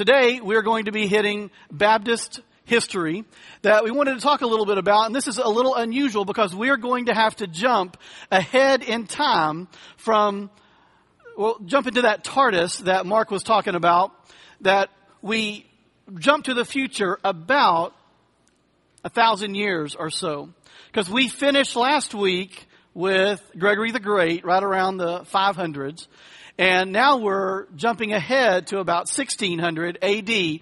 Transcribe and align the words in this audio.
today 0.00 0.40
we're 0.40 0.62
going 0.62 0.86
to 0.86 0.92
be 0.92 1.06
hitting 1.06 1.50
Baptist 1.70 2.40
history 2.64 3.22
that 3.60 3.84
we 3.84 3.90
wanted 3.90 4.14
to 4.14 4.20
talk 4.22 4.40
a 4.40 4.46
little 4.46 4.64
bit 4.64 4.78
about. 4.78 5.04
And 5.04 5.14
this 5.14 5.28
is 5.28 5.36
a 5.36 5.46
little 5.46 5.74
unusual 5.74 6.24
because 6.24 6.54
we're 6.54 6.78
going 6.78 7.04
to 7.04 7.14
have 7.14 7.36
to 7.36 7.46
jump 7.46 7.98
ahead 8.30 8.82
in 8.82 9.06
time 9.06 9.68
from, 9.98 10.48
well, 11.36 11.58
jump 11.66 11.86
into 11.86 12.00
that 12.00 12.24
TARDIS 12.24 12.84
that 12.84 13.04
Mark 13.04 13.30
was 13.30 13.42
talking 13.42 13.74
about, 13.74 14.12
that 14.62 14.88
we 15.20 15.66
jump 16.18 16.46
to 16.46 16.54
the 16.54 16.64
future 16.64 17.18
about 17.22 17.94
a 19.04 19.10
thousand 19.10 19.54
years 19.54 19.94
or 19.94 20.08
so. 20.08 20.48
Because 20.86 21.10
we 21.10 21.28
finished 21.28 21.76
last 21.76 22.14
week 22.14 22.68
with 22.94 23.42
Gregory 23.58 23.90
the 23.90 24.00
Great, 24.00 24.46
right 24.46 24.62
around 24.62 24.96
the 24.96 25.24
500s. 25.24 26.06
And 26.60 26.92
now 26.92 27.16
we're 27.16 27.68
jumping 27.74 28.12
ahead 28.12 28.66
to 28.66 28.80
about 28.80 29.08
1600 29.08 29.96
AD 30.02 30.60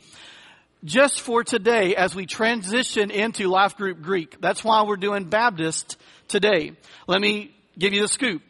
just 0.85 1.21
for 1.21 1.43
today 1.43 1.97
as 1.97 2.15
we 2.15 2.25
transition 2.25 3.11
into 3.11 3.49
Life 3.49 3.77
Group 3.77 4.01
Greek. 4.01 4.41
That's 4.41 4.63
why 4.63 4.85
we're 4.85 4.95
doing 4.95 5.25
Baptist 5.25 5.97
today. 6.29 6.77
Let 7.09 7.21
me 7.21 7.53
give 7.77 7.95
you 7.95 8.03
the 8.03 8.07
scoop. 8.07 8.43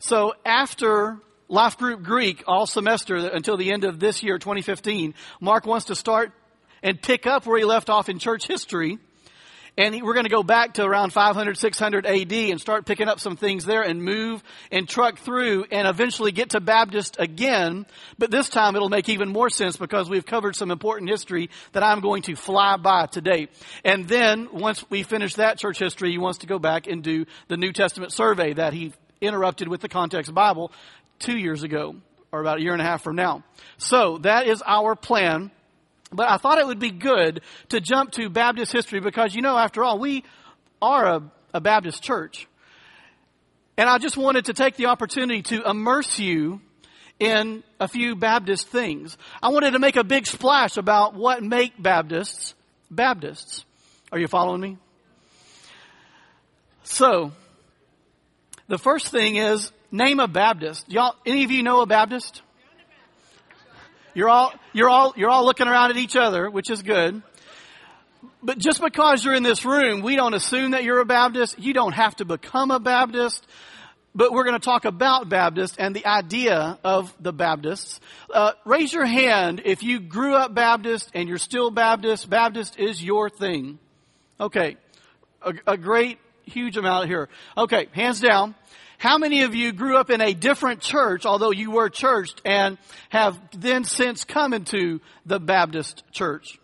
So 0.00 0.34
after 0.44 1.18
Life 1.48 1.78
Group 1.78 2.02
Greek 2.02 2.42
all 2.48 2.66
semester 2.66 3.14
until 3.14 3.56
the 3.56 3.70
end 3.70 3.84
of 3.84 4.00
this 4.00 4.24
year, 4.24 4.40
2015, 4.40 5.14
Mark 5.40 5.64
wants 5.64 5.86
to 5.86 5.94
start 5.94 6.32
and 6.82 7.00
pick 7.00 7.24
up 7.24 7.46
where 7.46 7.56
he 7.56 7.64
left 7.64 7.88
off 7.88 8.08
in 8.08 8.18
church 8.18 8.48
history 8.48 8.98
and 9.78 10.02
we're 10.02 10.14
going 10.14 10.24
to 10.24 10.30
go 10.30 10.42
back 10.42 10.74
to 10.74 10.84
around 10.84 11.12
500, 11.12 11.58
600 11.58 12.06
AD 12.06 12.32
and 12.32 12.60
start 12.60 12.86
picking 12.86 13.08
up 13.08 13.20
some 13.20 13.36
things 13.36 13.64
there 13.64 13.82
and 13.82 14.02
move 14.02 14.42
and 14.72 14.88
truck 14.88 15.18
through 15.18 15.66
and 15.70 15.86
eventually 15.86 16.32
get 16.32 16.50
to 16.50 16.60
Baptist 16.60 17.16
again. 17.18 17.86
But 18.18 18.30
this 18.30 18.48
time 18.48 18.74
it'll 18.74 18.88
make 18.88 19.08
even 19.08 19.28
more 19.28 19.50
sense 19.50 19.76
because 19.76 20.08
we've 20.08 20.24
covered 20.24 20.56
some 20.56 20.70
important 20.70 21.10
history 21.10 21.50
that 21.72 21.82
I'm 21.82 22.00
going 22.00 22.22
to 22.22 22.36
fly 22.36 22.76
by 22.76 23.06
today. 23.06 23.48
And 23.84 24.08
then 24.08 24.48
once 24.52 24.88
we 24.88 25.02
finish 25.02 25.34
that 25.34 25.58
church 25.58 25.78
history, 25.78 26.10
he 26.10 26.18
wants 26.18 26.38
to 26.38 26.46
go 26.46 26.58
back 26.58 26.86
and 26.86 27.02
do 27.02 27.26
the 27.48 27.56
New 27.56 27.72
Testament 27.72 28.12
survey 28.12 28.54
that 28.54 28.72
he 28.72 28.94
interrupted 29.20 29.68
with 29.68 29.80
the 29.80 29.88
context 29.88 30.32
Bible 30.32 30.72
two 31.18 31.36
years 31.36 31.62
ago 31.62 31.96
or 32.32 32.40
about 32.40 32.58
a 32.58 32.62
year 32.62 32.72
and 32.72 32.82
a 32.82 32.84
half 32.84 33.02
from 33.02 33.16
now. 33.16 33.42
So 33.78 34.18
that 34.18 34.46
is 34.46 34.62
our 34.66 34.94
plan. 34.94 35.50
But 36.16 36.30
I 36.30 36.38
thought 36.38 36.58
it 36.58 36.66
would 36.66 36.78
be 36.78 36.90
good 36.90 37.42
to 37.68 37.80
jump 37.80 38.12
to 38.12 38.30
Baptist 38.30 38.72
history 38.72 39.00
because, 39.00 39.34
you 39.34 39.42
know, 39.42 39.56
after 39.56 39.84
all, 39.84 39.98
we 39.98 40.24
are 40.80 41.06
a, 41.06 41.22
a 41.52 41.60
Baptist 41.60 42.02
church. 42.02 42.48
And 43.76 43.88
I 43.88 43.98
just 43.98 44.16
wanted 44.16 44.46
to 44.46 44.54
take 44.54 44.76
the 44.76 44.86
opportunity 44.86 45.42
to 45.42 45.68
immerse 45.68 46.18
you 46.18 46.62
in 47.20 47.62
a 47.78 47.86
few 47.86 48.16
Baptist 48.16 48.68
things. 48.68 49.18
I 49.42 49.50
wanted 49.50 49.72
to 49.72 49.78
make 49.78 49.96
a 49.96 50.04
big 50.04 50.26
splash 50.26 50.78
about 50.78 51.14
what 51.14 51.42
make 51.42 51.80
Baptists 51.80 52.54
Baptists. 52.90 53.64
Are 54.12 54.18
you 54.18 54.28
following 54.28 54.60
me? 54.60 54.78
So, 56.84 57.32
the 58.68 58.78
first 58.78 59.08
thing 59.08 59.36
is 59.36 59.72
name 59.90 60.20
a 60.20 60.28
Baptist. 60.28 60.90
Y'all, 60.90 61.14
any 61.26 61.44
of 61.44 61.50
you 61.50 61.62
know 61.62 61.80
a 61.80 61.86
Baptist? 61.86 62.42
You're 64.16 64.30
all, 64.30 64.54
you're 64.72 64.88
all, 64.88 65.12
you're 65.14 65.28
all 65.28 65.44
looking 65.44 65.68
around 65.68 65.90
at 65.90 65.98
each 65.98 66.16
other, 66.16 66.48
which 66.48 66.70
is 66.70 66.80
good. 66.80 67.20
But 68.42 68.56
just 68.56 68.80
because 68.80 69.22
you're 69.22 69.34
in 69.34 69.42
this 69.42 69.66
room, 69.66 70.00
we 70.00 70.16
don't 70.16 70.32
assume 70.32 70.70
that 70.70 70.84
you're 70.84 71.00
a 71.00 71.04
Baptist. 71.04 71.58
You 71.58 71.74
don't 71.74 71.92
have 71.92 72.16
to 72.16 72.24
become 72.24 72.70
a 72.70 72.80
Baptist. 72.80 73.46
But 74.14 74.32
we're 74.32 74.44
going 74.44 74.58
to 74.58 74.64
talk 74.64 74.86
about 74.86 75.28
Baptist 75.28 75.76
and 75.78 75.94
the 75.94 76.06
idea 76.06 76.78
of 76.82 77.14
the 77.20 77.30
Baptists. 77.30 78.00
Uh, 78.32 78.52
raise 78.64 78.90
your 78.90 79.04
hand 79.04 79.60
if 79.66 79.82
you 79.82 80.00
grew 80.00 80.34
up 80.34 80.54
Baptist 80.54 81.10
and 81.12 81.28
you're 81.28 81.36
still 81.36 81.70
Baptist. 81.70 82.30
Baptist 82.30 82.78
is 82.78 83.04
your 83.04 83.28
thing. 83.28 83.78
Okay. 84.40 84.78
A, 85.42 85.52
a 85.66 85.76
great, 85.76 86.18
huge 86.46 86.78
amount 86.78 87.08
here. 87.08 87.28
Okay. 87.58 87.88
Hands 87.92 88.18
down. 88.18 88.54
How 88.98 89.18
many 89.18 89.42
of 89.42 89.54
you 89.54 89.72
grew 89.72 89.96
up 89.96 90.10
in 90.10 90.20
a 90.20 90.32
different 90.32 90.80
church, 90.80 91.26
although 91.26 91.50
you 91.50 91.70
were 91.70 91.90
churched, 91.90 92.40
and 92.44 92.78
have 93.10 93.38
then 93.52 93.84
since 93.84 94.24
come 94.24 94.54
into 94.54 95.00
the 95.24 95.38
Baptist 95.38 96.02
church? 96.12 96.58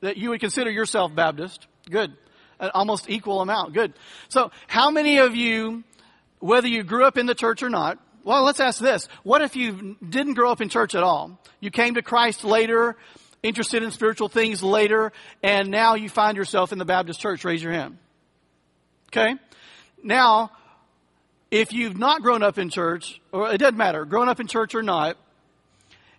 That 0.00 0.16
you 0.16 0.30
would 0.30 0.40
consider 0.40 0.70
yourself 0.70 1.14
Baptist? 1.14 1.66
Good. 1.90 2.16
An 2.58 2.70
almost 2.74 3.10
equal 3.10 3.40
amount. 3.40 3.74
Good. 3.74 3.92
So, 4.28 4.50
how 4.66 4.90
many 4.90 5.18
of 5.18 5.34
you, 5.34 5.84
whether 6.38 6.68
you 6.68 6.82
grew 6.82 7.04
up 7.04 7.18
in 7.18 7.26
the 7.26 7.34
church 7.34 7.62
or 7.62 7.70
not, 7.70 7.98
well, 8.24 8.42
let's 8.44 8.60
ask 8.60 8.80
this. 8.80 9.06
What 9.22 9.42
if 9.42 9.54
you 9.54 9.96
didn't 10.06 10.34
grow 10.34 10.50
up 10.50 10.60
in 10.62 10.70
church 10.70 10.94
at 10.94 11.02
all? 11.02 11.38
You 11.60 11.70
came 11.70 11.94
to 11.94 12.02
Christ 12.02 12.44
later, 12.44 12.96
interested 13.42 13.82
in 13.82 13.90
spiritual 13.90 14.28
things 14.28 14.62
later, 14.62 15.12
and 15.42 15.70
now 15.70 15.94
you 15.94 16.08
find 16.08 16.36
yourself 16.36 16.72
in 16.72 16.78
the 16.78 16.86
Baptist 16.86 17.20
church. 17.20 17.44
Raise 17.44 17.62
your 17.62 17.72
hand. 17.72 17.98
Okay? 19.08 19.34
Now, 20.02 20.50
if 21.54 21.72
you've 21.72 21.96
not 21.96 22.20
grown 22.20 22.42
up 22.42 22.58
in 22.58 22.68
church, 22.68 23.20
or 23.30 23.52
it 23.52 23.58
doesn't 23.58 23.76
matter, 23.76 24.04
grown 24.04 24.28
up 24.28 24.40
in 24.40 24.48
church 24.48 24.74
or 24.74 24.82
not, 24.82 25.16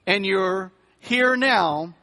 and 0.07 0.25
you're 0.25 0.71
here 0.99 1.35
now, 1.35 1.93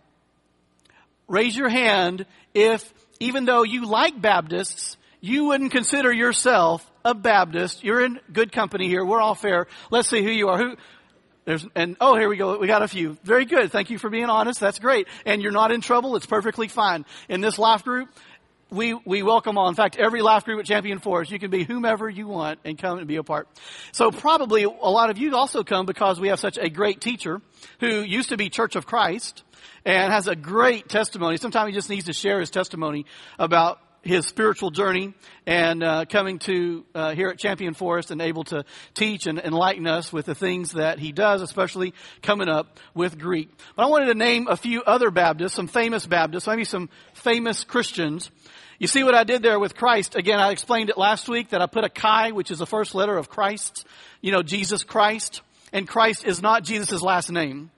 raise 1.28 1.56
your 1.56 1.70
hand 1.70 2.26
if, 2.52 2.92
even 3.20 3.46
though 3.46 3.62
you 3.62 3.86
like 3.86 4.20
Baptists, 4.20 4.98
you 5.22 5.46
wouldn't 5.46 5.72
consider 5.72 6.12
yourself 6.12 6.86
a 7.06 7.14
Baptist. 7.14 7.82
You're 7.82 8.04
in 8.04 8.20
good 8.30 8.52
company 8.52 8.86
here. 8.86 9.02
We're 9.02 9.22
all 9.22 9.34
fair. 9.34 9.66
Let's 9.90 10.08
see 10.08 10.22
who 10.22 10.30
you 10.30 10.48
are. 10.50 10.58
Who, 10.58 10.76
there's, 11.46 11.66
and 11.74 11.96
oh, 12.02 12.16
here 12.16 12.28
we 12.28 12.36
go. 12.36 12.58
We 12.58 12.66
got 12.66 12.82
a 12.82 12.88
few. 12.88 13.16
Very 13.24 13.46
good. 13.46 13.72
Thank 13.72 13.88
you 13.88 13.96
for 13.96 14.10
being 14.10 14.26
honest. 14.26 14.60
That's 14.60 14.78
great. 14.78 15.08
And 15.24 15.40
you're 15.40 15.52
not 15.52 15.72
in 15.72 15.80
trouble. 15.80 16.16
It's 16.16 16.26
perfectly 16.26 16.68
fine. 16.68 17.06
In 17.30 17.40
this 17.40 17.58
life 17.58 17.82
group, 17.82 18.10
we, 18.72 18.94
we 19.04 19.22
welcome 19.22 19.58
all. 19.58 19.68
In 19.68 19.74
fact, 19.74 19.96
every 19.96 20.22
life 20.22 20.44
group 20.44 20.58
at 20.58 20.64
Champion 20.64 20.98
Forest, 20.98 21.30
you 21.30 21.38
can 21.38 21.50
be 21.50 21.62
whomever 21.62 22.08
you 22.08 22.26
want 22.26 22.58
and 22.64 22.78
come 22.78 22.98
and 22.98 23.06
be 23.06 23.16
a 23.16 23.22
part. 23.22 23.46
So 23.92 24.10
probably 24.10 24.64
a 24.64 24.68
lot 24.68 25.10
of 25.10 25.18
you 25.18 25.36
also 25.36 25.62
come 25.62 25.84
because 25.84 26.18
we 26.18 26.28
have 26.28 26.40
such 26.40 26.58
a 26.58 26.70
great 26.70 27.00
teacher 27.00 27.42
who 27.80 28.00
used 28.00 28.30
to 28.30 28.38
be 28.38 28.48
Church 28.48 28.74
of 28.74 28.86
Christ 28.86 29.44
and 29.84 30.10
has 30.10 30.26
a 30.26 30.34
great 30.34 30.88
testimony. 30.88 31.36
Sometimes 31.36 31.68
he 31.68 31.74
just 31.74 31.90
needs 31.90 32.06
to 32.06 32.14
share 32.14 32.40
his 32.40 32.50
testimony 32.50 33.04
about 33.38 33.78
his 34.02 34.26
spiritual 34.26 34.70
journey 34.70 35.14
and 35.46 35.82
uh, 35.82 36.04
coming 36.06 36.38
to 36.40 36.84
uh, 36.94 37.14
here 37.14 37.28
at 37.28 37.38
Champion 37.38 37.72
Forest 37.72 38.10
and 38.10 38.20
able 38.20 38.44
to 38.44 38.64
teach 38.94 39.26
and 39.26 39.38
enlighten 39.38 39.86
us 39.86 40.12
with 40.12 40.26
the 40.26 40.34
things 40.34 40.72
that 40.72 40.98
he 40.98 41.12
does, 41.12 41.40
especially 41.40 41.94
coming 42.20 42.48
up 42.48 42.80
with 42.94 43.18
Greek. 43.18 43.48
But 43.76 43.84
I 43.84 43.86
wanted 43.86 44.06
to 44.06 44.14
name 44.14 44.48
a 44.48 44.56
few 44.56 44.82
other 44.82 45.10
Baptists, 45.10 45.54
some 45.54 45.68
famous 45.68 46.04
Baptists, 46.04 46.48
maybe 46.48 46.64
some 46.64 46.88
famous 47.14 47.62
Christians 47.64 48.30
you 48.82 48.88
see 48.88 49.04
what 49.04 49.14
I 49.14 49.22
did 49.22 49.44
there 49.44 49.60
with 49.60 49.76
Christ? 49.76 50.16
Again, 50.16 50.40
I 50.40 50.50
explained 50.50 50.90
it 50.90 50.98
last 50.98 51.28
week 51.28 51.50
that 51.50 51.62
I 51.62 51.66
put 51.66 51.84
a 51.84 51.88
chi, 51.88 52.32
which 52.32 52.50
is 52.50 52.58
the 52.58 52.66
first 52.66 52.96
letter 52.96 53.16
of 53.16 53.28
Christ. 53.28 53.86
You 54.20 54.32
know, 54.32 54.42
Jesus 54.42 54.82
Christ. 54.82 55.40
And 55.72 55.86
Christ 55.86 56.24
is 56.24 56.42
not 56.42 56.64
Jesus' 56.64 57.00
last 57.00 57.30
name. 57.30 57.70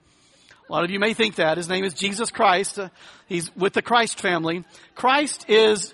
A 0.67 0.71
lot 0.71 0.83
of 0.83 0.89
you 0.89 0.99
may 0.99 1.13
think 1.13 1.35
that. 1.35 1.57
His 1.57 1.69
name 1.69 1.85
is 1.85 1.93
Jesus 1.93 2.31
Christ. 2.31 2.79
Uh, 2.79 2.89
he's 3.27 3.55
with 3.55 3.73
the 3.73 3.83
Christ 3.83 4.19
family. 4.19 4.65
Christ 4.95 5.45
is, 5.47 5.93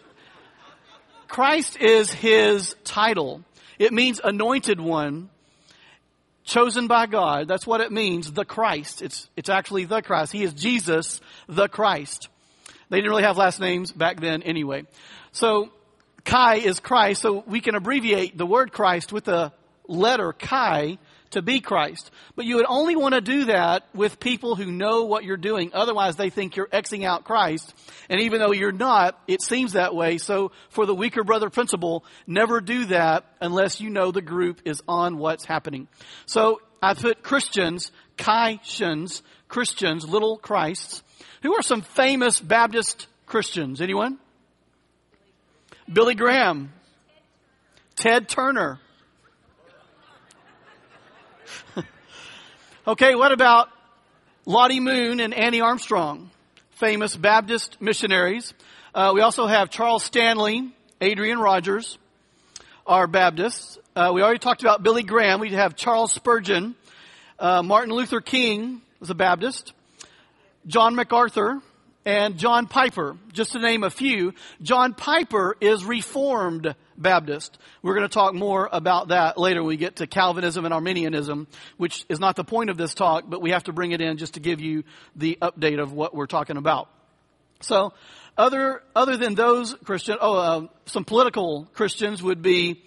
Christ 1.28 1.76
is 1.82 2.10
his 2.10 2.74
title. 2.86 3.44
It 3.80 3.92
means 3.92 4.22
anointed 4.24 4.80
one, 4.80 5.30
chosen 6.46 6.88
by 6.88 7.08
God. 7.08 7.50
That's 7.50 7.68
what 7.68 7.82
it 7.82 7.92
means, 7.92 8.32
the 8.32 8.46
Christ. 8.46 9.02
It's, 9.02 9.30
it's 9.36 9.50
actually 9.50 9.84
the 9.84 10.02
Christ. 10.02 10.32
He 10.32 10.46
is 10.46 10.54
Jesus, 10.54 11.20
the 11.50 11.68
Christ. 11.68 12.30
They 12.92 12.98
didn't 12.98 13.10
really 13.10 13.24
have 13.24 13.38
last 13.38 13.62
names 13.62 13.94
back 13.94 14.20
then 14.20 14.44
anyway. 14.44 14.84
So 15.32 15.70
Chi 16.26 16.58
is 16.58 16.82
Christ, 16.82 17.22
so 17.22 17.42
we 17.48 17.62
can 17.62 17.74
abbreviate 17.74 18.38
the 18.38 18.46
word 18.46 18.74
Christ 18.74 19.14
with 19.14 19.24
the 19.24 19.54
letter 19.88 20.34
Chi 20.34 20.98
to 21.30 21.42
be 21.42 21.62
Christ. 21.62 22.12
But 22.36 22.44
you 22.44 22.58
would 22.58 22.66
only 22.68 22.98
want 22.98 23.16
to 23.16 23.22
do 23.22 23.46
that 23.46 23.86
with 23.94 24.20
people 24.20 24.58
who 24.58 24.66
know 24.70 25.06
what 25.06 25.24
you're 25.24 25.38
doing. 25.38 25.72
Otherwise, 25.74 26.18
they 26.18 26.30
think 26.30 26.58
you're 26.58 26.68
Xing 26.68 27.06
out 27.06 27.24
Christ. 27.24 27.74
And 28.10 28.20
even 28.20 28.42
though 28.42 28.52
you're 28.52 28.74
not, 28.74 29.18
it 29.26 29.42
seems 29.42 29.72
that 29.72 29.96
way. 29.96 30.18
So 30.18 30.52
for 30.70 30.86
the 30.86 30.94
weaker 30.94 31.24
brother 31.24 31.50
principle, 31.50 32.04
never 32.28 32.60
do 32.60 32.88
that 32.88 33.24
unless 33.40 33.80
you 33.80 33.90
know 33.90 34.12
the 34.12 34.22
group 34.22 34.64
is 34.66 34.82
on 34.86 35.18
what's 35.18 35.46
happening. 35.46 35.88
So 36.26 36.60
I 36.82 36.94
put 36.94 37.24
Christians, 37.24 37.94
Kai-shins, 38.18 39.24
Christians, 39.48 40.06
little 40.06 40.36
Christs, 40.36 41.04
who 41.44 41.56
are 41.56 41.62
some 41.62 41.82
famous 41.82 42.40
Baptist 42.40 43.08
Christians? 43.26 43.82
Anyone? 43.82 44.18
Billy 45.92 46.16
Graham. 46.16 46.72
Ted 47.96 48.30
Turner. 48.30 48.80
okay, 52.88 53.16
what 53.16 53.32
about 53.32 53.70
Lottie 54.46 54.80
Moon 54.80 55.20
and 55.20 55.34
Annie 55.34 55.62
Armstrong? 55.62 56.30
Famous 56.72 57.16
Baptist 57.16 57.82
missionaries. 57.82 58.54
Uh, 58.94 59.12
we 59.14 59.22
also 59.22 59.48
have 59.48 59.70
Charles 59.70 60.04
Stanley, 60.04 60.74
Adrian 61.00 61.40
Rogers, 61.40 61.98
are 62.86 63.08
Baptists. 63.08 63.78
Uh, 63.96 64.12
we 64.14 64.22
already 64.22 64.40
talked 64.40 64.62
about 64.62 64.84
Billy 64.84 65.04
Graham. 65.04 65.40
We 65.40 65.52
have 65.52 65.76
Charles 65.76 66.12
Spurgeon. 66.12 66.76
Uh, 67.38 67.62
Martin 67.64 67.94
Luther 67.94 68.22
King 68.22 68.82
was 69.00 69.10
a 69.10 69.16
Baptist. 69.16 69.74
John 70.68 70.96
MacArthur, 70.96 71.62
and 72.06 72.38
John 72.38 72.68
Piper, 72.68 73.18
just 73.32 73.52
to 73.52 73.60
name 73.60 73.84
a 73.84 73.90
few. 73.90 74.34
John 74.62 74.94
Piper 74.94 75.56
is 75.62 75.86
Reformed 75.86 76.76
Baptist. 76.98 77.58
We're 77.82 77.94
going 77.94 78.08
to 78.08 78.14
talk 78.14 78.34
more 78.34 78.68
about 78.72 79.10
that 79.10 79.38
later 79.38 79.62
when 79.62 79.70
we 79.70 79.78
get 79.78 79.98
to 79.98 80.08
Calvinism 80.08 80.66
and 80.66 80.74
Arminianism, 80.74 81.48
which 81.78 82.06
is 82.10 82.20
not 82.20 82.36
the 82.36 82.44
point 82.44 82.70
of 82.70 82.78
this 82.78 82.94
talk, 82.94 83.26
but 83.28 83.42
we 83.42 83.52
have 83.52 83.66
to 83.66 83.74
bring 83.74 83.92
it 83.92 84.02
in 84.02 84.18
just 84.18 84.34
to 84.34 84.40
give 84.40 84.62
you 84.62 84.84
the 85.16 85.38
update 85.42 85.80
of 85.80 85.94
what 85.94 86.16
we're 86.16 86.28
talking 86.28 86.58
about. 86.58 86.90
So, 87.62 87.94
other, 88.38 88.82
other 88.96 89.18
than 89.18 89.36
those 89.36 89.76
Christian, 89.86 90.18
oh, 90.20 90.36
uh, 90.36 90.68
some 90.86 91.06
political 91.06 91.68
Christians 91.74 92.24
would 92.24 92.42
be, 92.42 92.82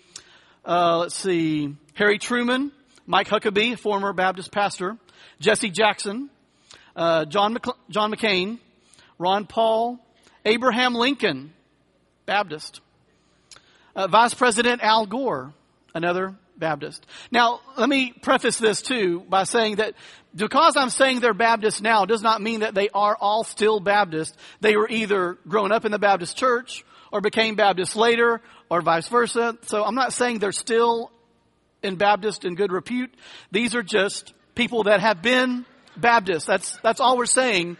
uh, 0.65 0.99
let's 0.99 1.15
see, 1.15 1.77
Harry 1.95 2.19
Truman, 2.19 2.73
Mike 3.07 3.29
Huckabee, 3.29 3.79
former 3.79 4.13
Baptist 4.13 4.51
pastor, 4.51 4.97
Jesse 5.39 5.71
Jackson, 5.71 6.31
uh, 6.97 7.25
John, 7.27 7.55
McC- 7.55 7.77
John 7.91 8.13
McCain, 8.13 8.59
Ron 9.19 9.47
Paul, 9.47 9.99
Abraham 10.45 10.95
Lincoln, 10.95 11.53
Baptist, 12.27 12.81
uh, 13.97 14.07
Vice 14.07 14.35
President 14.35 14.83
Al 14.83 15.07
Gore, 15.07 15.53
another 15.95 16.35
Baptist. 16.57 17.05
Now, 17.31 17.61
let 17.77 17.89
me 17.89 18.13
preface 18.13 18.59
this 18.59 18.83
too 18.83 19.25
by 19.29 19.45
saying 19.45 19.77
that 19.77 19.95
because 20.35 20.77
I'm 20.77 20.91
saying 20.91 21.21
they're 21.21 21.35
Baptist 21.35 21.83
now 21.83 22.05
does 22.05 22.23
not 22.23 22.43
mean 22.43 22.61
that 22.61 22.75
they 22.75 22.89
are 22.91 23.17
all 23.21 23.45
still 23.45 23.81
Baptist. 23.81 24.37
They 24.61 24.77
were 24.77 24.89
either 24.89 25.39
grown 25.49 25.73
up 25.73 25.85
in 25.85 25.93
the 25.93 25.99
Baptist 25.99 26.37
church 26.37 26.85
or 27.13 27.21
became 27.21 27.55
Baptist 27.55 27.97
later 27.97 28.41
or 28.69 28.83
vice 28.83 29.09
versa. 29.09 29.57
So 29.63 29.85
I'm 29.85 29.95
not 29.95 30.13
saying 30.13 30.39
they're 30.39 30.53
still 30.53 31.11
in 31.83 31.97
Baptist 31.97 32.45
in 32.45 32.55
good 32.55 32.73
repute. 32.73 33.13
These 33.53 33.75
are 33.75 33.83
just 33.83 34.33
people 34.55 34.85
that 34.85 35.01
have 35.01 35.23
been 35.23 35.65
Baptist. 35.97 36.47
That's, 36.47 36.77
that's 36.83 37.01
all 37.01 37.17
we're 37.17 37.27
saying 37.27 37.77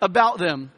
about 0.00 0.38
them. 0.38 0.70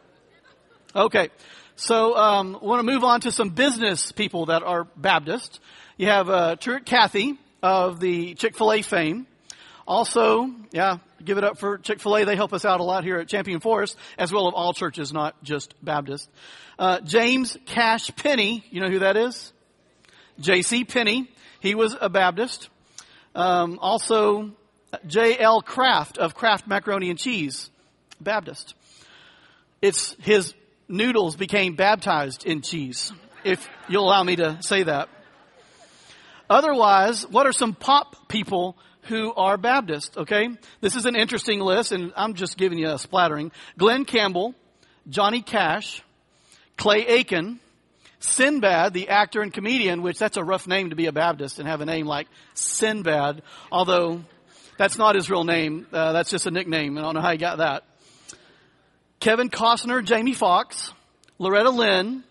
Okay. 0.94 1.28
So, 1.76 2.16
um, 2.16 2.58
want 2.60 2.80
to 2.80 2.92
move 2.92 3.04
on 3.04 3.20
to 3.20 3.30
some 3.30 3.50
business 3.50 4.10
people 4.12 4.46
that 4.46 4.62
are 4.62 4.84
Baptist. 4.96 5.60
You 5.96 6.06
have, 6.06 6.28
uh, 6.28 6.56
Truett 6.56 6.86
Cathy 6.86 7.38
of 7.62 8.00
the 8.00 8.34
Chick-fil-A 8.34 8.82
fame. 8.82 9.26
Also, 9.86 10.50
yeah, 10.70 10.98
give 11.24 11.38
it 11.38 11.44
up 11.44 11.58
for 11.58 11.78
Chick-fil-A. 11.78 12.24
They 12.24 12.36
help 12.36 12.52
us 12.52 12.64
out 12.64 12.80
a 12.80 12.82
lot 12.82 13.04
here 13.04 13.18
at 13.18 13.28
Champion 13.28 13.60
Forest, 13.60 13.96
as 14.18 14.32
well 14.32 14.48
as 14.48 14.54
all 14.54 14.74
churches, 14.74 15.12
not 15.12 15.42
just 15.42 15.74
Baptist. 15.82 16.28
Uh, 16.78 17.00
James 17.00 17.56
Cash 17.64 18.14
Penney. 18.16 18.64
you 18.70 18.80
know 18.80 18.90
who 18.90 18.98
that 19.00 19.16
is? 19.16 19.52
J.C. 20.40 20.84
Penney. 20.84 21.30
He 21.60 21.74
was 21.74 21.96
a 22.00 22.08
Baptist. 22.08 22.68
Um, 23.34 23.78
also, 23.80 24.52
J.L. 25.06 25.62
Kraft 25.62 26.18
of 26.18 26.34
Kraft 26.34 26.66
Macaroni 26.66 27.10
and 27.10 27.18
Cheese, 27.18 27.70
Baptist. 28.20 28.74
It's 29.82 30.16
his 30.20 30.54
noodles 30.88 31.36
became 31.36 31.74
baptized 31.74 32.44
in 32.44 32.62
cheese, 32.62 33.12
if 33.44 33.68
you'll 33.88 34.04
allow 34.04 34.22
me 34.22 34.36
to 34.36 34.58
say 34.62 34.82
that. 34.84 35.08
Otherwise, 36.50 37.26
what 37.28 37.46
are 37.46 37.52
some 37.52 37.74
pop 37.74 38.28
people 38.28 38.76
who 39.02 39.32
are 39.34 39.56
Baptist? 39.56 40.16
Okay. 40.16 40.48
This 40.80 40.96
is 40.96 41.04
an 41.04 41.14
interesting 41.14 41.60
list 41.60 41.92
and 41.92 42.12
I'm 42.16 42.34
just 42.34 42.56
giving 42.56 42.78
you 42.78 42.90
a 42.90 42.98
splattering. 42.98 43.52
Glen 43.76 44.04
Campbell, 44.04 44.54
Johnny 45.08 45.42
Cash, 45.42 46.02
Clay 46.76 47.06
Aiken, 47.06 47.60
Sinbad, 48.20 48.94
the 48.94 49.10
actor 49.10 49.42
and 49.42 49.52
comedian, 49.52 50.02
which 50.02 50.18
that's 50.18 50.36
a 50.36 50.44
rough 50.44 50.66
name 50.66 50.90
to 50.90 50.96
be 50.96 51.06
a 51.06 51.12
Baptist 51.12 51.58
and 51.58 51.68
have 51.68 51.80
a 51.80 51.86
name 51.86 52.06
like 52.06 52.28
Sinbad, 52.54 53.42
although 53.70 54.22
that's 54.78 54.96
not 54.96 55.14
his 55.14 55.28
real 55.28 55.44
name. 55.44 55.86
Uh, 55.92 56.12
that's 56.12 56.30
just 56.30 56.46
a 56.46 56.50
nickname. 56.50 56.96
I 56.96 57.02
don't 57.02 57.14
know 57.14 57.20
how 57.20 57.32
he 57.32 57.38
got 57.38 57.58
that. 57.58 57.84
Kevin 59.20 59.50
Costner, 59.50 60.02
Jamie 60.04 60.32
Foxx, 60.32 60.92
Loretta 61.38 61.70
Lynn 61.70 62.22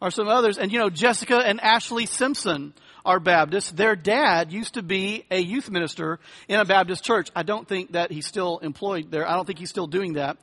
are 0.00 0.10
some 0.10 0.26
others. 0.26 0.58
And 0.58 0.72
you 0.72 0.78
know, 0.78 0.90
Jessica 0.90 1.36
and 1.36 1.60
Ashley 1.60 2.06
Simpson 2.06 2.72
are 3.04 3.20
Baptists. 3.20 3.70
Their 3.70 3.96
dad 3.96 4.52
used 4.52 4.74
to 4.74 4.82
be 4.82 5.24
a 5.30 5.38
youth 5.38 5.70
minister 5.70 6.18
in 6.48 6.58
a 6.58 6.64
Baptist 6.64 7.04
church. 7.04 7.30
I 7.36 7.42
don't 7.42 7.68
think 7.68 7.92
that 7.92 8.10
he's 8.10 8.26
still 8.26 8.58
employed 8.58 9.10
there. 9.10 9.28
I 9.28 9.34
don't 9.34 9.46
think 9.46 9.58
he's 9.58 9.70
still 9.70 9.86
doing 9.86 10.14
that. 10.14 10.38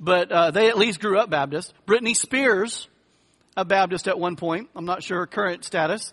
But 0.00 0.32
uh, 0.32 0.50
they 0.50 0.68
at 0.68 0.78
least 0.78 1.00
grew 1.00 1.18
up 1.18 1.30
Baptist. 1.30 1.72
Britney 1.86 2.16
Spears, 2.16 2.88
a 3.56 3.64
Baptist 3.64 4.08
at 4.08 4.18
one 4.18 4.36
point. 4.36 4.70
I'm 4.74 4.84
not 4.84 5.02
sure 5.02 5.18
her 5.18 5.26
current 5.26 5.64
status. 5.64 6.12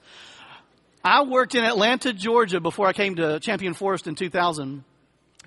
I 1.03 1.23
worked 1.23 1.55
in 1.55 1.63
Atlanta, 1.63 2.11
Georgia 2.11 2.59
before 2.59 2.85
I 2.85 2.93
came 2.93 3.15
to 3.15 3.39
Champion 3.39 3.73
Forest 3.73 4.07
in 4.07 4.15
2000 4.15 4.83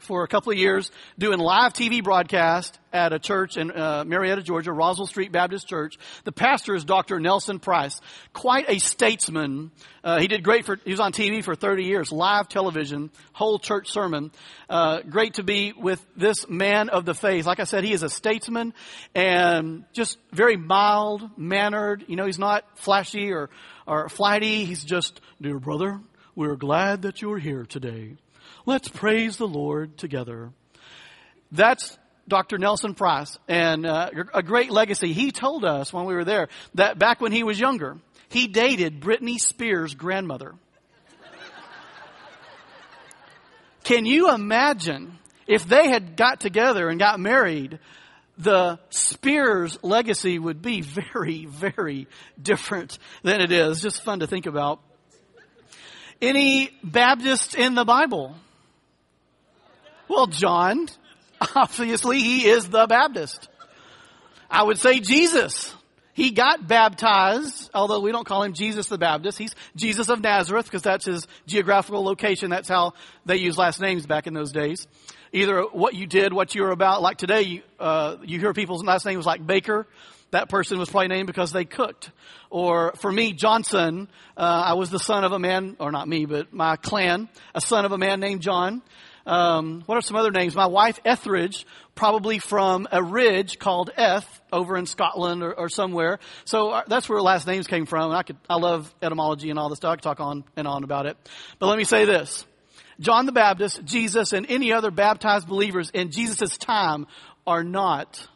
for 0.00 0.24
a 0.24 0.28
couple 0.28 0.50
of 0.50 0.58
years 0.58 0.90
doing 1.18 1.38
live 1.38 1.74
TV 1.74 2.02
broadcast 2.02 2.78
at 2.92 3.12
a 3.12 3.18
church 3.18 3.56
in 3.56 3.70
uh, 3.70 4.02
Marietta, 4.04 4.42
Georgia, 4.42 4.72
Roswell 4.72 5.06
Street 5.06 5.30
Baptist 5.30 5.68
Church. 5.68 5.98
The 6.24 6.32
pastor 6.32 6.74
is 6.74 6.84
Dr. 6.84 7.20
Nelson 7.20 7.58
Price, 7.58 8.00
quite 8.32 8.68
a 8.68 8.78
statesman. 8.78 9.70
Uh, 10.02 10.18
he 10.20 10.26
did 10.26 10.42
great 10.42 10.64
for. 10.64 10.78
He 10.84 10.90
was 10.90 11.00
on 11.00 11.12
TV 11.12 11.44
for 11.44 11.54
30 11.54 11.84
years, 11.84 12.10
live 12.10 12.48
television, 12.48 13.10
whole 13.32 13.58
church 13.58 13.90
sermon. 13.90 14.32
Uh, 14.68 15.02
great 15.02 15.34
to 15.34 15.42
be 15.42 15.72
with 15.72 16.04
this 16.16 16.48
man 16.48 16.88
of 16.88 17.04
the 17.04 17.14
faith. 17.14 17.46
Like 17.46 17.60
I 17.60 17.64
said, 17.64 17.84
he 17.84 17.92
is 17.92 18.02
a 18.02 18.10
statesman 18.10 18.74
and 19.14 19.84
just 19.92 20.18
very 20.32 20.56
mild 20.56 21.38
mannered. 21.38 22.04
You 22.08 22.16
know, 22.16 22.26
he's 22.26 22.38
not 22.38 22.64
flashy 22.78 23.32
or 23.32 23.50
or 23.86 24.08
flighty. 24.08 24.64
He's 24.64 24.84
just, 24.84 25.20
dear 25.40 25.58
brother, 25.58 26.00
we're 26.34 26.56
glad 26.56 27.02
that 27.02 27.22
you're 27.22 27.38
here 27.38 27.64
today. 27.64 28.16
Let's 28.66 28.88
praise 28.88 29.36
the 29.36 29.48
Lord 29.48 29.98
together. 29.98 30.50
That's 31.50 31.98
Dr. 32.28 32.58
Nelson 32.58 32.94
Price 32.94 33.38
and 33.48 33.84
uh, 33.84 34.10
a 34.32 34.42
great 34.42 34.70
legacy. 34.70 35.12
He 35.12 35.32
told 35.32 35.64
us 35.64 35.92
when 35.92 36.04
we 36.06 36.14
were 36.14 36.24
there 36.24 36.48
that 36.74 36.98
back 36.98 37.20
when 37.20 37.32
he 37.32 37.42
was 37.42 37.58
younger, 37.58 37.98
he 38.28 38.46
dated 38.46 39.00
Britney 39.00 39.38
Spears' 39.38 39.94
grandmother. 39.94 40.54
Can 43.84 44.06
you 44.06 44.32
imagine 44.32 45.18
if 45.46 45.66
they 45.66 45.88
had 45.88 46.16
got 46.16 46.40
together 46.40 46.88
and 46.88 47.00
got 47.00 47.18
married? 47.18 47.80
The 48.42 48.80
Spears 48.90 49.78
legacy 49.82 50.36
would 50.36 50.62
be 50.62 50.80
very, 50.80 51.46
very 51.46 52.08
different 52.40 52.98
than 53.22 53.40
it 53.40 53.52
is. 53.52 53.80
Just 53.80 54.02
fun 54.02 54.18
to 54.18 54.26
think 54.26 54.46
about. 54.46 54.80
Any 56.20 56.70
Baptists 56.82 57.54
in 57.54 57.76
the 57.76 57.84
Bible? 57.84 58.34
Well, 60.08 60.26
John, 60.26 60.88
obviously 61.54 62.18
he 62.18 62.46
is 62.46 62.68
the 62.68 62.86
Baptist. 62.88 63.48
I 64.50 64.64
would 64.64 64.78
say 64.78 64.98
Jesus. 64.98 65.74
He 66.14 66.32
got 66.32 66.66
baptized, 66.66 67.70
although 67.72 68.00
we 68.00 68.12
don't 68.12 68.26
call 68.26 68.42
him 68.42 68.52
Jesus 68.54 68.88
the 68.88 68.98
Baptist. 68.98 69.38
He's 69.38 69.54
Jesus 69.76 70.08
of 70.08 70.20
Nazareth 70.20 70.66
because 70.66 70.82
that's 70.82 71.06
his 71.06 71.26
geographical 71.46 72.04
location. 72.04 72.50
That's 72.50 72.68
how 72.68 72.94
they 73.24 73.36
use 73.36 73.56
last 73.56 73.80
names 73.80 74.04
back 74.04 74.26
in 74.26 74.34
those 74.34 74.52
days. 74.52 74.86
Either 75.32 75.62
what 75.62 75.94
you 75.94 76.06
did, 76.06 76.32
what 76.32 76.54
you 76.54 76.62
were 76.62 76.70
about. 76.70 77.00
Like 77.02 77.16
today, 77.16 77.62
uh, 77.80 78.16
you 78.22 78.38
hear 78.38 78.52
people's 78.52 78.84
last 78.84 79.06
names 79.06 79.24
like 79.24 79.46
Baker. 79.46 79.86
That 80.30 80.48
person 80.48 80.78
was 80.78 80.88
probably 80.88 81.08
named 81.08 81.26
because 81.26 81.52
they 81.52 81.64
cooked. 81.64 82.10
Or 82.50 82.92
for 83.00 83.10
me, 83.10 83.32
Johnson, 83.32 84.08
uh, 84.36 84.62
I 84.66 84.74
was 84.74 84.90
the 84.90 84.98
son 84.98 85.24
of 85.24 85.32
a 85.32 85.38
man, 85.38 85.76
or 85.78 85.90
not 85.90 86.08
me, 86.08 86.24
but 86.26 86.52
my 86.52 86.76
clan, 86.76 87.28
a 87.54 87.60
son 87.60 87.84
of 87.84 87.92
a 87.92 87.98
man 87.98 88.20
named 88.20 88.40
John. 88.40 88.82
Um, 89.26 89.82
what 89.86 89.96
are 89.96 90.00
some 90.00 90.16
other 90.16 90.30
names? 90.30 90.54
My 90.54 90.66
wife, 90.66 90.98
Etheridge, 91.04 91.66
probably 91.94 92.38
from 92.38 92.88
a 92.90 93.02
ridge 93.02 93.58
called 93.58 93.90
Eth 93.96 94.40
over 94.52 94.76
in 94.76 94.86
Scotland 94.86 95.42
or, 95.42 95.54
or 95.54 95.68
somewhere. 95.68 96.18
So 96.44 96.70
uh, 96.70 96.82
that's 96.86 97.08
where 97.08 97.20
last 97.20 97.46
names 97.46 97.66
came 97.66 97.86
from. 97.86 98.10
I 98.10 98.22
could, 98.22 98.36
I 98.48 98.56
love 98.56 98.92
etymology 99.00 99.50
and 99.50 99.58
all 99.58 99.68
this 99.68 99.78
stuff. 99.78 99.92
I 99.92 99.96
could 99.96 100.02
talk 100.02 100.20
on 100.20 100.44
and 100.56 100.66
on 100.66 100.82
about 100.82 101.06
it. 101.06 101.16
But 101.58 101.66
let 101.68 101.78
me 101.78 101.84
say 101.84 102.04
this. 102.04 102.44
John 103.00 103.26
the 103.26 103.32
Baptist, 103.32 103.84
Jesus, 103.84 104.32
and 104.32 104.46
any 104.48 104.72
other 104.72 104.90
baptized 104.90 105.48
believers 105.48 105.90
in 105.90 106.10
Jesus' 106.10 106.56
time 106.56 107.06
are 107.46 107.64
not 107.64 108.28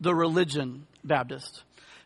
the 0.00 0.14
religion 0.14 0.86
Baptist 1.04 1.62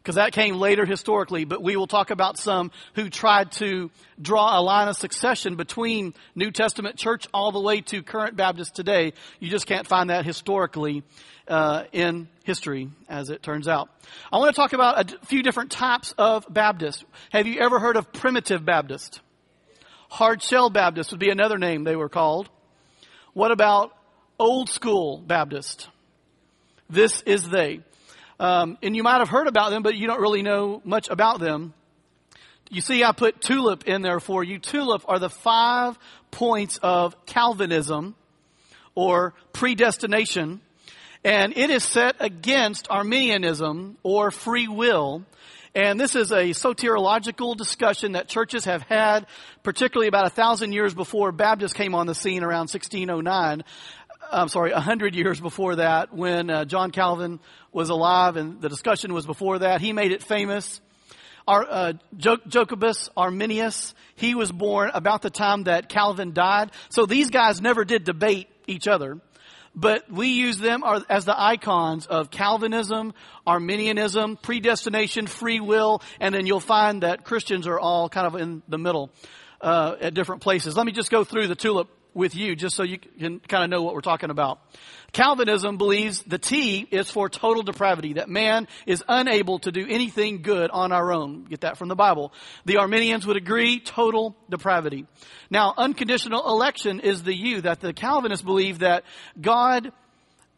because 0.08 0.16
that 0.16 0.32
came 0.32 0.56
later 0.56 0.86
historically, 0.86 1.44
but 1.44 1.62
we 1.62 1.76
will 1.76 1.86
talk 1.86 2.10
about 2.10 2.38
some 2.38 2.70
who 2.94 3.10
tried 3.10 3.52
to 3.52 3.90
draw 4.18 4.58
a 4.58 4.62
line 4.62 4.88
of 4.88 4.96
succession 4.96 5.54
between 5.54 6.14
New 6.34 6.50
Testament 6.50 6.96
church 6.96 7.26
all 7.34 7.52
the 7.52 7.60
way 7.60 7.82
to 7.82 8.02
current 8.02 8.34
Baptist 8.34 8.74
today. 8.74 9.12
You 9.38 9.50
just 9.50 9.66
can't 9.66 9.86
find 9.86 10.08
that 10.08 10.24
historically 10.24 11.02
uh, 11.46 11.84
in 11.92 12.26
history, 12.44 12.88
as 13.06 13.28
it 13.28 13.42
turns 13.42 13.68
out. 13.68 13.90
I 14.32 14.38
want 14.38 14.54
to 14.54 14.58
talk 14.58 14.72
about 14.72 15.12
a 15.12 15.26
few 15.26 15.42
different 15.42 15.70
types 15.72 16.14
of 16.16 16.46
Baptist. 16.48 17.04
Have 17.28 17.46
you 17.46 17.60
ever 17.60 17.78
heard 17.78 17.96
of 17.96 18.10
primitive 18.10 18.64
Baptist? 18.64 19.20
Hard 20.08 20.42
shell 20.42 20.70
Baptist 20.70 21.10
would 21.10 21.20
be 21.20 21.30
another 21.30 21.58
name 21.58 21.84
they 21.84 21.96
were 21.96 22.08
called. 22.08 22.48
What 23.34 23.52
about 23.52 23.94
old 24.38 24.68
school 24.68 25.18
Baptist? 25.18 25.88
This 26.90 27.22
is 27.22 27.48
they. 27.48 27.80
Um, 28.40 28.78
and 28.82 28.96
you 28.96 29.02
might 29.02 29.18
have 29.18 29.28
heard 29.28 29.48
about 29.48 29.70
them, 29.70 29.82
but 29.82 29.96
you 29.96 30.06
don't 30.06 30.20
really 30.20 30.42
know 30.42 30.80
much 30.84 31.08
about 31.08 31.40
them. 31.40 31.74
You 32.70 32.80
see, 32.80 33.02
I 33.02 33.12
put 33.12 33.40
TULIP 33.40 33.84
in 33.84 34.02
there 34.02 34.20
for 34.20 34.44
you. 34.44 34.58
TULIP 34.58 35.04
are 35.08 35.18
the 35.18 35.30
five 35.30 35.98
points 36.30 36.78
of 36.82 37.14
Calvinism 37.26 38.14
or 38.94 39.34
predestination. 39.52 40.60
And 41.24 41.56
it 41.56 41.70
is 41.70 41.84
set 41.84 42.16
against 42.20 42.88
Arminianism 42.90 43.96
or 44.02 44.30
free 44.30 44.68
will. 44.68 45.24
And 45.74 46.00
this 46.00 46.16
is 46.16 46.32
a 46.32 46.50
soteriological 46.50 47.56
discussion 47.56 48.12
that 48.12 48.28
churches 48.28 48.64
have 48.64 48.82
had, 48.82 49.26
particularly 49.62 50.08
about 50.08 50.26
a 50.26 50.30
thousand 50.30 50.72
years 50.72 50.94
before 50.94 51.32
Baptists 51.32 51.74
came 51.74 51.94
on 51.94 52.06
the 52.06 52.14
scene 52.14 52.42
around 52.42 52.70
1609. 52.70 53.64
I'm 54.30 54.48
sorry, 54.48 54.72
a 54.72 54.80
hundred 54.80 55.14
years 55.14 55.40
before 55.40 55.76
that 55.76 56.12
when 56.12 56.50
uh, 56.50 56.64
John 56.64 56.90
Calvin 56.90 57.40
was 57.72 57.88
alive 57.88 58.36
and 58.36 58.60
the 58.60 58.68
discussion 58.68 59.12
was 59.12 59.26
before 59.26 59.60
that. 59.60 59.80
He 59.80 59.92
made 59.92 60.12
it 60.12 60.22
famous. 60.22 60.80
Our, 61.46 61.66
uh, 61.66 61.92
Jacobus 62.16 63.08
Arminius, 63.16 63.94
he 64.16 64.34
was 64.34 64.52
born 64.52 64.90
about 64.92 65.22
the 65.22 65.30
time 65.30 65.64
that 65.64 65.88
Calvin 65.88 66.34
died. 66.34 66.72
So 66.90 67.06
these 67.06 67.30
guys 67.30 67.62
never 67.62 67.86
did 67.86 68.04
debate 68.04 68.48
each 68.66 68.86
other 68.86 69.18
but 69.80 70.10
we 70.10 70.28
use 70.28 70.58
them 70.58 70.82
as 71.08 71.24
the 71.24 71.40
icons 71.40 72.06
of 72.06 72.30
Calvinism, 72.30 73.14
Arminianism, 73.46 74.36
predestination, 74.36 75.28
free 75.28 75.60
will, 75.60 76.02
and 76.18 76.34
then 76.34 76.46
you'll 76.46 76.58
find 76.58 77.04
that 77.04 77.24
Christians 77.24 77.68
are 77.68 77.78
all 77.78 78.08
kind 78.08 78.26
of 78.26 78.34
in 78.34 78.62
the 78.66 78.78
middle 78.78 79.10
uh, 79.60 79.94
at 80.00 80.14
different 80.14 80.42
places. 80.42 80.76
Let 80.76 80.84
me 80.84 80.90
just 80.90 81.12
go 81.12 81.22
through 81.22 81.46
the 81.46 81.54
tulip 81.54 81.88
with 82.12 82.34
you 82.34 82.56
just 82.56 82.74
so 82.74 82.82
you 82.82 82.98
can 82.98 83.38
kind 83.38 83.62
of 83.62 83.70
know 83.70 83.84
what 83.84 83.94
we're 83.94 84.00
talking 84.00 84.30
about. 84.30 84.58
Calvinism 85.12 85.78
believes 85.78 86.22
the 86.22 86.38
T 86.38 86.86
is 86.90 87.10
for 87.10 87.28
total 87.28 87.62
depravity, 87.62 88.14
that 88.14 88.28
man 88.28 88.68
is 88.86 89.02
unable 89.08 89.58
to 89.60 89.72
do 89.72 89.86
anything 89.88 90.42
good 90.42 90.70
on 90.70 90.92
our 90.92 91.12
own. 91.12 91.44
Get 91.44 91.62
that 91.62 91.78
from 91.78 91.88
the 91.88 91.96
Bible. 91.96 92.32
The 92.66 92.76
Arminians 92.76 93.26
would 93.26 93.36
agree, 93.36 93.80
total 93.80 94.36
depravity. 94.50 95.06
Now, 95.50 95.72
unconditional 95.76 96.46
election 96.48 97.00
is 97.00 97.22
the 97.22 97.34
U, 97.34 97.60
that 97.62 97.80
the 97.80 97.92
Calvinists 97.92 98.44
believe 98.44 98.80
that 98.80 99.04
God 99.40 99.92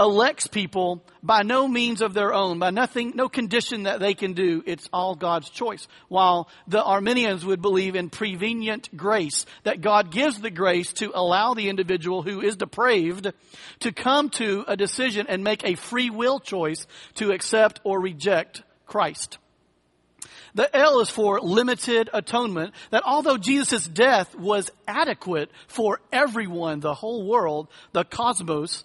elects 0.00 0.46
people 0.46 1.04
by 1.22 1.42
no 1.42 1.68
means 1.68 2.00
of 2.00 2.14
their 2.14 2.32
own, 2.32 2.58
by 2.58 2.70
nothing, 2.70 3.12
no 3.14 3.28
condition 3.28 3.82
that 3.82 4.00
they 4.00 4.14
can 4.14 4.32
do. 4.32 4.62
It's 4.66 4.88
all 4.92 5.14
God's 5.14 5.50
choice. 5.50 5.86
While 6.08 6.48
the 6.66 6.82
Arminians 6.82 7.44
would 7.44 7.60
believe 7.60 7.94
in 7.94 8.08
prevenient 8.08 8.96
grace, 8.96 9.44
that 9.64 9.82
God 9.82 10.10
gives 10.10 10.40
the 10.40 10.50
grace 10.50 10.94
to 10.94 11.12
allow 11.14 11.52
the 11.52 11.68
individual 11.68 12.22
who 12.22 12.40
is 12.40 12.56
depraved 12.56 13.30
to 13.80 13.92
come 13.92 14.30
to 14.30 14.64
a 14.66 14.76
decision 14.76 15.26
and 15.28 15.44
make 15.44 15.64
a 15.64 15.74
free 15.74 16.08
will 16.08 16.40
choice 16.40 16.86
to 17.16 17.32
accept 17.32 17.80
or 17.84 18.00
reject 18.00 18.62
Christ. 18.86 19.36
The 20.54 20.74
L 20.74 21.00
is 21.00 21.10
for 21.10 21.40
limited 21.40 22.10
atonement, 22.12 22.74
that 22.90 23.04
although 23.04 23.36
Jesus' 23.36 23.86
death 23.86 24.34
was 24.34 24.70
adequate 24.88 25.50
for 25.68 26.00
everyone, 26.10 26.80
the 26.80 26.94
whole 26.94 27.28
world, 27.28 27.68
the 27.92 28.04
cosmos, 28.04 28.82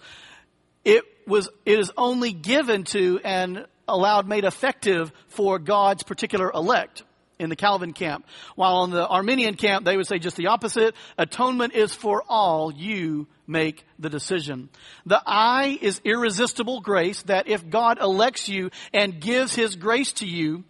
it 0.86 1.04
was, 1.28 1.50
it 1.66 1.80
is 1.80 1.92
only 1.98 2.32
given 2.32 2.84
to 2.86 3.20
and 3.24 3.66
allowed, 3.88 4.28
made 4.28 4.46
effective 4.46 5.12
for 5.28 5.60
God's 5.60 6.04
particular 6.04 6.52
elect 6.52 7.04
in 7.40 7.50
the 7.50 7.56
Calvin 7.56 7.94
camp. 7.94 8.26
While 8.56 8.78
on 8.78 8.92
the 8.92 9.06
Arminian 9.06 9.56
camp, 9.56 9.86
they 9.86 9.98
would 9.98 10.08
say 10.08 10.20
just 10.20 10.38
the 10.38 10.48
opposite. 10.48 10.96
Atonement 11.18 11.74
is 11.74 11.94
for 11.94 12.24
all. 12.28 12.72
You 12.72 13.28
make 13.48 13.86
the 14.00 14.10
decision. 14.10 14.70
The 15.06 15.22
I 15.26 15.78
is 15.82 16.02
irresistible 16.04 16.82
grace 16.82 17.24
that 17.24 17.48
if 17.48 17.70
God 17.70 18.00
elects 18.00 18.48
you 18.48 18.70
and 18.94 19.20
gives 19.20 19.54
His 19.54 19.76
grace 19.76 20.14
to 20.14 20.26
you, 20.26 20.64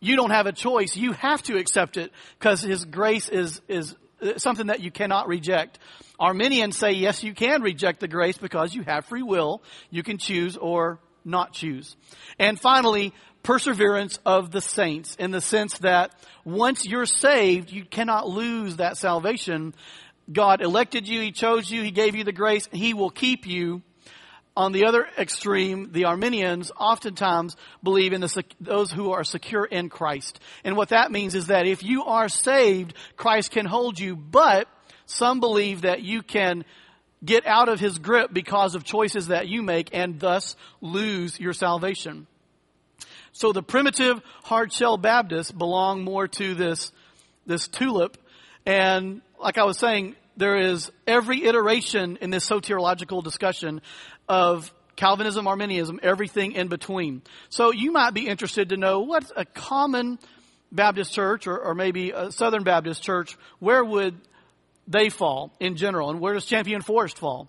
you 0.00 0.16
don't 0.16 0.30
have 0.30 0.46
a 0.46 0.52
choice. 0.52 0.96
You 0.96 1.12
have 1.12 1.42
to 1.44 1.56
accept 1.56 1.96
it 1.96 2.12
because 2.38 2.62
His 2.62 2.84
grace 2.84 3.28
is, 3.28 3.60
is 3.68 3.94
something 4.36 4.68
that 4.68 4.80
you 4.80 4.90
cannot 4.90 5.28
reject. 5.28 5.78
Arminians 6.18 6.76
say, 6.76 6.92
yes, 6.92 7.22
you 7.22 7.34
can 7.34 7.62
reject 7.62 8.00
the 8.00 8.08
grace 8.08 8.38
because 8.38 8.74
you 8.74 8.82
have 8.82 9.06
free 9.06 9.22
will. 9.22 9.62
You 9.90 10.02
can 10.02 10.18
choose 10.18 10.56
or 10.56 11.00
not 11.24 11.52
choose. 11.52 11.96
And 12.38 12.60
finally, 12.60 13.12
perseverance 13.42 14.18
of 14.24 14.50
the 14.50 14.60
saints 14.60 15.16
in 15.16 15.30
the 15.30 15.40
sense 15.40 15.78
that 15.78 16.12
once 16.44 16.86
you're 16.86 17.06
saved, 17.06 17.70
you 17.70 17.84
cannot 17.84 18.28
lose 18.28 18.76
that 18.76 18.96
salvation. 18.96 19.74
God 20.32 20.62
elected 20.62 21.08
you, 21.08 21.20
He 21.20 21.32
chose 21.32 21.70
you, 21.70 21.82
He 21.82 21.90
gave 21.90 22.14
you 22.14 22.24
the 22.24 22.32
grace, 22.32 22.68
He 22.72 22.94
will 22.94 23.10
keep 23.10 23.46
you. 23.46 23.82
On 24.56 24.70
the 24.70 24.86
other 24.86 25.06
extreme, 25.18 25.90
the 25.90 26.04
Arminians 26.04 26.70
oftentimes 26.78 27.56
believe 27.82 28.12
in 28.12 28.20
the, 28.20 28.44
those 28.60 28.92
who 28.92 29.10
are 29.10 29.24
secure 29.24 29.64
in 29.64 29.88
Christ. 29.88 30.38
And 30.62 30.76
what 30.76 30.90
that 30.90 31.10
means 31.10 31.34
is 31.34 31.48
that 31.48 31.66
if 31.66 31.82
you 31.82 32.04
are 32.04 32.28
saved, 32.28 32.94
Christ 33.16 33.50
can 33.50 33.66
hold 33.66 33.98
you, 33.98 34.14
but 34.14 34.68
some 35.06 35.40
believe 35.40 35.82
that 35.82 36.02
you 36.02 36.22
can 36.22 36.64
get 37.24 37.46
out 37.46 37.68
of 37.68 37.80
his 37.80 37.98
grip 37.98 38.32
because 38.32 38.76
of 38.76 38.84
choices 38.84 39.28
that 39.28 39.48
you 39.48 39.62
make 39.62 39.90
and 39.92 40.20
thus 40.20 40.56
lose 40.80 41.40
your 41.40 41.52
salvation. 41.52 42.28
So 43.32 43.52
the 43.52 43.62
primitive 43.62 44.20
hard 44.44 44.72
shell 44.72 44.96
Baptists 44.96 45.50
belong 45.50 46.04
more 46.04 46.28
to 46.28 46.54
this, 46.54 46.92
this 47.44 47.66
tulip. 47.66 48.16
And 48.64 49.20
like 49.40 49.58
I 49.58 49.64
was 49.64 49.78
saying, 49.78 50.14
there 50.36 50.56
is 50.56 50.90
every 51.06 51.44
iteration 51.44 52.18
in 52.20 52.30
this 52.30 52.48
soteriological 52.48 53.22
discussion 53.22 53.80
of 54.28 54.72
Calvinism, 54.96 55.46
Arminianism, 55.46 56.00
everything 56.02 56.52
in 56.52 56.68
between. 56.68 57.22
So 57.48 57.72
you 57.72 57.92
might 57.92 58.14
be 58.14 58.28
interested 58.28 58.68
to 58.70 58.76
know 58.76 59.00
what's 59.00 59.32
a 59.36 59.44
common 59.44 60.18
Baptist 60.70 61.12
church 61.12 61.46
or, 61.46 61.58
or 61.58 61.74
maybe 61.74 62.10
a 62.10 62.30
Southern 62.32 62.64
Baptist 62.64 63.02
church, 63.02 63.36
where 63.58 63.84
would 63.84 64.20
they 64.86 65.08
fall 65.08 65.52
in 65.60 65.76
general. 65.76 66.10
And 66.10 66.20
where 66.20 66.34
does 66.34 66.46
Champion 66.46 66.82
Forest 66.82 67.18
fall? 67.18 67.48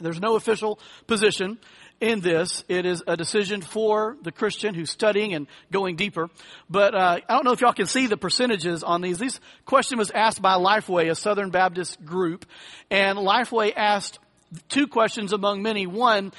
There's 0.00 0.20
no 0.20 0.36
official 0.36 0.78
position 1.06 1.58
in 2.00 2.20
this. 2.20 2.64
It 2.68 2.86
is 2.86 3.02
a 3.06 3.16
decision 3.16 3.60
for 3.60 4.16
the 4.22 4.32
Christian 4.32 4.74
who's 4.74 4.90
studying 4.90 5.34
and 5.34 5.46
going 5.70 5.96
deeper. 5.96 6.30
But 6.70 6.94
uh, 6.94 7.18
I 7.28 7.34
don't 7.34 7.44
know 7.44 7.52
if 7.52 7.60
y'all 7.60 7.74
can 7.74 7.86
see 7.86 8.06
the 8.06 8.16
percentages 8.16 8.82
on 8.82 9.02
these. 9.02 9.18
This 9.18 9.40
question 9.66 9.98
was 9.98 10.10
asked 10.10 10.40
by 10.40 10.54
Lifeway, 10.54 11.10
a 11.10 11.14
Southern 11.14 11.50
Baptist 11.50 12.02
group, 12.04 12.46
and 12.90 13.18
Lifeway 13.18 13.72
asked 13.76 14.18
two 14.68 14.86
questions 14.86 15.32
among 15.32 15.62
many. 15.62 15.86
One, 15.86 16.32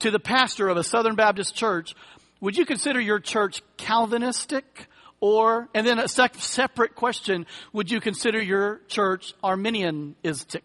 to 0.00 0.10
the 0.10 0.20
pastor 0.20 0.68
of 0.68 0.76
a 0.76 0.84
Southern 0.84 1.14
Baptist 1.14 1.54
church, 1.54 1.94
would 2.40 2.56
you 2.56 2.64
consider 2.64 3.00
your 3.00 3.20
church 3.20 3.62
Calvinistic 3.76 4.86
or, 5.20 5.68
and 5.74 5.86
then 5.86 5.98
a 5.98 6.08
separate 6.08 6.94
question, 6.94 7.46
would 7.72 7.90
you 7.90 8.00
consider 8.00 8.40
your 8.40 8.80
church 8.88 9.34
Arminianistic? 9.44 10.62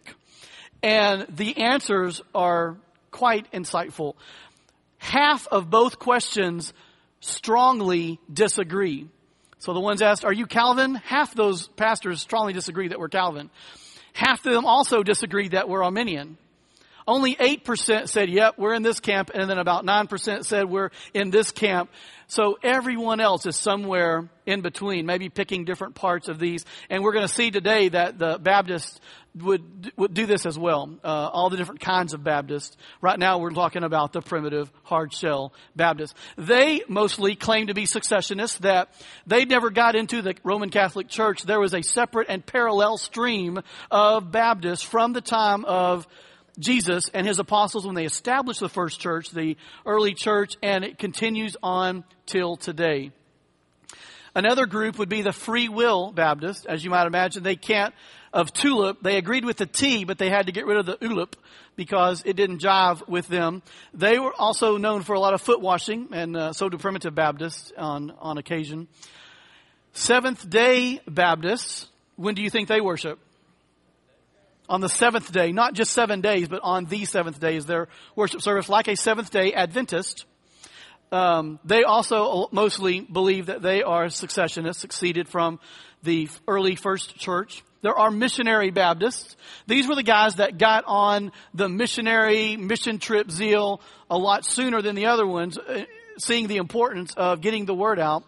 And 0.82 1.28
the 1.30 1.58
answers 1.58 2.22
are 2.34 2.78
quite 3.12 3.52
insightful. 3.52 4.16
Half 4.98 5.48
of 5.48 5.70
both 5.70 6.00
questions 6.00 6.74
strongly 7.20 8.20
disagree. 8.32 9.08
So 9.60 9.74
the 9.74 9.80
ones 9.80 10.02
asked, 10.02 10.24
are 10.24 10.34
you 10.34 10.46
Calvin? 10.46 10.96
Half 10.96 11.34
those 11.34 11.68
pastors 11.68 12.22
strongly 12.22 12.54
disagree 12.54 12.88
that 12.90 13.00
we're 13.00 13.10
Calvin. 13.10 13.50
Half 14.14 14.46
of 14.46 14.54
them 14.54 14.66
also 14.66 15.04
disagree 15.04 15.50
that 15.50 15.68
we're 15.68 15.84
Arminian. 15.84 16.38
Only 17.08 17.36
8% 17.36 18.08
said, 18.08 18.30
yep, 18.30 18.56
we're 18.58 18.74
in 18.74 18.82
this 18.82 19.00
camp, 19.00 19.30
and 19.34 19.48
then 19.48 19.60
about 19.60 19.86
9% 19.86 20.44
said 20.44 20.66
we're 20.66 20.90
in 21.14 21.30
this 21.30 21.52
camp. 21.52 21.92
So 22.28 22.58
everyone 22.64 23.20
else 23.20 23.46
is 23.46 23.56
somewhere 23.56 24.28
in 24.48 24.62
between, 24.62 25.06
maybe 25.06 25.30
picking 25.30 25.66
different 25.66 25.94
parts 25.94 26.28
of 26.28 26.40
these. 26.40 26.66
And 26.90 27.04
we're 27.04 27.14
going 27.14 27.28
to 27.28 27.34
see 27.34 27.52
today 27.52 27.90
that 27.90 28.18
the 28.18 28.40
Baptists 28.42 29.00
would, 29.36 29.92
would 29.98 30.16
do 30.16 30.26
this 30.26 30.48
as 30.48 30.58
well. 30.58 30.98
Uh, 31.04 31.30
all 31.32 31.52
the 31.52 31.58
different 31.58 31.82
kinds 31.82 32.16
of 32.16 32.24
Baptists. 32.24 32.76
Right 33.02 33.20
now 33.20 33.38
we're 33.38 33.52
talking 33.52 33.84
about 33.84 34.12
the 34.12 34.22
primitive 34.22 34.72
hard 34.84 35.14
shell 35.14 35.54
Baptists. 35.76 36.16
They 36.38 36.82
mostly 36.88 37.36
claim 37.36 37.68
to 37.68 37.76
be 37.76 37.86
successionists, 37.86 38.60
that 38.60 38.90
they 39.28 39.46
never 39.46 39.70
got 39.70 39.96
into 39.96 40.24
the 40.24 40.36
Roman 40.44 40.72
Catholic 40.72 41.10
Church. 41.10 41.44
There 41.44 41.60
was 41.60 41.76
a 41.76 41.84
separate 41.84 42.28
and 42.30 42.44
parallel 42.44 42.98
stream 42.98 43.60
of 43.92 44.32
Baptists 44.32 44.82
from 44.82 45.14
the 45.14 45.22
time 45.22 45.66
of 45.66 46.08
Jesus 46.60 47.10
and 47.14 47.28
his 47.28 47.40
apostles 47.40 47.86
when 47.86 47.96
they 47.96 48.06
established 48.06 48.60
the 48.60 48.70
first 48.70 49.00
church, 49.00 49.32
the 49.32 49.58
early 49.86 50.14
church, 50.14 50.56
and 50.64 50.84
it 50.84 50.98
continues 50.98 51.58
on 51.62 52.04
till 52.26 52.56
today. 52.56 53.12
Another 54.36 54.66
group 54.66 55.00
would 55.00 55.08
be 55.08 55.22
the 55.22 55.32
free 55.32 55.70
will 55.70 56.12
Baptist. 56.12 56.66
As 56.66 56.84
you 56.84 56.90
might 56.90 57.08
imagine, 57.08 57.44
they 57.44 57.56
can't, 57.56 57.94
of 58.34 58.52
tulip, 58.52 59.02
they 59.02 59.18
agreed 59.18 59.46
with 59.46 59.56
the 59.56 59.66
T, 59.66 60.04
but 60.04 60.18
they 60.18 60.30
had 60.30 60.48
to 60.48 60.52
get 60.52 60.66
rid 60.66 60.78
of 60.78 60.86
the 60.86 60.98
ulip 60.98 61.36
because 61.78 62.22
it 62.26 62.36
didn't 62.36 62.62
jive 62.62 63.08
with 63.08 63.30
them. 63.30 63.64
They 63.94 64.20
were 64.20 64.34
also 64.38 64.78
known 64.78 65.04
for 65.04 65.14
a 65.14 65.20
lot 65.22 65.34
of 65.34 65.42
foot 65.42 65.62
washing, 65.62 66.10
and 66.12 66.36
uh, 66.36 66.54
so 66.54 66.68
do 66.68 66.78
primitive 66.78 67.16
Baptists 67.16 67.72
on, 67.78 68.12
on 68.20 68.38
occasion. 68.38 68.90
Seventh 69.94 70.50
day 70.50 71.00
Baptists, 71.08 71.88
when 72.18 72.36
do 72.36 72.42
you 72.42 72.50
think 72.50 72.68
they 72.68 72.82
worship? 72.82 73.20
On 74.68 74.82
the 74.82 74.90
seventh 74.90 75.32
day, 75.32 75.52
not 75.52 75.74
just 75.74 75.92
seven 75.92 76.22
days, 76.22 76.48
but 76.48 76.62
on 76.64 76.86
the 76.86 77.06
seventh 77.06 77.40
day 77.40 77.56
is 77.56 77.66
their 77.66 77.88
worship 78.16 78.42
service, 78.42 78.70
like 78.70 78.88
a 78.88 78.96
seventh 78.96 79.32
day 79.32 79.54
Adventist. 79.54 80.26
Um, 81.12 81.60
they 81.64 81.84
also 81.84 82.48
mostly 82.52 83.00
believe 83.00 83.46
that 83.46 83.62
they 83.62 83.84
are 83.84 84.10
successionists, 84.10 84.82
succeeded 84.82 85.30
from 85.30 85.60
the 86.04 86.30
early 86.48 86.76
first 86.76 87.16
church. 87.16 87.64
There 87.82 87.98
are 87.98 88.10
missionary 88.10 88.72
Baptists. 88.72 89.36
These 89.68 89.88
were 89.88 89.96
the 89.96 90.04
guys 90.04 90.36
that 90.36 90.58
got 90.58 90.86
on 90.88 91.32
the 91.54 91.70
missionary 91.70 92.58
mission 92.58 92.98
trip 92.98 93.30
zeal 93.30 93.82
a 94.10 94.18
lot 94.18 94.46
sooner 94.46 94.82
than 94.82 94.96
the 94.96 95.06
other 95.06 95.28
ones, 95.28 95.58
uh, 95.58 95.86
seeing 96.18 96.48
the 96.48 96.58
importance 96.58 97.14
of 97.16 97.42
getting 97.42 97.66
the 97.66 97.76
word 97.76 98.00
out. 98.00 98.24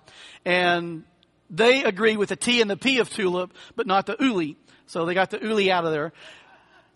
And 0.46 1.04
they 1.50 1.84
agree 1.84 2.18
with 2.18 2.30
the 2.30 2.36
T 2.36 2.62
and 2.62 2.70
the 2.70 2.78
P 2.78 3.00
of 3.00 3.10
tulip, 3.10 3.52
but 3.76 3.88
not 3.88 4.06
the 4.06 4.16
uli. 4.20 4.58
So 4.88 5.06
they 5.06 5.14
got 5.14 5.30
the 5.30 5.40
uli 5.40 5.72
out 5.72 5.86
of 5.86 5.92
there. 5.92 6.12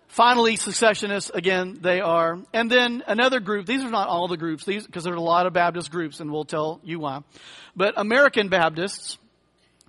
Finally, 0.07 0.57
secessionists, 0.57 1.29
again, 1.29 1.77
they 1.79 2.01
are. 2.01 2.39
And 2.51 2.69
then 2.69 3.01
another 3.07 3.39
group, 3.39 3.65
these 3.65 3.81
are 3.81 3.89
not 3.89 4.09
all 4.09 4.27
the 4.27 4.35
groups, 4.35 4.65
these, 4.65 4.85
because 4.85 5.05
there 5.05 5.13
are 5.13 5.17
a 5.17 5.21
lot 5.21 5.45
of 5.45 5.53
Baptist 5.53 5.89
groups, 5.89 6.19
and 6.19 6.31
we'll 6.31 6.43
tell 6.43 6.81
you 6.83 6.99
why. 6.99 7.23
But 7.77 7.93
American 7.95 8.49
Baptists, 8.49 9.17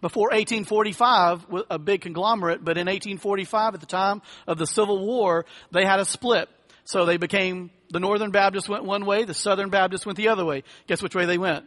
before 0.01 0.29
1845, 0.29 1.65
a 1.71 1.79
big 1.79 2.03
conglomerate, 2.03 2.65
but 2.65 2.77
in 2.77 2.87
1845, 2.87 3.75
at 3.75 3.81
the 3.81 3.87
time 3.87 4.23
of 4.47 4.59
the 4.59 4.67
Civil 4.67 5.05
War, 5.05 5.45
they 5.73 5.85
had 5.85 5.99
a 5.99 6.05
split. 6.05 6.49
So 6.85 7.05
they 7.05 7.17
became, 7.17 7.71
the 7.91 8.01
Northern 8.01 8.31
Baptists 8.31 8.69
went 8.69 8.85
one 8.85 9.07
way, 9.07 9.25
the 9.25 9.35
Southern 9.35 9.71
Baptists 9.71 10.07
went 10.07 10.17
the 10.17 10.29
other 10.29 10.45
way. 10.45 10.63
Guess 10.87 11.03
which 11.03 11.17
way 11.17 11.27
they 11.27 11.39
went? 11.39 11.67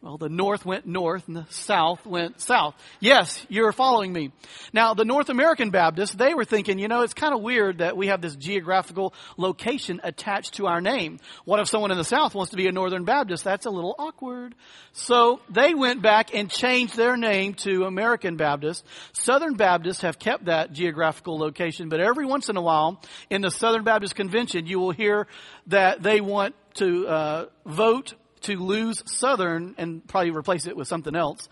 Well, 0.00 0.16
the 0.16 0.28
north 0.28 0.64
went 0.64 0.86
north 0.86 1.26
and 1.26 1.36
the 1.36 1.46
south 1.50 2.06
went 2.06 2.40
south. 2.40 2.76
Yes, 3.00 3.44
you're 3.48 3.72
following 3.72 4.12
me. 4.12 4.30
Now, 4.72 4.94
the 4.94 5.04
North 5.04 5.28
American 5.28 5.70
Baptists, 5.70 6.14
they 6.14 6.34
were 6.34 6.44
thinking, 6.44 6.78
you 6.78 6.86
know, 6.86 7.02
it's 7.02 7.14
kind 7.14 7.34
of 7.34 7.42
weird 7.42 7.78
that 7.78 7.96
we 7.96 8.06
have 8.06 8.20
this 8.20 8.36
geographical 8.36 9.12
location 9.36 10.00
attached 10.04 10.54
to 10.54 10.68
our 10.68 10.80
name. 10.80 11.18
What 11.44 11.58
if 11.58 11.66
someone 11.66 11.90
in 11.90 11.98
the 11.98 12.04
south 12.04 12.36
wants 12.36 12.52
to 12.52 12.56
be 12.56 12.68
a 12.68 12.72
Northern 12.72 13.04
Baptist? 13.04 13.42
That's 13.42 13.66
a 13.66 13.70
little 13.70 13.96
awkward. 13.98 14.54
So 14.92 15.40
they 15.50 15.74
went 15.74 16.00
back 16.00 16.32
and 16.32 16.48
changed 16.48 16.96
their 16.96 17.16
name 17.16 17.54
to 17.54 17.82
American 17.82 18.36
Baptist. 18.36 18.84
Southern 19.14 19.54
Baptists 19.54 20.02
have 20.02 20.20
kept 20.20 20.44
that 20.44 20.72
geographical 20.72 21.36
location, 21.38 21.88
but 21.88 21.98
every 21.98 22.24
once 22.24 22.48
in 22.48 22.56
a 22.56 22.62
while 22.62 23.02
in 23.30 23.42
the 23.42 23.50
Southern 23.50 23.82
Baptist 23.82 24.14
Convention, 24.14 24.68
you 24.68 24.78
will 24.78 24.92
hear 24.92 25.26
that 25.66 26.04
they 26.04 26.20
want 26.20 26.54
to 26.74 27.08
uh, 27.08 27.46
vote 27.66 28.14
to 28.42 28.56
lose 28.56 29.02
Southern 29.06 29.74
and 29.78 30.06
probably 30.06 30.30
replace 30.30 30.66
it 30.66 30.76
with 30.76 30.88
something 30.88 31.14
else. 31.14 31.48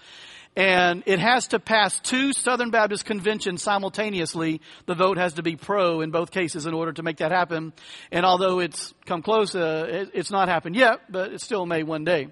And 0.57 1.03
it 1.05 1.19
has 1.19 1.49
to 1.49 1.59
pass 1.59 2.01
two 2.01 2.33
Southern 2.33 2.71
Baptist 2.71 3.05
conventions 3.05 3.63
simultaneously. 3.63 4.63
The 4.87 4.95
vote 4.95 5.19
has 5.19 5.35
to 5.35 5.43
be 5.43 5.55
pro 5.55 6.01
in 6.01 6.11
both 6.11 6.31
cases 6.31 6.65
in 6.65 6.73
order 6.73 6.93
to 6.95 7.03
make 7.03 7.19
that 7.19 7.31
happen. 7.31 7.75
And 8.11 8.25
although 8.25 8.61
it's 8.61 8.95
come 9.05 9.21
close, 9.21 9.55
uh, 9.55 9.87
it, 9.87 10.11
it's 10.15 10.31
not 10.31 10.49
happened 10.49 10.75
yet, 10.75 11.01
but 11.11 11.33
it 11.33 11.43
still 11.43 11.67
may 11.67 11.83
one 11.83 12.05
day. 12.05 12.29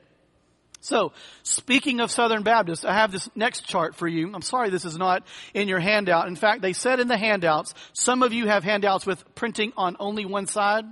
So, 0.81 1.13
speaking 1.43 2.01
of 2.01 2.11
Southern 2.11 2.43
Baptists, 2.43 2.85
I 2.85 2.93
have 2.93 3.11
this 3.11 3.29
next 3.35 3.67
chart 3.67 3.95
for 3.95 4.07
you. 4.07 4.31
I'm 4.35 4.43
sorry 4.43 4.69
this 4.69 4.85
is 4.85 4.99
not 4.99 5.27
in 5.55 5.67
your 5.67 5.81
handout. 5.81 6.29
In 6.29 6.37
fact, 6.37 6.61
they 6.61 6.75
said 6.75 7.01
in 7.01 7.09
the 7.09 7.17
handouts, 7.17 7.73
some 7.95 8.23
of 8.23 8.35
you 8.35 8.49
have 8.49 8.65
handouts 8.65 9.07
with 9.07 9.35
printing 9.35 9.73
on 9.79 9.97
only 9.99 10.27
one 10.27 10.47
side. 10.47 10.85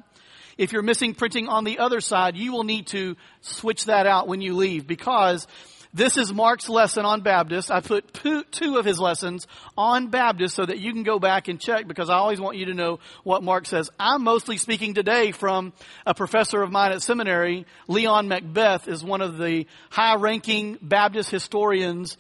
If 0.59 0.73
you're 0.73 0.82
missing 0.82 1.14
printing 1.14 1.49
on 1.49 1.64
the 1.64 1.78
other 1.78 2.00
side, 2.00 2.37
you 2.37 2.52
will 2.52 2.64
need 2.64 2.88
to 2.88 3.16
switch 3.40 3.87
that 3.87 4.06
out 4.06 4.28
when 4.28 4.40
you 4.40 4.54
leave 4.56 4.87
because 4.87 5.47
this 5.94 6.16
is 6.16 6.32
Mark's 6.32 6.71
lesson 6.71 7.04
on 7.04 7.21
Baptist. 7.21 7.71
I 7.71 7.80
put 7.80 8.14
two 8.14 8.78
of 8.78 8.85
his 8.87 8.99
lessons 8.99 9.47
on 9.76 10.09
Baptist 10.09 10.54
so 10.54 10.64
that 10.64 10.78
you 10.78 10.90
can 10.94 11.02
go 11.02 11.18
back 11.18 11.49
and 11.49 11.61
check 11.61 11.87
because 11.87 12.09
I 12.09 12.14
always 12.14 12.40
want 12.40 12.56
you 12.56 12.66
to 12.66 12.75
know 12.75 12.99
what 13.25 13.42
Mark 13.42 13.66
says. 13.66 13.90
I'm 14.00 14.25
mostly 14.25 14.56
speaking 14.56 14.94
today 14.94 15.32
from 15.32 15.75
a 16.06 16.14
professor 16.14 16.62
of 16.62 16.73
mine 16.73 16.92
at 16.92 17.02
seminary. 17.02 17.66
Leon 17.88 18.26
McBeth 18.26 18.88
is 18.88 19.04
one 19.04 19.21
of 19.21 19.37
the 19.37 19.66
high 19.90 20.16
ranking 20.16 20.78
Baptist 20.80 21.30
historians 21.30 22.16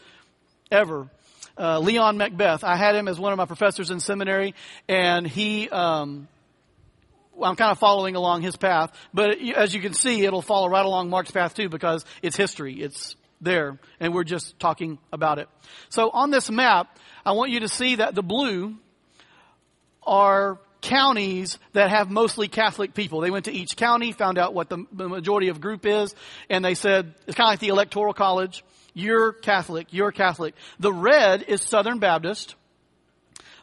ever. 0.70 1.08
Uh, 1.56 1.78
Leon 1.78 2.18
McBeth. 2.18 2.64
I 2.64 2.76
had 2.76 2.94
him 2.94 3.08
as 3.08 3.18
one 3.18 3.32
of 3.32 3.38
my 3.38 3.46
professors 3.46 3.90
in 3.90 4.00
seminary 4.00 4.54
and 4.86 5.26
he, 5.26 5.70
um, 5.70 6.28
I'm 7.40 7.56
kind 7.56 7.70
of 7.70 7.78
following 7.78 8.16
along 8.16 8.42
his 8.42 8.56
path, 8.56 8.92
but 9.14 9.38
as 9.56 9.74
you 9.74 9.80
can 9.80 9.94
see, 9.94 10.24
it'll 10.24 10.42
follow 10.42 10.68
right 10.68 10.84
along 10.84 11.10
Mark's 11.10 11.30
path 11.30 11.54
too 11.54 11.68
because 11.68 12.04
it's 12.22 12.36
history. 12.36 12.74
It's 12.80 13.16
there, 13.40 13.78
and 14.00 14.14
we're 14.14 14.24
just 14.24 14.58
talking 14.58 14.98
about 15.12 15.38
it. 15.38 15.48
So 15.88 16.10
on 16.10 16.30
this 16.30 16.50
map, 16.50 16.98
I 17.24 17.32
want 17.32 17.50
you 17.50 17.60
to 17.60 17.68
see 17.68 17.96
that 17.96 18.14
the 18.14 18.22
blue 18.22 18.76
are 20.04 20.58
counties 20.80 21.58
that 21.72 21.90
have 21.90 22.10
mostly 22.10 22.48
Catholic 22.48 22.92
people. 22.92 23.20
They 23.20 23.30
went 23.30 23.46
to 23.46 23.52
each 23.52 23.76
county, 23.76 24.12
found 24.12 24.36
out 24.36 24.52
what 24.52 24.68
the, 24.68 24.84
majority 24.92 25.48
of 25.48 25.60
group 25.60 25.86
is, 25.86 26.14
and 26.50 26.64
they 26.64 26.74
said, 26.74 27.14
it's 27.26 27.36
kind 27.36 27.48
of 27.48 27.52
like 27.52 27.60
the 27.60 27.68
electoral 27.68 28.12
college. 28.12 28.64
You're 28.92 29.32
Catholic, 29.32 29.88
you're 29.90 30.12
Catholic. 30.12 30.54
The 30.78 30.92
red 30.92 31.44
is 31.44 31.62
Southern 31.62 31.98
Baptist. 31.98 32.56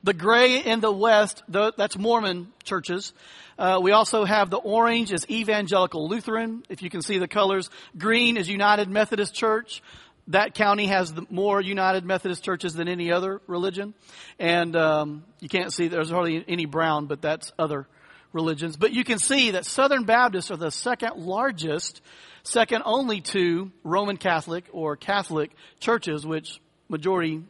The 0.04 0.14
gray 0.14 0.60
in 0.60 0.80
the 0.80 0.92
west, 0.92 1.44
that's 1.48 1.98
Mormon 1.98 2.54
churches. 2.64 3.14
Uh, 3.58 3.80
we 3.82 3.92
also 3.92 4.24
have 4.24 4.50
the 4.50 4.58
orange 4.58 5.12
is 5.12 5.30
Evangelical 5.30 6.08
Lutheran, 6.08 6.64
if 6.70 6.82
you 6.82 6.90
can 6.90 7.02
see 7.02 7.18
the 7.18 7.28
colors. 7.28 7.70
Green 7.98 8.38
is 8.38 8.48
United 8.48 8.90
Methodist 8.90 9.34
Church. 9.34 9.84
That 10.28 10.54
county 10.54 10.86
has 10.88 11.14
the, 11.14 11.26
more 11.30 11.60
United 11.60 12.06
Methodist 12.06 12.44
churches 12.44 12.74
than 12.74 12.88
any 12.88 13.12
other 13.12 13.42
religion. 13.48 13.94
And 14.38 14.76
um, 14.76 15.26
you 15.42 15.50
can't 15.50 15.74
see 15.74 15.90
there's 15.90 16.12
hardly 16.12 16.46
any 16.48 16.66
brown, 16.66 17.08
but 17.08 17.22
that's 17.22 17.52
other 17.60 17.88
religions. 18.32 18.78
But 18.78 18.94
you 18.94 19.04
can 19.04 19.20
see 19.20 19.52
that 19.52 19.66
Southern 19.66 20.06
Baptists 20.06 20.52
are 20.52 20.58
the 20.58 20.72
second 20.72 21.18
largest, 21.18 22.02
second 22.44 22.84
only 22.86 23.22
to 23.22 23.72
Roman 23.84 24.18
Catholic 24.18 24.66
or 24.72 24.96
Catholic 24.96 25.52
churches, 25.80 26.26
which 26.26 26.62
majority 26.88 27.44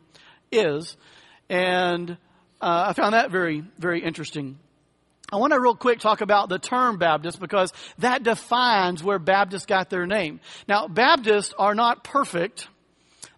is. 0.51 0.95
And 1.49 2.17
uh, 2.61 2.85
I 2.87 2.93
found 2.93 3.13
that 3.13 3.31
very, 3.31 3.63
very 3.77 4.03
interesting. 4.03 4.57
I 5.31 5.37
want 5.37 5.53
to 5.53 5.59
real 5.59 5.75
quick 5.75 5.99
talk 5.99 6.21
about 6.21 6.49
the 6.49 6.57
term 6.57 6.97
Baptist 6.97 7.39
because 7.39 7.71
that 7.99 8.23
defines 8.23 9.03
where 9.03 9.19
Baptists 9.19 9.65
got 9.65 9.89
their 9.89 10.07
name. 10.07 10.39
Now, 10.67 10.87
Baptists 10.87 11.53
are 11.57 11.75
not 11.75 12.03
perfect. 12.03 12.67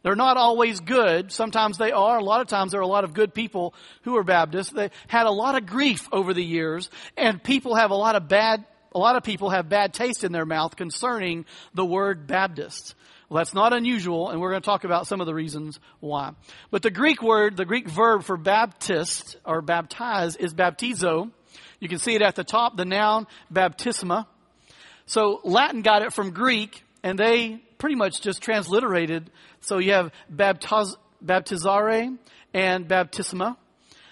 They're 0.03 0.15
not 0.15 0.37
always 0.37 0.79
good. 0.79 1.31
Sometimes 1.31 1.77
they 1.77 1.91
are. 1.91 2.17
A 2.17 2.23
lot 2.23 2.41
of 2.41 2.47
times 2.47 2.71
there 2.71 2.79
are 2.79 2.83
a 2.83 2.87
lot 2.87 3.03
of 3.03 3.13
good 3.13 3.33
people 3.33 3.73
who 4.03 4.15
are 4.17 4.23
Baptists. 4.23 4.71
They 4.71 4.89
had 5.07 5.27
a 5.27 5.31
lot 5.31 5.55
of 5.55 5.65
grief 5.65 6.07
over 6.11 6.33
the 6.33 6.43
years 6.43 6.89
and 7.17 7.43
people 7.43 7.75
have 7.75 7.91
a 7.91 7.95
lot 7.95 8.15
of 8.15 8.27
bad, 8.27 8.65
a 8.95 8.99
lot 8.99 9.15
of 9.15 9.23
people 9.23 9.49
have 9.49 9.69
bad 9.69 9.93
taste 9.93 10.23
in 10.23 10.31
their 10.31 10.45
mouth 10.45 10.75
concerning 10.75 11.45
the 11.73 11.85
word 11.85 12.25
Baptist. 12.25 12.95
Well, 13.31 13.37
that's 13.37 13.53
not 13.53 13.71
unusual, 13.71 14.29
and 14.29 14.41
we're 14.41 14.49
going 14.49 14.61
to 14.61 14.65
talk 14.65 14.83
about 14.83 15.07
some 15.07 15.21
of 15.21 15.25
the 15.25 15.33
reasons 15.33 15.79
why. 16.01 16.33
But 16.69 16.81
the 16.81 16.91
Greek 16.91 17.23
word, 17.23 17.55
the 17.55 17.63
Greek 17.63 17.87
verb 17.87 18.23
for 18.23 18.35
baptist 18.35 19.37
or 19.45 19.61
baptize 19.61 20.35
is 20.35 20.53
baptizo. 20.53 21.31
You 21.79 21.87
can 21.87 21.97
see 21.97 22.13
it 22.13 22.21
at 22.21 22.35
the 22.35 22.43
top, 22.43 22.75
the 22.75 22.83
noun 22.83 23.27
baptisma. 23.49 24.25
So 25.05 25.39
Latin 25.45 25.81
got 25.81 26.01
it 26.01 26.11
from 26.11 26.31
Greek, 26.31 26.83
and 27.03 27.17
they 27.17 27.61
pretty 27.77 27.95
much 27.95 28.19
just 28.19 28.41
transliterated. 28.41 29.31
So 29.61 29.77
you 29.77 29.93
have 29.93 30.11
baptiz, 30.29 30.97
baptizare 31.23 32.17
and 32.53 32.85
baptisma. 32.85 33.55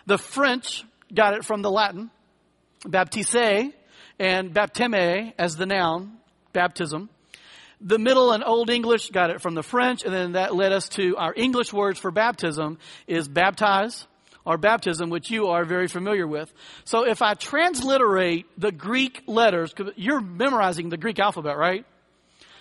The 0.06 0.18
French 0.18 0.86
got 1.14 1.34
it 1.34 1.44
from 1.44 1.62
the 1.62 1.70
Latin, 1.70 2.10
baptise 2.88 3.74
and 4.18 4.54
bapteme 4.54 5.34
as 5.38 5.58
the 5.58 5.66
noun, 5.66 6.20
baptism. 6.54 7.10
The 7.82 7.98
Middle 7.98 8.32
and 8.32 8.44
Old 8.44 8.70
English 8.70 9.10
got 9.12 9.30
it 9.30 9.42
from 9.42 9.56
the 9.56 9.64
French, 9.64 10.04
and 10.04 10.14
then 10.14 10.34
that 10.34 10.54
led 10.54 10.74
us 10.74 10.90
to 10.90 11.16
our 11.16 11.34
English 11.34 11.72
words 11.72 11.98
for 11.98 12.12
baptism 12.12 12.78
is 13.08 13.28
baptize 13.28 14.06
or 14.46 14.58
baptism, 14.58 15.10
which 15.10 15.30
you 15.30 15.48
are 15.48 15.64
very 15.64 15.88
familiar 15.88 16.28
with. 16.28 16.52
So 16.84 17.06
if 17.06 17.22
I 17.22 17.36
transliterate 17.36 18.48
the 18.58 18.72
Greek 18.72 19.24
letters, 19.28 19.74
you're 19.96 20.20
memorizing 20.22 20.90
the 20.90 20.98
Greek 20.98 21.20
alphabet, 21.20 21.58
right? 21.58 21.86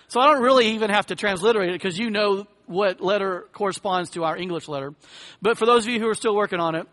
So 0.08 0.20
I 0.20 0.32
don't 0.32 0.42
really 0.42 0.68
even 0.74 0.90
have 0.90 1.06
to 1.06 1.16
transliterate 1.16 1.70
it 1.70 1.72
because 1.72 1.98
you 1.98 2.10
know 2.10 2.46
what 2.66 3.00
letter 3.00 3.46
corresponds 3.52 4.10
to 4.10 4.24
our 4.24 4.36
English 4.36 4.68
letter. 4.68 4.94
But 5.42 5.58
for 5.58 5.66
those 5.66 5.84
of 5.84 5.92
you 5.92 5.98
who 5.98 6.08
are 6.08 6.14
still 6.14 6.36
working 6.36 6.60
on 6.60 6.74
it, 6.74 6.86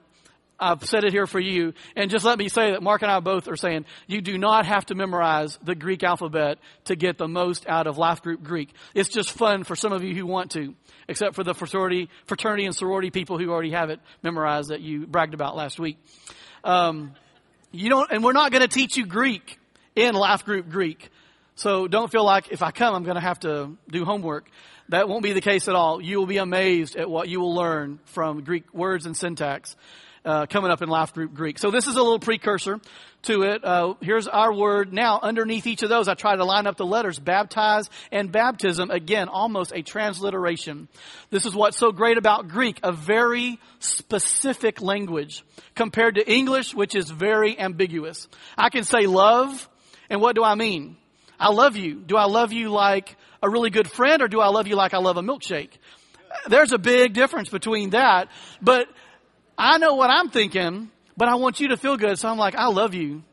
I've 0.59 0.83
said 0.85 1.03
it 1.03 1.11
here 1.11 1.27
for 1.27 1.39
you. 1.39 1.73
And 1.95 2.09
just 2.09 2.23
let 2.23 2.37
me 2.37 2.47
say 2.47 2.71
that 2.71 2.81
Mark 2.81 3.01
and 3.01 3.11
I 3.11 3.19
both 3.19 3.47
are 3.47 3.57
saying 3.57 3.85
you 4.07 4.21
do 4.21 4.37
not 4.37 4.65
have 4.65 4.85
to 4.87 4.95
memorize 4.95 5.59
the 5.63 5.75
Greek 5.75 6.03
alphabet 6.03 6.59
to 6.85 6.95
get 6.95 7.17
the 7.17 7.27
most 7.27 7.67
out 7.67 7.87
of 7.87 7.97
Life 7.97 8.21
Group 8.21 8.43
Greek. 8.43 8.69
It's 8.93 9.09
just 9.09 9.31
fun 9.31 9.63
for 9.63 9.75
some 9.75 9.91
of 9.91 10.03
you 10.03 10.15
who 10.15 10.25
want 10.25 10.51
to, 10.51 10.73
except 11.07 11.35
for 11.35 11.43
the 11.43 11.53
fraternity, 11.53 12.09
fraternity 12.25 12.65
and 12.65 12.75
sorority 12.75 13.11
people 13.11 13.37
who 13.37 13.49
already 13.49 13.71
have 13.71 13.89
it 13.89 13.99
memorized 14.23 14.69
that 14.69 14.81
you 14.81 15.05
bragged 15.05 15.33
about 15.33 15.55
last 15.55 15.79
week. 15.79 15.97
Um, 16.63 17.13
you 17.71 17.89
don't, 17.89 18.09
and 18.11 18.23
we're 18.23 18.31
not 18.33 18.51
going 18.51 18.61
to 18.61 18.67
teach 18.67 18.95
you 18.95 19.05
Greek 19.05 19.59
in 19.95 20.15
Life 20.15 20.45
Group 20.45 20.69
Greek. 20.69 21.09
So 21.55 21.87
don't 21.87 22.11
feel 22.11 22.25
like 22.25 22.51
if 22.51 22.61
I 22.63 22.71
come, 22.71 22.95
I'm 22.95 23.03
going 23.03 23.15
to 23.15 23.21
have 23.21 23.39
to 23.41 23.71
do 23.89 24.05
homework. 24.05 24.49
That 24.89 25.09
won't 25.09 25.23
be 25.23 25.33
the 25.33 25.41
case 25.41 25.67
at 25.67 25.75
all. 25.75 26.01
You 26.01 26.19
will 26.19 26.27
be 26.27 26.37
amazed 26.37 26.95
at 26.95 27.09
what 27.09 27.27
you 27.27 27.39
will 27.39 27.55
learn 27.55 27.99
from 28.05 28.43
Greek 28.43 28.71
words 28.73 29.05
and 29.05 29.17
syntax 29.17 29.75
uh, 30.25 30.45
coming 30.47 30.71
up 30.71 30.81
in 30.81 30.89
Life 30.89 31.13
Group 31.13 31.33
Greek. 31.33 31.59
So 31.59 31.71
this 31.71 31.87
is 31.87 31.95
a 31.95 32.01
little 32.01 32.19
precursor 32.19 32.79
to 33.23 33.43
it. 33.43 33.63
Uh, 33.63 33.93
here's 34.01 34.27
our 34.27 34.53
word. 34.53 34.91
Now, 34.91 35.19
underneath 35.21 35.67
each 35.67 35.83
of 35.83 35.89
those, 35.89 36.07
I 36.07 36.15
try 36.15 36.35
to 36.35 36.43
line 36.43 36.67
up 36.67 36.77
the 36.77 36.85
letters 36.85 37.19
baptize 37.19 37.89
and 38.11 38.31
baptism. 38.31 38.91
Again, 38.91 39.29
almost 39.29 39.71
a 39.73 39.81
transliteration. 39.81 40.87
This 41.29 41.45
is 41.45 41.55
what's 41.55 41.77
so 41.77 41.91
great 41.91 42.17
about 42.17 42.47
Greek, 42.47 42.79
a 42.83 42.91
very 42.91 43.59
specific 43.79 44.81
language 44.81 45.43
compared 45.75 46.15
to 46.15 46.29
English, 46.31 46.73
which 46.73 46.95
is 46.95 47.09
very 47.09 47.59
ambiguous. 47.59 48.27
I 48.57 48.69
can 48.69 48.83
say 48.83 49.05
love, 49.05 49.69
and 50.09 50.21
what 50.21 50.35
do 50.35 50.43
I 50.43 50.55
mean? 50.55 50.97
I 51.39 51.51
love 51.51 51.75
you. 51.75 51.95
Do 51.95 52.17
I 52.17 52.25
love 52.25 52.53
you 52.53 52.69
like 52.69 53.15
a 53.43 53.49
really 53.49 53.69
good 53.69 53.89
friend, 53.89 54.21
or 54.21 54.27
do 54.27 54.39
I 54.39 54.47
love 54.47 54.67
you 54.67 54.75
like 54.75 54.93
I 54.93 54.99
love 54.99 55.17
a 55.17 55.21
milkshake? 55.21 55.71
There's 56.47 56.71
a 56.71 56.77
big 56.77 57.13
difference 57.13 57.49
between 57.49 57.91
that, 57.91 58.29
but 58.61 58.87
I 59.57 59.77
know 59.77 59.95
what 59.95 60.09
I'm 60.09 60.29
thinking, 60.29 60.91
but 61.17 61.27
I 61.27 61.35
want 61.35 61.59
you 61.59 61.69
to 61.69 61.77
feel 61.77 61.97
good. 61.97 62.19
So 62.19 62.29
I'm 62.29 62.37
like, 62.37 62.55
I 62.55 62.67
love 62.67 62.93
you. 62.93 63.23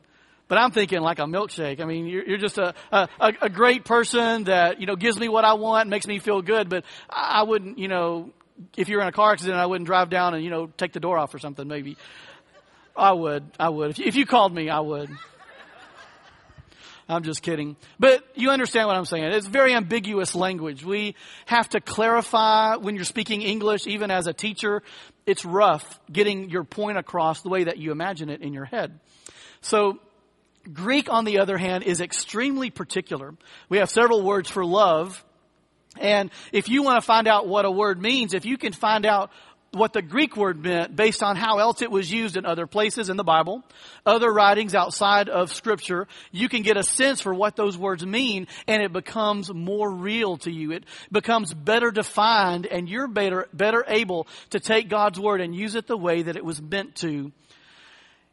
But 0.49 0.59
I'm 0.59 0.71
thinking 0.71 1.01
like 1.01 1.19
a 1.19 1.23
milkshake. 1.23 1.81
I 1.81 1.87
mean, 1.87 2.07
you're, 2.07 2.25
you're 2.25 2.39
just 2.39 2.59
a, 2.59 2.75
a, 2.91 3.09
a 3.41 3.49
great 3.49 3.85
person 3.85 4.45
that, 4.45 4.81
you 4.81 4.87
know, 4.87 4.97
gives 4.97 5.19
me 5.19 5.29
what 5.29 5.45
I 5.47 5.55
want, 5.55 5.89
makes 5.89 6.07
me 6.07 6.19
feel 6.19 6.43
good. 6.43 6.69
But 6.69 6.85
I 7.09 7.43
wouldn't, 7.43 7.79
you 7.79 7.89
know, 7.89 8.31
if 8.77 8.89
you're 8.89 9.01
in 9.01 9.09
a 9.09 9.13
car 9.13 9.33
accident, 9.33 9.57
I 9.57 9.65
wouldn't 9.65 9.87
drive 9.87 10.11
down 10.11 10.35
and, 10.35 10.45
you 10.45 10.51
know, 10.51 10.67
take 10.67 10.93
the 10.93 11.01
door 11.01 11.17
off 11.17 11.35
or 11.35 11.39
something 11.39 11.67
maybe. 11.67 11.97
I 12.95 13.13
would. 13.13 13.45
I 13.59 13.71
would. 13.71 13.91
If 13.91 13.99
you, 13.99 14.05
if 14.05 14.17
you 14.17 14.27
called 14.27 14.55
me, 14.55 14.69
I 14.69 14.81
would. 14.81 15.11
I'm 17.09 17.23
just 17.23 17.43
kidding. 17.43 17.77
But 17.99 18.25
you 18.35 18.51
understand 18.51 18.87
what 18.87 18.97
I'm 18.97 19.05
saying. 19.05 19.25
It's 19.25 19.47
very 19.47 19.75
ambiguous 19.75 20.35
language. 20.35 20.85
We 20.85 21.15
have 21.47 21.69
to 21.71 21.81
clarify 21.81 22.77
when 22.77 22.95
you're 22.95 23.05
speaking 23.05 23.43
English, 23.43 23.87
even 23.87 24.11
as 24.11 24.27
a 24.27 24.33
teacher. 24.33 24.83
It's 25.27 25.45
rough 25.45 26.01
getting 26.11 26.51
your 26.51 26.65
point 26.65 26.99
across 26.99 27.43
the 27.43 27.49
way 27.49 27.65
that 27.65 27.79
you 27.79 27.93
imagine 27.93 28.29
it 28.29 28.41
in 28.41 28.53
your 28.53 28.65
head. 28.65 28.99
So, 29.61 29.99
Greek, 30.73 31.11
on 31.11 31.25
the 31.25 31.41
other 31.41 31.59
hand, 31.59 31.85
is 31.85 32.01
extremely 32.01 32.71
particular. 32.71 33.35
We 33.69 33.79
have 33.79 33.91
several 33.91 34.23
words 34.23 34.51
for 34.51 34.65
love. 34.65 35.25
And 35.99 36.31
if 36.53 36.69
you 36.69 36.83
want 36.83 37.03
to 37.03 37.07
find 37.07 37.29
out 37.29 37.47
what 37.47 37.65
a 37.65 37.71
word 37.71 38.01
means, 38.01 38.33
if 38.33 38.47
you 38.47 38.57
can 38.57 38.73
find 38.73 39.05
out 39.05 39.31
what 39.73 39.95
the 39.95 40.03
Greek 40.03 40.37
word 40.37 40.63
meant 40.63 40.95
based 40.95 41.23
on 41.23 41.35
how 41.35 41.59
else 41.59 41.81
it 41.81 41.91
was 41.91 42.13
used 42.13 42.37
in 42.37 42.45
other 42.45 42.67
places 42.67 43.09
in 43.09 43.17
the 43.17 43.25
Bible, 43.25 43.63
other 44.05 44.31
writings 44.31 44.75
outside 44.75 45.31
of 45.31 45.53
scripture, 45.53 46.07
you 46.31 46.49
can 46.49 46.63
get 46.63 46.77
a 46.77 46.83
sense 46.83 47.23
for 47.23 47.33
what 47.33 47.57
those 47.57 47.77
words 47.79 48.05
mean 48.05 48.49
and 48.67 48.83
it 48.83 48.93
becomes 48.93 49.53
more 49.53 49.91
real 49.91 50.37
to 50.39 50.51
you. 50.51 50.73
It 50.73 50.85
becomes 51.11 51.55
better 51.55 51.91
defined 51.91 52.67
and 52.67 52.87
you're 52.87 53.09
better, 53.09 53.49
better 53.55 53.83
able 53.89 54.27
to 54.51 54.61
take 54.61 54.91
God's 54.91 55.19
word 55.19 55.41
and 55.41 55.55
use 55.55 55.75
it 55.75 55.87
the 55.87 55.97
way 55.97 56.23
that 56.23 56.37
it 56.37 56.45
was 56.45 56.61
meant 56.61 56.97
to. 56.97 57.33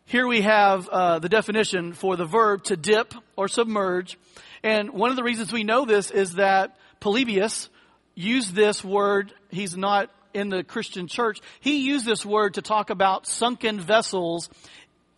Here 0.06 0.28
we 0.28 0.42
have 0.42 0.90
uh, 0.90 1.20
the 1.20 1.30
definition 1.30 1.94
for 1.94 2.18
the 2.18 2.26
verb 2.26 2.64
to 2.66 2.76
dip 2.76 3.14
or 3.38 3.48
submerge. 3.48 4.18
And 4.62 4.90
one 4.92 5.10
of 5.10 5.16
the 5.16 5.24
reasons 5.24 5.54
we 5.54 5.64
know 5.64 5.86
this 5.86 6.12
is 6.12 6.34
that 6.34 6.76
Polybius 7.00 7.70
used 8.16 8.54
this 8.54 8.84
word. 8.84 9.34
He's 9.52 9.78
not 9.78 10.10
in 10.34 10.50
the 10.50 10.64
Christian 10.64 11.08
church, 11.08 11.40
he 11.60 11.86
used 11.86 12.06
this 12.06 12.26
word 12.26 12.56
to 12.56 12.62
talk 12.62 12.90
about 12.90 13.28
sunken 13.28 13.80
vessels 13.80 14.50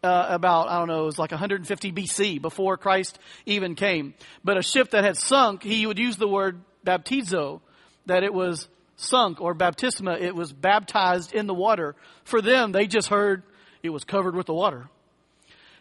uh, 0.03 0.25
about, 0.29 0.69
I 0.69 0.79
don't 0.79 0.87
know, 0.87 1.03
it 1.03 1.05
was 1.05 1.19
like 1.19 1.31
150 1.31 1.91
BC 1.91 2.41
before 2.41 2.77
Christ 2.77 3.19
even 3.45 3.75
came. 3.75 4.13
But 4.43 4.57
a 4.57 4.63
ship 4.63 4.91
that 4.91 5.03
had 5.03 5.17
sunk, 5.17 5.63
he 5.63 5.85
would 5.85 5.99
use 5.99 6.17
the 6.17 6.27
word 6.27 6.61
baptizo, 6.85 7.61
that 8.07 8.23
it 8.23 8.33
was 8.33 8.67
sunk 8.95 9.41
or 9.41 9.53
baptisma, 9.53 10.19
it 10.19 10.35
was 10.35 10.51
baptized 10.51 11.33
in 11.33 11.47
the 11.47 11.53
water. 11.53 11.95
For 12.23 12.41
them, 12.41 12.71
they 12.71 12.87
just 12.87 13.09
heard 13.09 13.43
it 13.83 13.89
was 13.89 14.03
covered 14.03 14.35
with 14.35 14.47
the 14.47 14.53
water. 14.53 14.89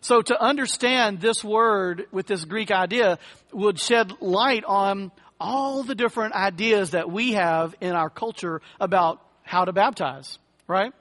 So 0.02 0.22
to 0.22 0.42
understand 0.42 1.20
this 1.20 1.44
word 1.44 2.06
with 2.10 2.26
this 2.26 2.44
Greek 2.44 2.70
idea 2.70 3.18
would 3.52 3.78
shed 3.78 4.12
light 4.20 4.64
on 4.64 5.12
all 5.40 5.82
the 5.82 5.94
different 5.94 6.34
ideas 6.34 6.90
that 6.90 7.10
we 7.10 7.32
have 7.32 7.74
in 7.80 7.92
our 7.92 8.10
culture 8.10 8.60
about 8.78 9.20
how 9.42 9.64
to 9.64 9.72
baptize, 9.72 10.38
right? 10.68 10.92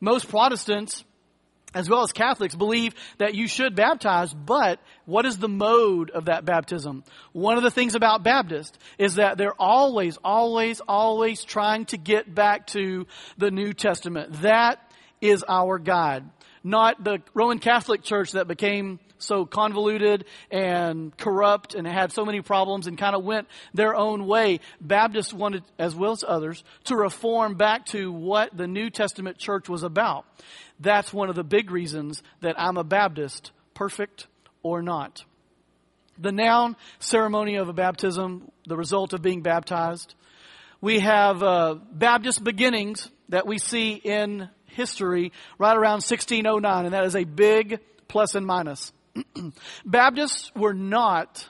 Most 0.00 0.28
Protestants, 0.28 1.04
as 1.74 1.90
well 1.90 2.02
as 2.02 2.12
Catholics, 2.12 2.54
believe 2.54 2.94
that 3.18 3.34
you 3.34 3.46
should 3.46 3.74
baptize, 3.74 4.32
but 4.32 4.80
what 5.04 5.26
is 5.26 5.38
the 5.38 5.48
mode 5.48 6.10
of 6.10 6.26
that 6.26 6.44
baptism? 6.44 7.04
One 7.32 7.56
of 7.56 7.62
the 7.62 7.70
things 7.70 7.94
about 7.94 8.22
Baptists 8.22 8.78
is 8.98 9.16
that 9.16 9.36
they're 9.36 9.60
always, 9.60 10.16
always, 10.24 10.80
always 10.80 11.44
trying 11.44 11.84
to 11.86 11.96
get 11.96 12.32
back 12.32 12.68
to 12.68 13.06
the 13.36 13.50
New 13.50 13.72
Testament. 13.72 14.42
That 14.42 14.80
is 15.20 15.44
our 15.46 15.78
guide. 15.78 16.24
Not 16.62 17.02
the 17.02 17.22
Roman 17.34 17.58
Catholic 17.58 18.02
Church 18.02 18.32
that 18.32 18.46
became 18.46 19.00
so 19.22 19.46
convoluted 19.46 20.24
and 20.50 21.16
corrupt 21.16 21.74
and 21.74 21.86
had 21.86 22.12
so 22.12 22.24
many 22.24 22.40
problems 22.40 22.86
and 22.86 22.98
kind 22.98 23.14
of 23.14 23.24
went 23.24 23.48
their 23.74 23.94
own 23.94 24.26
way. 24.26 24.60
Baptists 24.80 25.32
wanted, 25.32 25.62
as 25.78 25.94
well 25.94 26.12
as 26.12 26.24
others, 26.26 26.64
to 26.84 26.96
reform 26.96 27.54
back 27.54 27.86
to 27.86 28.12
what 28.12 28.56
the 28.56 28.66
New 28.66 28.90
Testament 28.90 29.38
church 29.38 29.68
was 29.68 29.82
about. 29.82 30.24
That's 30.78 31.12
one 31.12 31.28
of 31.28 31.36
the 31.36 31.44
big 31.44 31.70
reasons 31.70 32.22
that 32.40 32.58
I'm 32.58 32.76
a 32.76 32.84
Baptist, 32.84 33.52
perfect 33.74 34.26
or 34.62 34.82
not. 34.82 35.24
The 36.18 36.32
noun 36.32 36.76
ceremony 36.98 37.56
of 37.56 37.68
a 37.68 37.72
baptism, 37.72 38.50
the 38.66 38.76
result 38.76 39.12
of 39.12 39.22
being 39.22 39.42
baptized. 39.42 40.14
We 40.82 41.00
have 41.00 41.42
uh, 41.42 41.76
Baptist 41.92 42.42
beginnings 42.44 43.10
that 43.30 43.46
we 43.46 43.58
see 43.58 43.92
in 43.92 44.48
history 44.70 45.32
right 45.58 45.76
around 45.76 46.02
1609, 46.02 46.84
and 46.84 46.94
that 46.94 47.04
is 47.04 47.16
a 47.16 47.24
big 47.24 47.80
plus 48.08 48.34
and 48.34 48.46
minus. 48.46 48.92
Baptists 49.84 50.50
were 50.54 50.74
not 50.74 51.48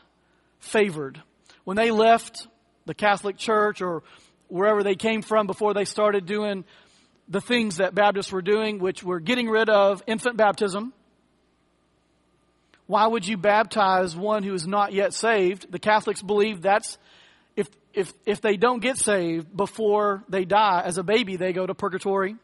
favored. 0.59 1.21
When 1.65 1.77
they 1.77 1.91
left 1.91 2.47
the 2.87 2.95
Catholic 2.95 3.37
Church 3.37 3.83
or 3.83 4.03
wherever 4.49 4.83
they 4.83 4.95
came 4.95 5.23
from 5.23 5.47
before 5.47 5.75
they 5.75 5.85
started 5.85 6.27
doing 6.27 6.65
the 7.29 7.41
things 7.41 7.77
that 7.77 7.95
Baptists 7.95 8.33
were 8.33 8.43
doing, 8.43 8.81
which 8.81 9.03
were 9.05 9.21
getting 9.21 9.49
rid 9.49 9.71
of 9.71 10.03
infant 10.07 10.37
baptism. 10.37 10.93
Why 12.87 13.07
would 13.07 13.27
you 13.27 13.37
baptize 13.37 14.17
one 14.17 14.43
who 14.43 14.53
is 14.53 14.67
not 14.67 14.93
yet 14.93 15.15
saved? 15.15 15.71
The 15.71 15.79
Catholics 15.79 16.23
believe 16.23 16.61
that's 16.61 16.99
if 17.95 18.13
if 18.27 18.41
they 18.41 18.57
don't 18.57 18.81
get 18.81 18.97
saved 18.97 19.57
before 19.57 20.25
they 20.29 20.45
die 20.45 20.83
as 20.85 20.99
a 20.99 21.03
baby, 21.03 21.37
they 21.37 21.53
go 21.53 21.67
to 21.67 21.75
purgatory. 21.75 22.37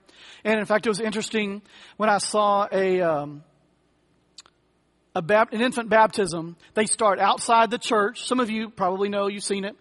And 0.45 0.59
in 0.59 0.65
fact, 0.65 0.87
it 0.87 0.91
was 0.91 1.01
interesting 1.01 1.63
when 1.97 2.09
I 2.09 2.19
saw 2.19 2.67
a 2.71 3.01
um, 3.01 3.45
an 5.15 5.61
infant 5.61 5.89
baptism, 5.89 6.57
they 6.75 6.87
start 6.87 7.19
outside 7.19 7.71
the 7.71 7.79
church. 7.79 8.25
Some 8.25 8.41
of 8.41 8.51
you 8.51 8.71
probably 8.71 9.09
know, 9.09 9.29
you've 9.29 9.45
seen 9.45 9.65
it. 9.65 9.77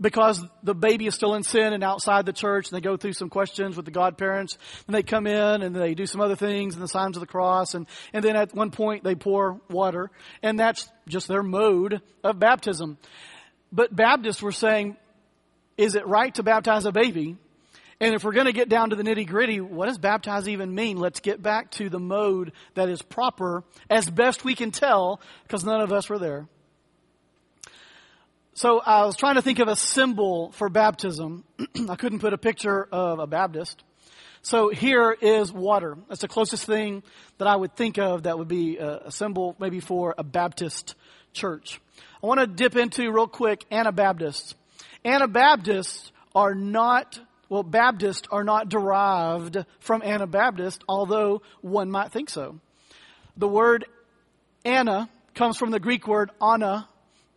Because 0.00 0.42
the 0.62 0.74
baby 0.74 1.06
is 1.06 1.14
still 1.14 1.34
in 1.34 1.42
sin 1.42 1.74
and 1.74 1.84
outside 1.84 2.24
the 2.24 2.32
church, 2.32 2.70
and 2.70 2.76
they 2.76 2.80
go 2.80 2.96
through 2.96 3.12
some 3.12 3.28
questions 3.28 3.76
with 3.76 3.84
the 3.84 3.90
godparents, 3.90 4.56
and 4.86 4.96
they 4.96 5.02
come 5.02 5.26
in 5.26 5.60
and 5.60 5.76
they 5.76 5.92
do 5.92 6.06
some 6.06 6.22
other 6.22 6.36
things 6.36 6.72
and 6.72 6.82
the 6.82 6.88
signs 6.88 7.18
of 7.18 7.20
the 7.20 7.26
cross, 7.26 7.74
and, 7.74 7.86
and 8.14 8.24
then 8.24 8.34
at 8.34 8.54
one 8.54 8.70
point 8.70 9.04
they 9.04 9.14
pour 9.14 9.60
water, 9.68 10.10
and 10.42 10.58
that's 10.58 10.90
just 11.06 11.28
their 11.28 11.42
mode 11.42 12.00
of 12.24 12.38
baptism. 12.38 12.96
But 13.70 13.94
Baptists 13.94 14.40
were 14.40 14.52
saying, 14.52 14.96
is 15.80 15.94
it 15.94 16.06
right 16.06 16.34
to 16.34 16.42
baptize 16.42 16.84
a 16.84 16.92
baby? 16.92 17.36
And 18.00 18.14
if 18.14 18.22
we're 18.22 18.32
going 18.32 18.46
to 18.46 18.52
get 18.52 18.68
down 18.68 18.90
to 18.90 18.96
the 18.96 19.02
nitty 19.02 19.26
gritty, 19.26 19.60
what 19.60 19.86
does 19.86 19.98
baptize 19.98 20.46
even 20.46 20.74
mean? 20.74 20.98
Let's 20.98 21.20
get 21.20 21.42
back 21.42 21.70
to 21.72 21.88
the 21.88 21.98
mode 21.98 22.52
that 22.74 22.90
is 22.90 23.00
proper 23.00 23.64
as 23.88 24.08
best 24.08 24.44
we 24.44 24.54
can 24.54 24.72
tell 24.72 25.20
because 25.42 25.64
none 25.64 25.80
of 25.80 25.90
us 25.90 26.08
were 26.08 26.18
there. 26.18 26.46
So 28.52 28.78
I 28.80 29.06
was 29.06 29.16
trying 29.16 29.36
to 29.36 29.42
think 29.42 29.58
of 29.58 29.68
a 29.68 29.76
symbol 29.76 30.52
for 30.52 30.68
baptism. 30.68 31.44
I 31.88 31.96
couldn't 31.96 32.18
put 32.18 32.34
a 32.34 32.38
picture 32.38 32.86
of 32.92 33.18
a 33.18 33.26
Baptist. 33.26 33.82
So 34.42 34.68
here 34.68 35.16
is 35.18 35.50
water. 35.50 35.96
That's 36.08 36.20
the 36.20 36.28
closest 36.28 36.64
thing 36.66 37.02
that 37.38 37.48
I 37.48 37.56
would 37.56 37.74
think 37.74 37.98
of 37.98 38.24
that 38.24 38.38
would 38.38 38.48
be 38.48 38.76
a 38.76 39.10
symbol 39.10 39.56
maybe 39.58 39.80
for 39.80 40.14
a 40.18 40.24
Baptist 40.24 40.94
church. 41.32 41.80
I 42.22 42.26
want 42.26 42.40
to 42.40 42.46
dip 42.46 42.76
into 42.76 43.10
real 43.10 43.26
quick 43.26 43.64
Anabaptists. 43.70 44.54
Anabaptists 45.04 46.12
are 46.34 46.54
not 46.54 47.18
well, 47.50 47.64
Baptists 47.64 48.28
are 48.30 48.44
not 48.44 48.68
derived 48.68 49.58
from 49.80 50.02
Anabaptist, 50.02 50.84
although 50.88 51.42
one 51.62 51.90
might 51.90 52.12
think 52.12 52.30
so. 52.30 52.60
The 53.36 53.48
word 53.48 53.86
ana 54.64 55.10
comes 55.34 55.56
from 55.56 55.72
the 55.72 55.80
Greek 55.80 56.06
word 56.06 56.30
ana, 56.40 56.88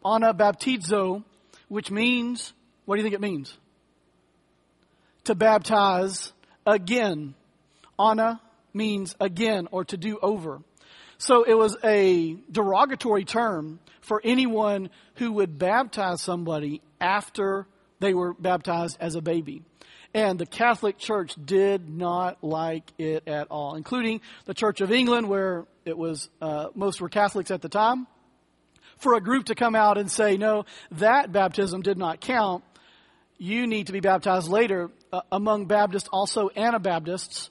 ana 0.05 0.33
baptizo, 0.35 1.23
which 1.67 1.89
means, 1.89 2.53
what 2.85 2.95
do 2.95 2.99
you 2.99 3.03
think 3.03 3.15
it 3.15 3.21
means? 3.21 3.57
To 5.25 5.35
baptize 5.35 6.31
again. 6.65 7.33
ana 7.97 8.39
means 8.71 9.15
again 9.19 9.67
or 9.71 9.83
to 9.85 9.97
do 9.97 10.19
over. 10.21 10.61
So 11.23 11.43
it 11.43 11.53
was 11.53 11.77
a 11.85 12.35
derogatory 12.51 13.23
term 13.23 13.79
for 14.01 14.19
anyone 14.25 14.89
who 15.15 15.31
would 15.31 15.57
baptize 15.57 16.21
somebody 16.21 16.81
after 16.99 17.65
they 18.01 18.13
were 18.13 18.33
baptized 18.33 18.97
as 18.99 19.15
a 19.15 19.21
baby. 19.21 19.63
And 20.13 20.37
the 20.37 20.45
Catholic 20.45 20.97
Church 20.97 21.33
did 21.41 21.87
not 21.87 22.43
like 22.43 22.83
it 22.97 23.25
at 23.25 23.47
all, 23.49 23.75
including 23.75 24.19
the 24.43 24.53
Church 24.53 24.81
of 24.81 24.91
England, 24.91 25.29
where 25.29 25.65
it 25.85 25.97
was 25.97 26.29
uh, 26.41 26.67
most 26.75 26.99
were 26.99 27.07
Catholics 27.07 27.51
at 27.51 27.61
the 27.61 27.69
time. 27.69 28.05
For 28.97 29.13
a 29.13 29.21
group 29.21 29.45
to 29.45 29.55
come 29.55 29.75
out 29.75 29.97
and 29.97 30.11
say, 30.11 30.35
no, 30.35 30.65
that 30.91 31.31
baptism 31.31 31.83
did 31.83 31.97
not 31.97 32.19
count, 32.19 32.65
you 33.37 33.65
need 33.65 33.87
to 33.87 33.93
be 33.93 34.01
baptized 34.01 34.49
later. 34.49 34.91
Uh, 35.13 35.21
among 35.31 35.67
Baptists, 35.67 36.09
also 36.11 36.49
Anabaptists, 36.53 37.49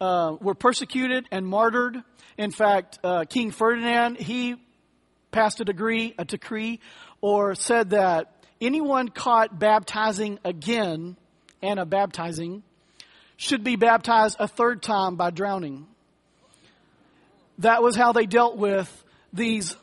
uh, 0.00 0.36
were 0.40 0.54
persecuted 0.54 1.28
and 1.30 1.46
martyred. 1.46 2.02
In 2.36 2.50
fact, 2.50 2.98
uh, 3.04 3.24
King 3.24 3.50
Ferdinand, 3.50 4.18
he 4.18 4.56
passed 5.30 5.60
a 5.60 5.64
decree, 5.64 6.14
a 6.18 6.24
decree, 6.24 6.80
or 7.20 7.54
said 7.54 7.90
that 7.90 8.44
anyone 8.60 9.08
caught 9.08 9.58
baptizing 9.58 10.38
again, 10.44 11.16
and 11.62 11.78
a 11.78 11.86
baptizing, 11.86 12.62
should 13.36 13.64
be 13.64 13.76
baptized 13.76 14.36
a 14.38 14.48
third 14.48 14.82
time 14.82 15.16
by 15.16 15.30
drowning. 15.30 15.86
That 17.58 17.82
was 17.82 17.96
how 17.96 18.12
they 18.12 18.26
dealt 18.26 18.56
with 18.56 19.04
these 19.32 19.76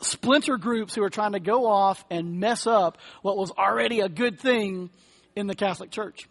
splinter 0.00 0.56
groups 0.56 0.94
who 0.94 1.00
were 1.00 1.10
trying 1.10 1.32
to 1.32 1.40
go 1.40 1.66
off 1.66 2.04
and 2.10 2.38
mess 2.38 2.66
up 2.66 2.98
what 3.22 3.36
was 3.36 3.50
already 3.52 4.00
a 4.00 4.08
good 4.08 4.40
thing 4.40 4.90
in 5.34 5.46
the 5.46 5.54
Catholic 5.54 5.90
Church, 5.90 6.28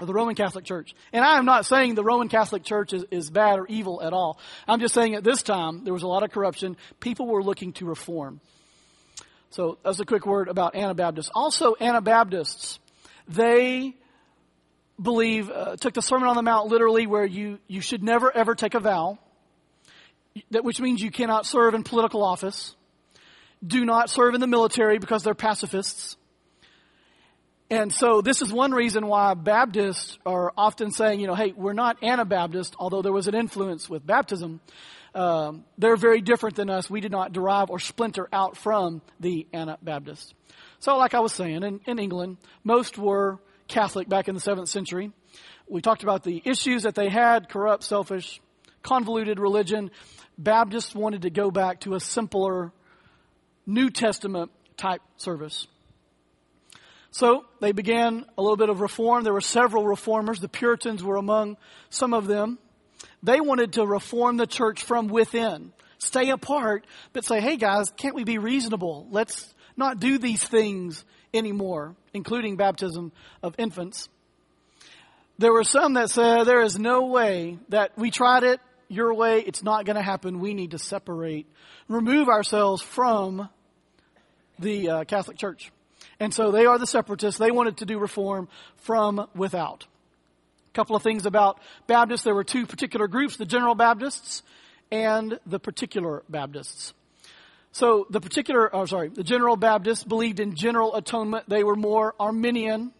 or 0.00 0.06
the 0.06 0.12
Roman 0.12 0.34
Catholic 0.34 0.64
Church. 0.64 0.94
And 1.12 1.24
I 1.24 1.38
am 1.38 1.44
not 1.44 1.66
saying 1.66 1.94
the 1.94 2.04
Roman 2.04 2.28
Catholic 2.28 2.64
Church 2.64 2.92
is, 2.92 3.04
is 3.10 3.30
bad 3.30 3.58
or 3.58 3.66
evil 3.66 4.02
at 4.02 4.12
all. 4.12 4.38
I'm 4.66 4.80
just 4.80 4.94
saying 4.94 5.14
at 5.14 5.24
this 5.24 5.42
time 5.42 5.84
there 5.84 5.92
was 5.92 6.02
a 6.02 6.08
lot 6.08 6.22
of 6.22 6.30
corruption. 6.30 6.76
People 7.00 7.26
were 7.26 7.42
looking 7.42 7.72
to 7.74 7.86
reform. 7.86 8.40
So 9.50 9.78
that's 9.84 10.00
a 10.00 10.04
quick 10.04 10.26
word 10.26 10.48
about 10.48 10.74
Anabaptists. 10.74 11.30
Also, 11.32 11.76
Anabaptists, 11.80 12.80
they 13.28 13.94
believe, 15.00 15.48
uh, 15.48 15.76
took 15.76 15.94
the 15.94 16.02
Sermon 16.02 16.28
on 16.28 16.34
the 16.34 16.42
Mount 16.42 16.68
literally 16.68 17.06
where 17.06 17.24
you, 17.24 17.58
you 17.68 17.80
should 17.80 18.02
never 18.02 18.36
ever 18.36 18.54
take 18.54 18.74
a 18.74 18.80
vow 18.80 19.18
that, 20.50 20.64
which 20.64 20.80
means 20.80 21.00
you 21.00 21.10
cannot 21.10 21.46
serve 21.46 21.74
in 21.74 21.82
political 21.84 22.24
office. 22.24 22.74
Do 23.64 23.84
not 23.84 24.10
serve 24.10 24.34
in 24.34 24.40
the 24.40 24.46
military 24.46 24.98
because 24.98 25.22
they're 25.22 25.34
pacifists. 25.34 26.16
And 27.70 27.92
so 27.92 28.20
this 28.20 28.42
is 28.42 28.52
one 28.52 28.72
reason 28.72 29.06
why 29.06 29.34
Baptists 29.34 30.18
are 30.26 30.52
often 30.56 30.90
saying, 30.90 31.20
you 31.20 31.26
know, 31.26 31.34
hey, 31.34 31.52
we're 31.56 31.72
not 31.72 32.02
Anabaptist, 32.02 32.76
although 32.78 33.00
there 33.00 33.12
was 33.12 33.26
an 33.26 33.34
influence 33.34 33.88
with 33.88 34.06
baptism. 34.06 34.60
Um, 35.14 35.64
they're 35.78 35.96
very 35.96 36.20
different 36.20 36.56
than 36.56 36.68
us. 36.68 36.90
We 36.90 37.00
did 37.00 37.12
not 37.12 37.32
derive 37.32 37.70
or 37.70 37.78
splinter 37.78 38.28
out 38.32 38.56
from 38.56 39.00
the 39.18 39.46
Anabaptists. 39.54 40.34
So, 40.80 40.96
like 40.98 41.14
I 41.14 41.20
was 41.20 41.32
saying, 41.32 41.62
in, 41.62 41.80
in 41.86 41.98
England, 41.98 42.36
most 42.64 42.98
were 42.98 43.38
Catholic 43.68 44.08
back 44.08 44.28
in 44.28 44.34
the 44.34 44.40
7th 44.40 44.68
century. 44.68 45.12
We 45.66 45.80
talked 45.80 46.02
about 46.02 46.24
the 46.24 46.42
issues 46.44 46.82
that 46.82 46.94
they 46.94 47.08
had 47.08 47.48
corrupt, 47.48 47.84
selfish, 47.84 48.40
convoluted 48.82 49.38
religion. 49.38 49.90
Baptists 50.36 50.94
wanted 50.94 51.22
to 51.22 51.30
go 51.30 51.50
back 51.50 51.80
to 51.80 51.94
a 51.94 52.00
simpler 52.00 52.72
New 53.66 53.88
Testament 53.88 54.50
type 54.76 55.00
service. 55.16 55.66
So 57.14 57.44
they 57.60 57.70
began 57.70 58.26
a 58.36 58.42
little 58.42 58.56
bit 58.56 58.70
of 58.70 58.80
reform. 58.80 59.22
There 59.22 59.32
were 59.32 59.40
several 59.40 59.86
reformers. 59.86 60.40
The 60.40 60.48
Puritans 60.48 61.00
were 61.00 61.14
among 61.14 61.56
some 61.88 62.12
of 62.12 62.26
them. 62.26 62.58
They 63.22 63.40
wanted 63.40 63.74
to 63.74 63.86
reform 63.86 64.36
the 64.36 64.48
church 64.48 64.82
from 64.82 65.06
within, 65.06 65.72
stay 65.98 66.30
apart, 66.30 66.84
but 67.12 67.24
say, 67.24 67.40
hey 67.40 67.56
guys, 67.56 67.92
can't 67.96 68.16
we 68.16 68.24
be 68.24 68.38
reasonable? 68.38 69.06
Let's 69.12 69.54
not 69.76 70.00
do 70.00 70.18
these 70.18 70.42
things 70.42 71.04
anymore, 71.32 71.94
including 72.12 72.56
baptism 72.56 73.12
of 73.44 73.54
infants. 73.58 74.08
There 75.38 75.52
were 75.52 75.62
some 75.62 75.94
that 75.94 76.10
said 76.10 76.44
there 76.44 76.62
is 76.62 76.80
no 76.80 77.06
way 77.06 77.58
that 77.68 77.96
we 77.96 78.10
tried 78.10 78.42
it, 78.42 78.60
your 78.88 79.14
way, 79.14 79.38
it's 79.38 79.62
not 79.62 79.84
going 79.84 79.96
to 79.96 80.02
happen. 80.02 80.40
We 80.40 80.52
need 80.52 80.72
to 80.72 80.78
separate, 80.78 81.46
remove 81.88 82.28
ourselves 82.28 82.82
from 82.82 83.48
the 84.58 84.90
uh, 84.90 85.04
Catholic 85.04 85.38
Church. 85.38 85.70
And 86.20 86.32
so 86.32 86.50
they 86.50 86.66
are 86.66 86.78
the 86.78 86.86
separatists. 86.86 87.38
They 87.38 87.50
wanted 87.50 87.78
to 87.78 87.86
do 87.86 87.98
reform 87.98 88.48
from 88.76 89.28
without. 89.34 89.86
A 90.68 90.74
couple 90.74 90.96
of 90.96 91.02
things 91.02 91.26
about 91.26 91.60
Baptists. 91.86 92.22
There 92.22 92.34
were 92.34 92.44
two 92.44 92.66
particular 92.66 93.08
groups, 93.08 93.36
the 93.36 93.46
General 93.46 93.74
Baptists 93.74 94.42
and 94.90 95.38
the 95.46 95.58
Particular 95.58 96.22
Baptists. 96.28 96.94
So 97.72 98.06
the 98.08 98.20
particular, 98.20 98.74
oh 98.74 98.86
sorry, 98.86 99.08
the 99.08 99.24
General 99.24 99.56
Baptists 99.56 100.04
believed 100.04 100.38
in 100.38 100.54
general 100.54 100.94
atonement. 100.94 101.48
They 101.48 101.64
were 101.64 101.74
more 101.74 102.14
Arminian 102.20 102.92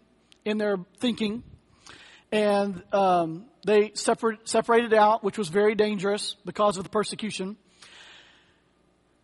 in 0.44 0.58
their 0.58 0.78
thinking. 0.98 1.44
And 2.32 2.82
um, 2.92 3.46
they 3.64 3.92
separate, 3.94 4.48
separated 4.48 4.92
out, 4.92 5.22
which 5.22 5.38
was 5.38 5.48
very 5.48 5.76
dangerous 5.76 6.34
because 6.44 6.76
of 6.76 6.82
the 6.82 6.90
persecution. 6.90 7.56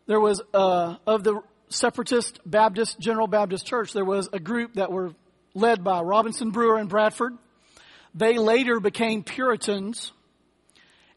There 0.07 0.21
was, 0.21 0.41
uh, 0.55 0.97
of 1.07 1.25
the 1.25 1.43
separatist 1.71 2.41
Baptist, 2.45 2.99
General 2.99 3.27
Baptist 3.27 3.67
Church, 3.67 3.93
there 3.93 4.05
was 4.05 4.29
a 4.33 4.39
group 4.39 4.75
that 4.75 4.93
were 4.93 5.15
led 5.55 5.83
by 5.83 6.01
Robinson 6.01 6.51
Brewer 6.51 6.77
and 6.77 6.89
Bradford. 6.89 7.37
They 8.15 8.39
later 8.39 8.81
became 8.81 9.23
Puritans, 9.23 10.13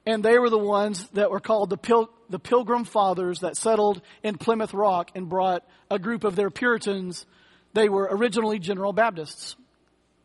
and 0.06 0.24
they 0.24 0.38
were 0.38 0.50
the 0.50 0.58
ones 0.58 1.08
that 1.14 1.32
were 1.32 1.40
called 1.40 1.70
the, 1.70 1.78
Pil- 1.78 2.10
the 2.30 2.40
Pilgrim 2.40 2.86
Fathers 2.86 3.40
that 3.40 3.58
settled 3.58 4.02
in 4.22 4.38
Plymouth 4.38 4.74
Rock 4.74 5.12
and 5.16 5.28
brought 5.28 5.64
a 5.90 5.98
group 5.98 6.24
of 6.24 6.36
their 6.36 6.50
Puritans. 6.50 7.26
They 7.74 7.90
were 7.90 8.08
originally 8.12 8.60
General 8.60 8.94
Baptists. 8.94 9.56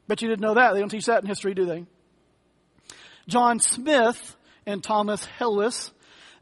But 0.07 0.23
you 0.23 0.29
didn't 0.29 0.43
know 0.43 0.55
that. 0.55 0.73
They 0.73 0.81
don't 0.81 0.89
teach 0.89 1.07
that 1.07 1.23
in 1.23 1.29
history, 1.29 1.55
do 1.55 1.65
they? 1.65 1.87
John 3.29 3.61
Smyth 3.61 4.37
and 4.67 4.83
Thomas 4.83 5.27
Helwys, 5.39 5.91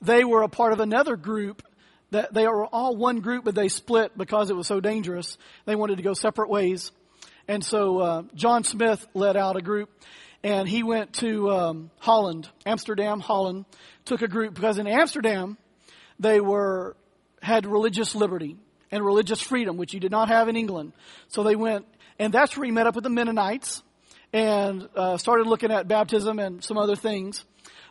they 0.01 0.25
were 0.25 0.43
a 0.43 0.49
part 0.49 0.73
of 0.73 0.81
another 0.81 1.17
group 1.17 1.63
that 2.11 2.33
they 2.33 2.47
were 2.47 2.67
all 2.67 2.97
one 2.97 3.21
group, 3.21 3.45
but 3.45 3.55
they 3.55 3.69
split 3.69 4.17
because 4.17 4.51
it 4.51 4.57
was 4.57 4.67
so 4.67 4.81
dangerous. 4.81 5.39
They 5.65 5.75
wanted 5.75 5.97
to 5.97 6.03
go 6.03 6.15
separate 6.15 6.49
ways. 6.49 6.93
And 7.49 7.65
so, 7.65 7.99
uh, 7.99 8.23
John 8.35 8.65
Smyth 8.65 9.07
led 9.15 9.37
out 9.37 9.57
a 9.57 9.63
group 9.63 9.91
and 10.43 10.69
he 10.69 10.83
went 10.83 11.15
to, 11.15 11.51
um, 11.51 11.91
Holland, 11.99 12.49
Amsterdam, 12.65 13.21
Holland, 13.21 13.65
took 14.05 14.23
a 14.23 14.29
group 14.29 14.55
because 14.55 14.79
in 14.79 14.87
Amsterdam, 14.87 15.59
they 16.19 16.41
were, 16.41 16.97
had 17.43 17.67
religious 17.67 18.15
liberty 18.15 18.57
and 18.91 19.05
religious 19.05 19.41
freedom, 19.41 19.77
which 19.77 19.93
you 19.93 20.01
did 20.01 20.11
not 20.11 20.29
have 20.29 20.49
in 20.49 20.57
England. 20.57 20.93
So 21.29 21.43
they 21.43 21.57
went, 21.57 21.87
and 22.19 22.33
that's 22.33 22.57
where 22.57 22.65
he 22.65 22.73
met 22.73 22.87
up 22.87 22.95
with 22.95 23.05
the 23.05 23.11
Mennonites 23.11 23.83
and 24.33 24.89
uh, 24.97 25.17
started 25.17 25.47
looking 25.47 25.71
at 25.71 25.89
baptism 25.89 26.39
and 26.39 26.63
some 26.63 26.79
other 26.79 26.97
things. 26.97 27.45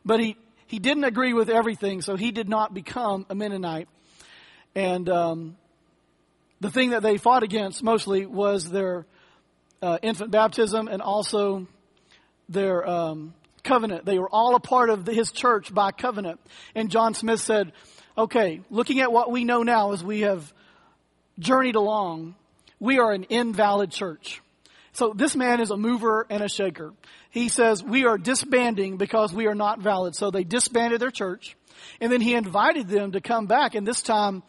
But 0.04 0.20
he, 0.20 0.38
he 0.68 0.80
didn't 0.80 1.04
agree 1.04 1.34
with 1.34 1.50
everything, 1.50 2.02
so 2.02 2.16
he 2.16 2.32
did 2.32 2.50
not 2.50 2.74
become 2.74 3.26
a 3.30 3.36
Mennonite. 3.36 3.88
And 4.76 5.08
um, 5.10 5.58
the 6.60 6.70
thing 6.70 6.92
that 6.92 7.02
they 7.02 7.18
fought 7.18 7.44
against 7.44 7.82
mostly 7.84 8.26
was 8.26 8.70
their 8.70 9.06
uh, 9.82 9.98
infant 10.02 10.32
baptism 10.32 10.88
and 10.88 11.02
also 11.02 11.68
their 12.50 12.88
um, 12.88 13.34
covenant. 13.64 14.06
They 14.06 14.20
were 14.20 14.30
all 14.30 14.56
a 14.56 14.60
part 14.60 14.90
of 14.90 15.06
the, 15.06 15.14
his 15.14 15.32
church 15.32 15.74
by 15.74 15.92
covenant. 15.92 16.40
And 16.76 16.90
John 16.90 17.14
Smyth 17.14 17.42
said, 17.42 17.72
okay, 18.18 18.62
looking 18.70 19.00
at 19.00 19.12
what 19.12 19.32
we 19.32 19.44
know 19.44 19.64
now 19.64 19.92
as 19.92 20.04
we 20.04 20.22
have 20.22 20.54
journeyed 21.40 21.76
along, 21.76 22.36
we 22.80 23.00
are 23.00 23.12
an 23.12 23.24
invalid 23.24 23.92
church. 23.92 24.42
So 24.94 25.14
this 25.14 25.36
man 25.36 25.60
is 25.60 25.72
a 25.72 25.78
mover 25.78 26.26
and 26.30 26.42
a 26.42 26.48
shaker. 26.48 26.94
He 27.30 27.50
says, 27.50 27.84
we 27.84 28.06
are 28.06 28.18
disbanding 28.18 28.96
because 28.96 29.34
we 29.34 29.48
are 29.48 29.56
not 29.56 29.80
valid. 29.80 30.16
So 30.16 30.32
they 30.32 30.46
disbanded 30.46 31.02
their 31.02 31.12
church. 31.12 31.58
And 32.00 32.12
then 32.12 32.22
he 32.22 32.36
invited 32.36 32.88
them 32.88 33.14
to 33.14 33.22
come 33.22 33.46
back. 33.46 33.76
And 33.76 33.88
this 33.88 34.02
time, 34.02 34.44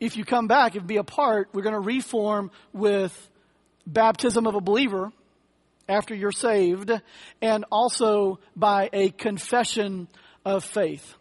if 0.00 0.16
you 0.16 0.24
come 0.24 0.46
back 0.46 0.74
and 0.74 0.86
be 0.86 0.96
a 0.96 1.04
part, 1.04 1.48
we're 1.52 1.62
going 1.62 1.74
to 1.74 1.80
reform 1.80 2.50
with 2.72 3.30
baptism 3.86 4.46
of 4.46 4.54
a 4.54 4.60
believer 4.60 5.12
after 5.88 6.14
you're 6.14 6.32
saved 6.32 6.90
and 7.42 7.64
also 7.70 8.38
by 8.56 8.88
a 8.92 9.10
confession 9.10 10.08
of 10.44 10.64
faith. 10.64 11.14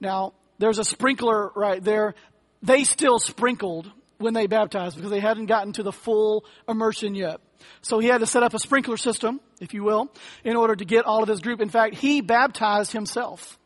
Now, 0.00 0.32
there's 0.58 0.78
a 0.78 0.84
sprinkler 0.84 1.50
right 1.54 1.82
there. 1.82 2.14
They 2.62 2.84
still 2.84 3.18
sprinkled 3.18 3.90
when 4.18 4.34
they 4.34 4.46
baptized 4.46 4.96
because 4.96 5.10
they 5.10 5.20
hadn't 5.20 5.46
gotten 5.46 5.72
to 5.74 5.82
the 5.82 5.92
full 5.92 6.44
immersion 6.68 7.14
yet. 7.14 7.40
So 7.82 7.98
he 7.98 8.08
had 8.08 8.20
to 8.20 8.26
set 8.26 8.42
up 8.42 8.54
a 8.54 8.58
sprinkler 8.58 8.96
system, 8.96 9.40
if 9.60 9.74
you 9.74 9.84
will, 9.84 10.10
in 10.44 10.56
order 10.56 10.74
to 10.74 10.84
get 10.84 11.04
all 11.04 11.22
of 11.22 11.28
his 11.28 11.40
group. 11.40 11.60
In 11.60 11.68
fact, 11.68 11.94
he 11.94 12.20
baptized 12.20 12.92
himself 12.92 13.58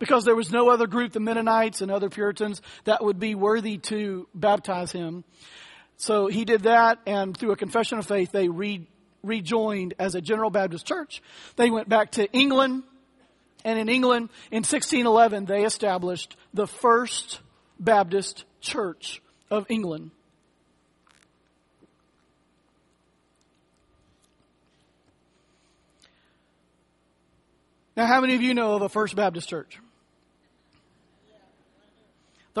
because 0.00 0.24
there 0.24 0.34
was 0.34 0.50
no 0.50 0.70
other 0.70 0.88
group, 0.88 1.12
the 1.12 1.20
Mennonites 1.20 1.82
and 1.82 1.92
other 1.92 2.08
Puritans, 2.08 2.60
that 2.84 3.04
would 3.04 3.20
be 3.20 3.36
worthy 3.36 3.78
to 3.78 4.26
baptize 4.34 4.90
him. 4.90 5.22
So 5.98 6.26
he 6.26 6.44
did 6.44 6.62
that, 6.62 6.98
and 7.06 7.36
through 7.36 7.52
a 7.52 7.56
confession 7.56 7.98
of 7.98 8.06
faith, 8.06 8.32
they 8.32 8.48
re- 8.48 8.88
rejoined 9.22 9.94
as 9.98 10.14
a 10.14 10.22
General 10.22 10.50
Baptist 10.50 10.86
church. 10.86 11.22
They 11.56 11.70
went 11.70 11.88
back 11.88 12.12
to 12.12 12.32
England, 12.32 12.82
and 13.62 13.78
in 13.78 13.90
England, 13.90 14.30
in 14.50 14.62
1611, 14.62 15.44
they 15.44 15.64
established 15.64 16.34
the 16.54 16.66
first 16.66 17.40
Baptist 17.78 18.46
church 18.62 19.20
of 19.50 19.66
England. 19.68 20.12
Now, 27.94 28.06
how 28.06 28.22
many 28.22 28.34
of 28.34 28.40
you 28.40 28.54
know 28.54 28.76
of 28.76 28.80
a 28.80 28.88
First 28.88 29.14
Baptist 29.14 29.46
church? 29.46 29.78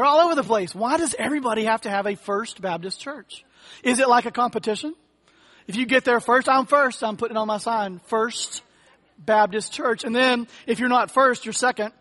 They're 0.00 0.06
all 0.06 0.20
over 0.20 0.34
the 0.34 0.42
place. 0.42 0.74
Why 0.74 0.96
does 0.96 1.14
everybody 1.18 1.64
have 1.64 1.82
to 1.82 1.90
have 1.90 2.06
a 2.06 2.14
First 2.14 2.62
Baptist 2.62 2.98
church? 3.02 3.44
Is 3.82 3.98
it 3.98 4.08
like 4.08 4.24
a 4.24 4.30
competition? 4.30 4.94
If 5.66 5.76
you 5.76 5.84
get 5.84 6.06
there 6.06 6.20
first, 6.20 6.48
I'm 6.48 6.64
first. 6.64 7.04
I'm 7.04 7.18
putting 7.18 7.36
on 7.36 7.46
my 7.46 7.58
sign, 7.58 8.00
First 8.06 8.62
Baptist 9.18 9.74
Church. 9.74 10.02
And 10.04 10.16
then 10.16 10.48
if 10.66 10.78
you're 10.78 10.88
not 10.88 11.10
first, 11.10 11.44
you're 11.44 11.52
second. 11.52 11.92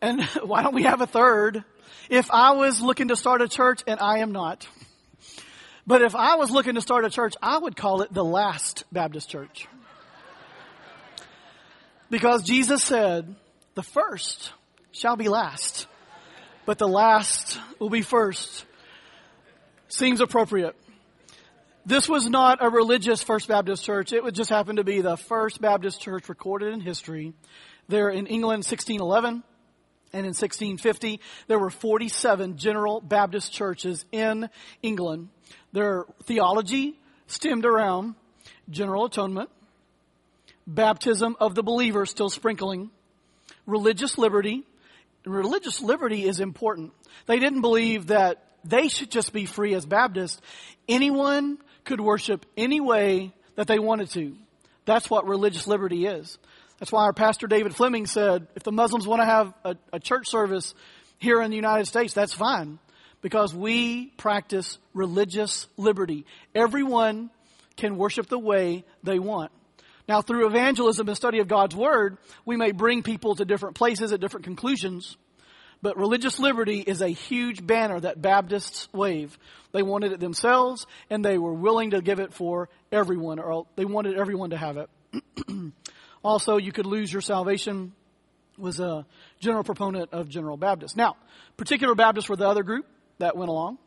And 0.00 0.22
why 0.44 0.62
don't 0.62 0.72
we 0.72 0.84
have 0.84 1.00
a 1.00 1.06
third? 1.08 1.64
If 2.08 2.30
I 2.30 2.52
was 2.52 2.80
looking 2.80 3.08
to 3.08 3.16
start 3.16 3.42
a 3.42 3.48
church, 3.48 3.82
and 3.88 3.98
I 3.98 4.18
am 4.18 4.30
not, 4.30 4.68
but 5.84 6.00
if 6.00 6.14
I 6.14 6.36
was 6.36 6.52
looking 6.52 6.76
to 6.76 6.80
start 6.80 7.04
a 7.04 7.10
church, 7.10 7.34
I 7.42 7.58
would 7.58 7.74
call 7.74 8.02
it 8.02 8.14
the 8.14 8.24
last 8.24 8.84
Baptist 8.92 9.28
church. 9.28 9.66
Because 12.08 12.44
Jesus 12.44 12.84
said, 12.84 13.34
the 13.74 13.82
first 13.82 14.52
shall 14.92 15.16
be 15.16 15.28
last, 15.28 15.86
but 16.66 16.78
the 16.78 16.88
last 16.88 17.58
will 17.78 17.90
be 17.90 18.02
first. 18.02 18.64
Seems 19.88 20.20
appropriate. 20.20 20.76
This 21.86 22.08
was 22.08 22.28
not 22.28 22.58
a 22.60 22.68
religious 22.68 23.22
First 23.22 23.48
Baptist 23.48 23.82
church. 23.82 24.12
It 24.12 24.22
would 24.22 24.34
just 24.34 24.50
happen 24.50 24.76
to 24.76 24.84
be 24.84 25.00
the 25.00 25.16
first 25.16 25.60
Baptist 25.60 26.02
church 26.02 26.28
recorded 26.28 26.74
in 26.74 26.80
history. 26.80 27.32
There 27.88 28.10
in 28.10 28.26
England, 28.26 28.64
1611. 28.64 29.42
And 30.12 30.24
in 30.24 30.30
1650, 30.30 31.20
there 31.48 31.58
were 31.58 31.70
47 31.70 32.56
general 32.56 33.00
Baptist 33.00 33.52
churches 33.52 34.04
in 34.10 34.48
England. 34.82 35.28
Their 35.72 36.04
theology 36.24 36.98
stemmed 37.26 37.66
around 37.66 38.14
general 38.70 39.06
atonement, 39.06 39.50
baptism 40.66 41.36
of 41.40 41.54
the 41.54 41.62
believer 41.62 42.06
still 42.06 42.30
sprinkling, 42.30 42.90
religious 43.66 44.18
liberty. 44.18 44.64
Religious 45.24 45.82
liberty 45.82 46.24
is 46.24 46.40
important. 46.40 46.92
They 47.26 47.38
didn't 47.38 47.60
believe 47.60 48.08
that 48.08 48.44
they 48.64 48.88
should 48.88 49.10
just 49.10 49.32
be 49.32 49.46
free 49.46 49.74
as 49.74 49.84
Baptists. 49.86 50.40
Anyone 50.88 51.58
could 51.84 52.00
worship 52.00 52.46
any 52.56 52.80
way 52.80 53.32
that 53.56 53.66
they 53.66 53.78
wanted 53.78 54.10
to. 54.10 54.36
That's 54.84 55.10
what 55.10 55.26
religious 55.26 55.66
liberty 55.66 56.06
is. 56.06 56.38
That's 56.78 56.92
why 56.92 57.04
our 57.04 57.12
pastor 57.12 57.46
David 57.46 57.74
Fleming 57.74 58.06
said, 58.06 58.46
if 58.54 58.62
the 58.62 58.72
Muslims 58.72 59.06
want 59.06 59.20
to 59.20 59.26
have 59.26 59.54
a, 59.64 59.76
a 59.94 60.00
church 60.00 60.28
service 60.28 60.74
here 61.18 61.42
in 61.42 61.50
the 61.50 61.56
United 61.56 61.86
States, 61.86 62.14
that's 62.14 62.32
fine. 62.32 62.78
Because 63.20 63.52
we 63.52 64.06
practice 64.16 64.78
religious 64.94 65.66
liberty. 65.76 66.24
Everyone 66.54 67.30
can 67.76 67.96
worship 67.96 68.28
the 68.28 68.38
way 68.38 68.84
they 69.02 69.18
want. 69.18 69.50
Now, 70.08 70.22
through 70.22 70.46
evangelism 70.46 71.06
and 71.06 71.16
study 71.16 71.38
of 71.40 71.48
God's 71.48 71.76
Word, 71.76 72.16
we 72.46 72.56
may 72.56 72.72
bring 72.72 73.02
people 73.02 73.34
to 73.36 73.44
different 73.44 73.76
places 73.76 74.10
at 74.12 74.20
different 74.20 74.44
conclusions. 74.44 75.16
But 75.82 75.96
religious 75.96 76.38
liberty 76.40 76.80
is 76.80 77.02
a 77.02 77.08
huge 77.08 77.64
banner 77.64 78.00
that 78.00 78.20
Baptists 78.20 78.88
wave. 78.92 79.38
They 79.72 79.82
wanted 79.82 80.12
it 80.12 80.18
themselves, 80.18 80.86
and 81.10 81.24
they 81.24 81.38
were 81.38 81.52
willing 81.52 81.90
to 81.90 82.00
give 82.00 82.18
it 82.18 82.32
for 82.32 82.68
everyone, 82.90 83.38
or 83.38 83.66
they 83.76 83.84
wanted 83.84 84.16
everyone 84.16 84.50
to 84.50 84.56
have 84.56 84.76
it. 84.78 84.90
Also, 86.24 86.56
you 86.56 86.72
could 86.72 86.84
lose 86.84 87.12
your 87.12 87.22
salvation 87.22 87.92
was 88.56 88.80
a 88.80 89.06
general 89.40 89.62
proponent 89.62 90.12
of 90.12 90.28
General 90.28 90.56
Baptist. 90.56 90.96
Now, 90.96 91.16
particular 91.56 91.94
Baptists 91.94 92.28
were 92.28 92.36
the 92.36 92.48
other 92.48 92.64
group 92.64 92.86
that 93.18 93.36
went 93.36 93.50
along. 93.50 93.78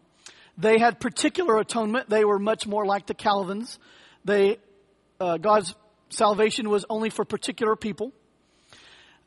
They 0.57 0.79
had 0.79 0.99
particular 0.99 1.57
atonement. 1.59 2.09
They 2.09 2.23
were 2.23 2.39
much 2.39 2.65
more 2.65 2.85
like 2.85 3.05
the 3.05 3.13
Calvins. 3.13 3.77
They, 4.23 4.59
uh, 5.19 5.37
God's 5.37 5.75
salvation 6.11 6.69
was 6.69 6.85
only 6.89 7.09
for 7.09 7.25
particular 7.25 7.75
people. 7.75 8.11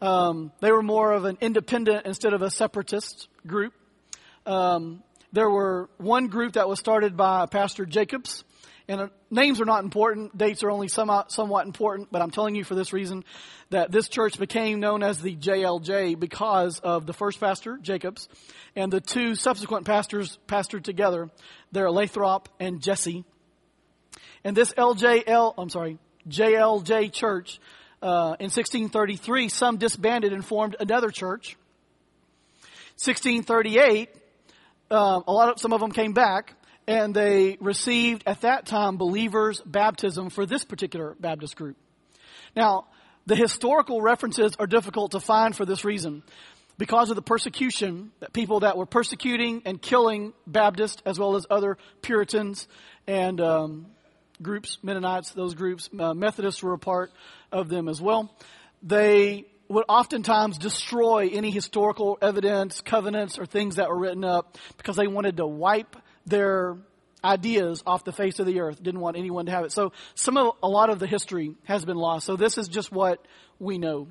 Um, 0.00 0.52
they 0.60 0.70
were 0.70 0.82
more 0.82 1.12
of 1.12 1.24
an 1.24 1.38
independent 1.40 2.06
instead 2.06 2.34
of 2.34 2.42
a 2.42 2.50
separatist 2.50 3.28
group. 3.46 3.72
Um, 4.46 5.02
there 5.32 5.48
were 5.48 5.88
one 5.96 6.28
group 6.28 6.52
that 6.54 6.68
was 6.68 6.78
started 6.78 7.16
by 7.16 7.46
Pastor 7.46 7.86
Jacobs, 7.86 8.44
and 8.86 9.00
uh, 9.00 9.08
names 9.30 9.60
are 9.60 9.64
not 9.64 9.82
important. 9.82 10.36
Dates 10.36 10.62
are 10.62 10.70
only 10.70 10.88
somewhat, 10.88 11.32
somewhat 11.32 11.66
important, 11.66 12.08
but 12.12 12.20
I'm 12.20 12.30
telling 12.30 12.54
you 12.54 12.64
for 12.64 12.74
this 12.74 12.92
reason 12.92 13.24
that 13.70 13.90
this 13.90 14.08
church 14.08 14.38
became 14.38 14.78
known 14.78 15.02
as 15.02 15.20
the 15.20 15.34
JLJ 15.34 16.20
because 16.20 16.80
of 16.80 17.06
the 17.06 17.12
first 17.12 17.40
pastor, 17.40 17.78
Jacobs, 17.78 18.28
and 18.76 18.92
the 18.92 19.00
two 19.00 19.34
subsequent 19.34 19.86
pastors 19.86 20.38
pastored 20.46 20.84
together. 20.84 21.30
They're 21.72 21.90
Lathrop 21.90 22.48
and 22.60 22.82
Jessey. 22.82 23.24
And 24.44 24.54
this 24.54 24.72
LJL, 24.74 25.54
I'm 25.56 25.70
sorry, 25.70 25.98
JLJ 26.28 27.12
church, 27.12 27.60
uh, 28.02 28.36
in 28.38 28.50
1633, 28.50 29.48
some 29.48 29.78
disbanded 29.78 30.32
and 30.32 30.44
formed 30.44 30.76
another 30.78 31.10
church. 31.10 31.56
1638, 32.96 34.10
uh, 34.90 35.20
a 35.26 35.32
lot 35.32 35.48
of, 35.50 35.60
some 35.60 35.72
of 35.72 35.80
them 35.80 35.90
came 35.90 36.12
back 36.12 36.54
and 36.86 37.14
they 37.14 37.56
received 37.60 38.22
at 38.26 38.42
that 38.42 38.66
time 38.66 38.96
believers' 38.96 39.60
baptism 39.64 40.30
for 40.30 40.46
this 40.46 40.64
particular 40.64 41.16
Baptist 41.18 41.56
group. 41.56 41.76
Now, 42.54 42.86
the 43.26 43.36
historical 43.36 44.02
references 44.02 44.54
are 44.58 44.66
difficult 44.66 45.12
to 45.12 45.20
find 45.20 45.56
for 45.56 45.64
this 45.64 45.84
reason. 45.84 46.22
Because 46.76 47.08
of 47.08 47.16
the 47.16 47.22
persecution, 47.22 48.10
that 48.20 48.32
people 48.32 48.60
that 48.60 48.76
were 48.76 48.86
persecuting 48.86 49.62
and 49.64 49.80
killing 49.80 50.34
Baptists 50.46 51.00
as 51.06 51.18
well 51.18 51.36
as 51.36 51.46
other 51.48 51.78
Puritans 52.02 52.66
and 53.06 53.40
um, 53.40 53.86
groups, 54.42 54.78
Mennonites, 54.82 55.30
those 55.32 55.54
groups, 55.54 55.88
uh, 55.98 56.14
Methodists 56.14 56.62
were 56.62 56.74
a 56.74 56.78
part 56.78 57.12
of 57.52 57.68
them 57.68 57.88
as 57.88 58.00
well. 58.00 58.34
They 58.82 59.46
would 59.68 59.84
oftentimes 59.88 60.58
destroy 60.58 61.30
any 61.32 61.50
historical 61.50 62.18
evidence, 62.20 62.80
covenants, 62.80 63.38
or 63.38 63.46
things 63.46 63.76
that 63.76 63.88
were 63.88 63.98
written 63.98 64.24
up 64.24 64.58
because 64.76 64.96
they 64.96 65.06
wanted 65.06 65.38
to 65.38 65.46
wipe 65.46 65.96
their 66.26 66.76
ideas 67.24 67.82
off 67.86 68.04
the 68.04 68.12
face 68.12 68.38
of 68.38 68.46
the 68.46 68.60
earth. 68.60 68.82
Didn't 68.82 69.00
want 69.00 69.16
anyone 69.16 69.46
to 69.46 69.52
have 69.52 69.64
it. 69.64 69.72
So 69.72 69.92
some 70.14 70.36
of, 70.36 70.54
a 70.62 70.68
lot 70.68 70.90
of 70.90 70.98
the 70.98 71.06
history 71.06 71.54
has 71.64 71.84
been 71.84 71.96
lost. 71.96 72.26
So 72.26 72.36
this 72.36 72.58
is 72.58 72.68
just 72.68 72.92
what 72.92 73.24
we 73.58 73.78
know. 73.78 74.08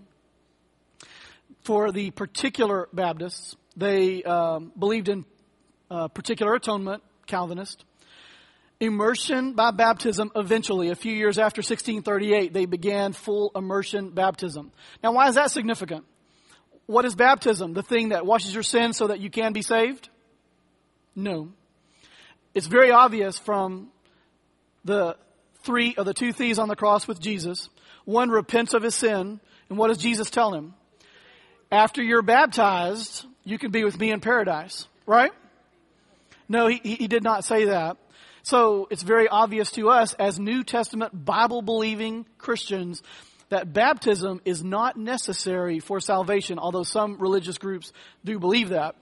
For 1.63 1.91
the 1.91 2.11
particular 2.11 2.89
Baptists, 2.91 3.55
they 3.77 4.23
um, 4.23 4.71
believed 4.77 5.07
in 5.07 5.25
uh, 5.89 6.07
particular 6.07 6.55
atonement, 6.55 7.03
Calvinist. 7.27 7.85
Immersion 8.79 9.53
by 9.53 9.71
baptism 9.71 10.31
eventually, 10.35 10.89
a 10.89 10.95
few 10.95 11.13
years 11.13 11.37
after 11.37 11.59
1638, 11.59 12.53
they 12.53 12.65
began 12.65 13.13
full 13.13 13.51
immersion 13.55 14.09
baptism. 14.09 14.71
Now, 15.03 15.13
why 15.13 15.29
is 15.29 15.35
that 15.35 15.51
significant? 15.51 16.05
What 16.85 17.05
is 17.05 17.15
baptism? 17.15 17.73
The 17.73 17.83
thing 17.83 18.09
that 18.09 18.25
washes 18.25 18.53
your 18.53 18.63
sins 18.63 18.97
so 18.97 19.07
that 19.07 19.19
you 19.19 19.29
can 19.29 19.53
be 19.53 19.61
saved? 19.61 20.09
No. 21.15 21.49
It's 22.53 22.67
very 22.67 22.91
obvious 22.91 23.37
from 23.37 23.89
the 24.83 25.15
three 25.63 25.95
or 25.97 26.03
the 26.03 26.13
two 26.13 26.33
thieves 26.33 26.59
on 26.59 26.67
the 26.67 26.75
cross 26.75 27.07
with 27.07 27.19
Jesus. 27.19 27.69
One 28.05 28.29
repents 28.29 28.73
of 28.73 28.83
his 28.83 28.95
sin, 28.95 29.39
and 29.69 29.77
what 29.77 29.87
does 29.87 29.97
Jesus 29.97 30.29
tell 30.29 30.53
him? 30.53 30.73
After 31.71 32.03
you're 32.03 32.21
baptized, 32.21 33.25
you 33.43 33.57
can 33.57 33.71
be 33.71 33.83
with 33.83 33.97
me 33.97 34.11
in 34.11 34.19
paradise, 34.19 34.87
right? 35.05 35.31
No, 36.49 36.67
he, 36.67 36.79
he 36.83 37.07
did 37.07 37.23
not 37.23 37.45
say 37.45 37.65
that. 37.65 37.97
So 38.43 38.89
it's 38.91 39.03
very 39.03 39.29
obvious 39.29 39.71
to 39.71 39.89
us 39.89 40.13
as 40.15 40.37
New 40.37 40.63
Testament 40.63 41.25
Bible 41.25 41.61
believing 41.61 42.25
Christians 42.37 43.01
that 43.47 43.71
baptism 43.71 44.41
is 44.43 44.61
not 44.61 44.97
necessary 44.97 45.79
for 45.79 46.01
salvation, 46.01 46.59
although 46.59 46.83
some 46.83 47.17
religious 47.19 47.57
groups 47.57 47.93
do 48.25 48.39
believe 48.39 48.69
that. 48.69 48.95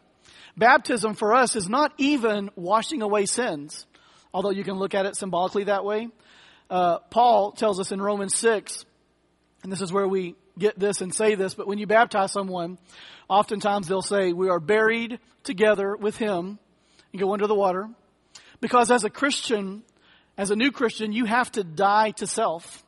Baptism 0.56 1.16
for 1.16 1.34
us 1.34 1.56
is 1.56 1.68
not 1.68 1.92
even 1.98 2.52
washing 2.56 3.02
away 3.02 3.26
sins, 3.26 3.88
although 4.32 4.52
you 4.52 4.64
can 4.64 4.76
look 4.76 4.94
at 4.94 5.08
it 5.08 5.16
symbolically 5.16 5.64
that 5.64 5.84
way. 5.84 6.10
Uh, 6.70 7.00
Paul 7.10 7.52
tells 7.52 7.80
us 7.80 7.92
in 7.92 8.00
Romans 8.00 8.38
6, 8.38 8.86
and 9.64 9.72
this 9.72 9.82
is 9.82 9.92
where 9.92 10.08
we 10.08 10.36
get 10.60 10.78
this 10.78 11.02
and 11.02 11.14
say 11.14 11.34
this, 11.34 11.56
but 11.56 11.68
when 11.68 11.80
you 11.80 11.88
baptize 11.88 12.32
someone, 12.32 12.78
oftentimes 13.28 13.88
they'll 13.88 14.04
say, 14.04 14.34
We 14.34 14.50
are 14.50 14.60
buried 14.60 15.20
together 15.44 15.96
with 15.96 16.18
him 16.18 16.60
and 17.12 17.20
go 17.20 17.34
under 17.34 17.48
the 17.48 17.56
water. 17.56 17.90
Because 18.62 18.92
as 18.92 19.04
a 19.04 19.10
Christian, 19.10 19.84
as 20.38 20.52
a 20.52 20.56
new 20.56 20.72
Christian, 20.72 21.12
you 21.12 21.26
have 21.26 21.52
to 21.54 21.64
die 21.64 22.12
to 22.12 22.28
self. 22.28 22.84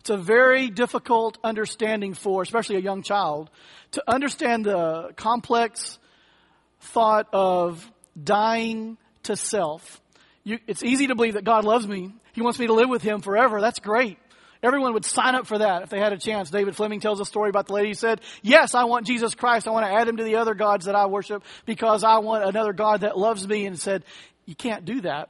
It's 0.00 0.10
a 0.10 0.16
very 0.16 0.70
difficult 0.70 1.38
understanding 1.42 2.14
for, 2.14 2.42
especially 2.42 2.76
a 2.76 2.80
young 2.80 3.02
child, 3.02 3.50
to 3.92 4.04
understand 4.06 4.64
the 4.64 5.12
complex 5.16 5.98
thought 6.80 7.26
of 7.32 7.90
dying 8.22 8.98
to 9.24 9.34
self. 9.34 10.00
You, 10.44 10.60
it's 10.68 10.84
easy 10.84 11.08
to 11.08 11.16
believe 11.16 11.34
that 11.34 11.42
God 11.42 11.64
loves 11.64 11.88
me. 11.88 12.14
He 12.34 12.42
wants 12.42 12.58
me 12.58 12.68
to 12.68 12.72
live 12.72 12.88
with 12.88 13.02
Him 13.02 13.20
forever. 13.20 13.60
That's 13.60 13.80
great. 13.80 14.18
Everyone 14.62 14.94
would 14.94 15.04
sign 15.04 15.34
up 15.34 15.46
for 15.46 15.58
that 15.58 15.82
if 15.82 15.90
they 15.90 15.98
had 15.98 16.12
a 16.12 16.18
chance. 16.18 16.50
David 16.50 16.76
Fleming 16.76 17.00
tells 17.00 17.20
a 17.20 17.24
story 17.24 17.50
about 17.50 17.66
the 17.66 17.72
lady 17.72 17.88
who 17.88 17.94
said, 17.94 18.20
Yes, 18.42 18.74
I 18.74 18.84
want 18.84 19.06
Jesus 19.06 19.34
Christ. 19.34 19.68
I 19.68 19.70
want 19.70 19.86
to 19.86 19.92
add 19.92 20.08
him 20.08 20.16
to 20.16 20.24
the 20.24 20.36
other 20.36 20.54
gods 20.54 20.86
that 20.86 20.94
I 20.94 21.06
worship 21.06 21.42
because 21.66 22.04
I 22.04 22.18
want 22.18 22.44
another 22.44 22.72
God 22.72 23.00
that 23.00 23.18
loves 23.18 23.46
me. 23.46 23.66
And 23.66 23.78
said, 23.78 24.04
You 24.46 24.54
can't 24.54 24.84
do 24.84 25.02
that. 25.02 25.28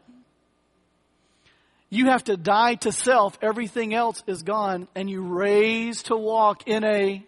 You 1.89 2.07
have 2.07 2.25
to 2.25 2.37
die 2.37 2.75
to 2.77 2.93
self. 2.93 3.39
Everything 3.41 3.95
else 3.95 4.23
is 4.27 4.43
gone 4.43 4.89
and 4.95 5.09
you 5.09 5.23
raise 5.23 6.03
to 6.05 6.17
walk 6.17 6.69
in 6.69 6.85
a, 6.85 7.25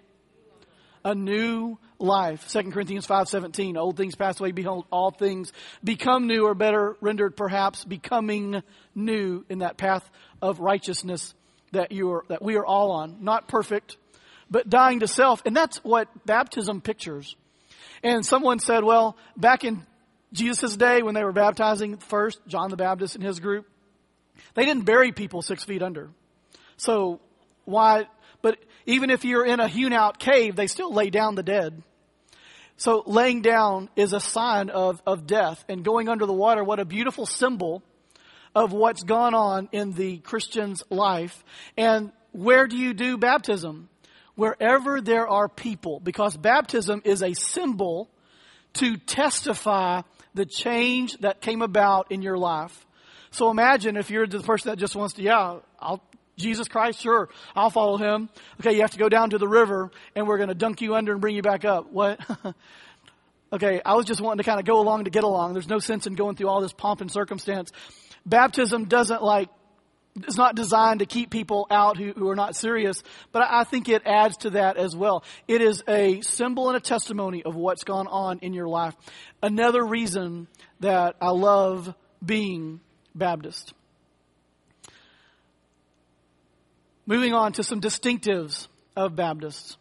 a 1.05 1.15
new 1.15 1.79
life. 1.99 2.49
2 2.51 2.71
Corinthians 2.71 3.07
5:17, 3.07 3.77
old 3.77 3.97
things 3.97 4.15
pass 4.15 4.39
away, 4.39 4.53
behold 4.53 4.85
all 4.91 5.11
things 5.11 5.53
become 5.83 6.27
new 6.27 6.45
or 6.45 6.55
better 6.55 6.97
rendered 7.01 7.37
perhaps 7.37 7.85
becoming 7.85 8.63
new 8.95 9.45
in 9.49 9.61
that 9.61 9.77
path 9.77 10.09
of 10.43 10.61
righteousness 10.61 11.35
that 11.73 11.93
you 11.93 12.11
are 12.11 12.25
that 12.29 12.43
we 12.43 12.57
are 12.57 12.67
all 12.67 12.93
on. 12.93 13.19
Not 13.21 13.49
perfect, 13.49 13.97
but 14.51 14.69
dying 14.69 15.01
to 15.01 15.09
self. 15.09 15.43
And 15.47 15.57
that's 15.57 15.79
what 15.85 16.09
baptism 16.27 16.81
pictures. 16.81 17.37
And 18.03 18.25
someone 18.25 18.59
said, 18.59 18.85
well, 18.85 19.17
back 19.37 19.65
in 19.65 19.85
Jesus' 20.33 20.77
day 20.77 21.03
when 21.03 21.15
they 21.15 21.25
were 21.25 21.33
baptizing 21.33 21.97
first, 21.97 22.39
John 22.47 22.71
the 22.71 22.77
Baptist 22.77 23.15
and 23.15 23.25
his 23.25 23.41
group, 23.41 23.67
they 24.55 24.65
didn't 24.65 24.85
bury 24.85 25.13
people 25.13 25.43
six 25.43 25.65
feet 25.65 25.83
under. 25.83 26.11
So 26.77 27.21
why, 27.65 28.07
but 28.43 28.59
even 28.87 29.11
if 29.11 29.25
you're 29.25 29.45
in 29.45 29.61
a 29.61 29.69
hewn 29.69 29.93
out 29.93 30.19
cave, 30.19 30.57
they 30.57 30.67
still 30.67 30.93
lay 30.93 31.11
down 31.11 31.35
the 31.35 31.43
dead. 31.43 31.83
So 32.77 33.03
laying 33.07 33.43
down 33.43 33.89
is 33.97 34.13
a 34.13 34.21
sign 34.21 34.71
of, 34.71 35.03
of 35.05 35.27
death 35.27 35.65
and 35.69 35.85
going 35.85 36.09
under 36.09 36.27
the 36.27 36.33
water. 36.33 36.63
What 36.63 36.79
a 36.79 36.85
beautiful 36.85 37.27
symbol 37.27 37.83
of 38.55 38.73
what's 38.73 39.03
gone 39.03 39.35
on 39.35 39.69
in 39.73 39.93
the 39.93 40.19
Christian's 40.19 40.83
life. 40.89 41.45
And 41.77 42.13
where 42.33 42.67
do 42.67 42.77
you 42.77 42.95
do 42.95 43.19
baptism? 43.19 43.89
Wherever 44.37 45.01
there 45.01 45.27
are 45.27 45.49
people, 45.49 45.99
because 45.99 46.37
baptism 46.37 47.03
is 47.05 47.23
a 47.23 47.35
symbol 47.35 48.09
to 48.75 48.97
testify 48.97 50.03
the 50.39 50.47
change 50.47 51.19
that 51.19 51.41
came 51.41 51.63
about 51.63 52.13
in 52.13 52.23
your 52.23 52.39
life. 52.39 52.87
So 53.33 53.51
imagine 53.51 53.97
if 53.97 54.09
you're 54.09 54.25
the 54.25 54.39
person 54.39 54.71
that 54.71 54.77
just 54.77 54.95
wants 54.95 55.15
to, 55.15 55.23
yeah, 55.23 55.57
I'll, 55.81 56.01
Jesus 56.37 56.69
Christ, 56.69 57.01
sure, 57.01 57.29
I'll 57.57 57.71
follow 57.71 57.97
him. 57.97 58.29
Okay, 58.61 58.73
you 58.75 58.83
have 58.83 58.93
to 58.93 58.99
go 58.99 59.09
down 59.09 59.31
to 59.31 59.39
the 59.39 59.49
river 59.49 59.91
and 60.15 60.29
we're 60.29 60.37
going 60.37 60.49
to 60.49 60.55
dunk 60.55 60.81
you 60.81 60.95
under 60.95 61.11
and 61.11 61.21
bring 61.21 61.35
you 61.35 61.43
back 61.43 61.65
up. 61.65 61.91
What? 61.91 62.21
okay, 63.53 63.83
I 63.85 63.95
was 63.95 64.07
just 64.07 64.21
wanting 64.21 64.39
to 64.39 64.45
kind 64.45 64.61
of 64.61 64.65
go 64.65 64.81
along 64.81 65.05
to 65.05 65.11
get 65.11 65.25
along. 65.25 65.55
There's 65.55 65.69
no 65.69 65.81
sense 65.81 66.07
in 66.07 66.15
going 66.15 66.37
through 66.37 66.49
all 66.49 66.61
this 66.61 66.73
pomp 66.73 67.01
and 67.01 67.11
circumstance. 67.11 67.73
Baptism 68.25 68.85
doesn't 68.85 69.25
like, 69.25 69.49
it's 70.25 70.37
not 70.37 70.55
designed 70.55 71.01
to 71.01 71.07
keep 71.07 71.31
people 71.31 71.67
out 71.71 71.97
who, 71.97 72.13
who 72.13 72.29
are 72.29 72.37
not 72.37 72.57
serious, 72.57 73.03
but 73.33 73.43
I, 73.43 73.61
I 73.61 73.65
think 73.65 73.89
it 73.89 74.03
adds 74.07 74.39
to 74.39 74.51
that 74.51 74.77
as 74.77 74.97
well. 74.97 75.25
It 75.47 75.61
is 75.61 75.83
a 75.89 76.21
symbol 76.23 76.69
and 76.69 76.77
a 76.77 76.81
testimony 76.81 77.43
of 77.43 77.55
what's 77.55 77.85
gone 77.85 78.07
on 78.07 78.39
in 78.41 78.53
your 78.53 78.69
life. 78.69 78.95
Another 79.43 79.85
reason 79.85 80.49
that 80.81 81.17
I 81.21 81.31
love 81.31 81.95
being 82.25 82.81
Baptist. 83.15 83.73
Moving 87.07 87.33
on 87.33 87.53
to 87.55 87.63
some 87.63 87.81
distinctives 87.81 88.69
of 88.95 89.17
Baptists. 89.17 89.77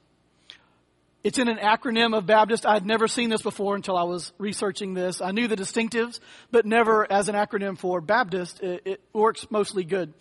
It's 1.28 1.40
in 1.40 1.50
an 1.50 1.58
acronym 1.58 2.18
of 2.18 2.26
Baptist. 2.26 2.66
I'd 2.66 2.86
never 2.86 3.10
seen 3.10 3.30
this 3.30 3.42
before 3.42 3.76
until 3.76 3.98
I 3.98 4.04
was 4.04 4.32
researching 4.38 4.94
this. 4.94 5.20
I 5.20 5.32
knew 5.32 5.50
the 5.50 5.58
distinctives, 5.58 6.22
but 6.52 6.66
never 6.66 7.06
as 7.12 7.28
an 7.28 7.36
acronym 7.36 7.78
for 7.78 8.00
Baptist. 8.00 8.62
It, 8.62 8.84
it 8.86 9.02
works 9.12 9.46
mostly 9.50 9.84
good. 9.84 10.14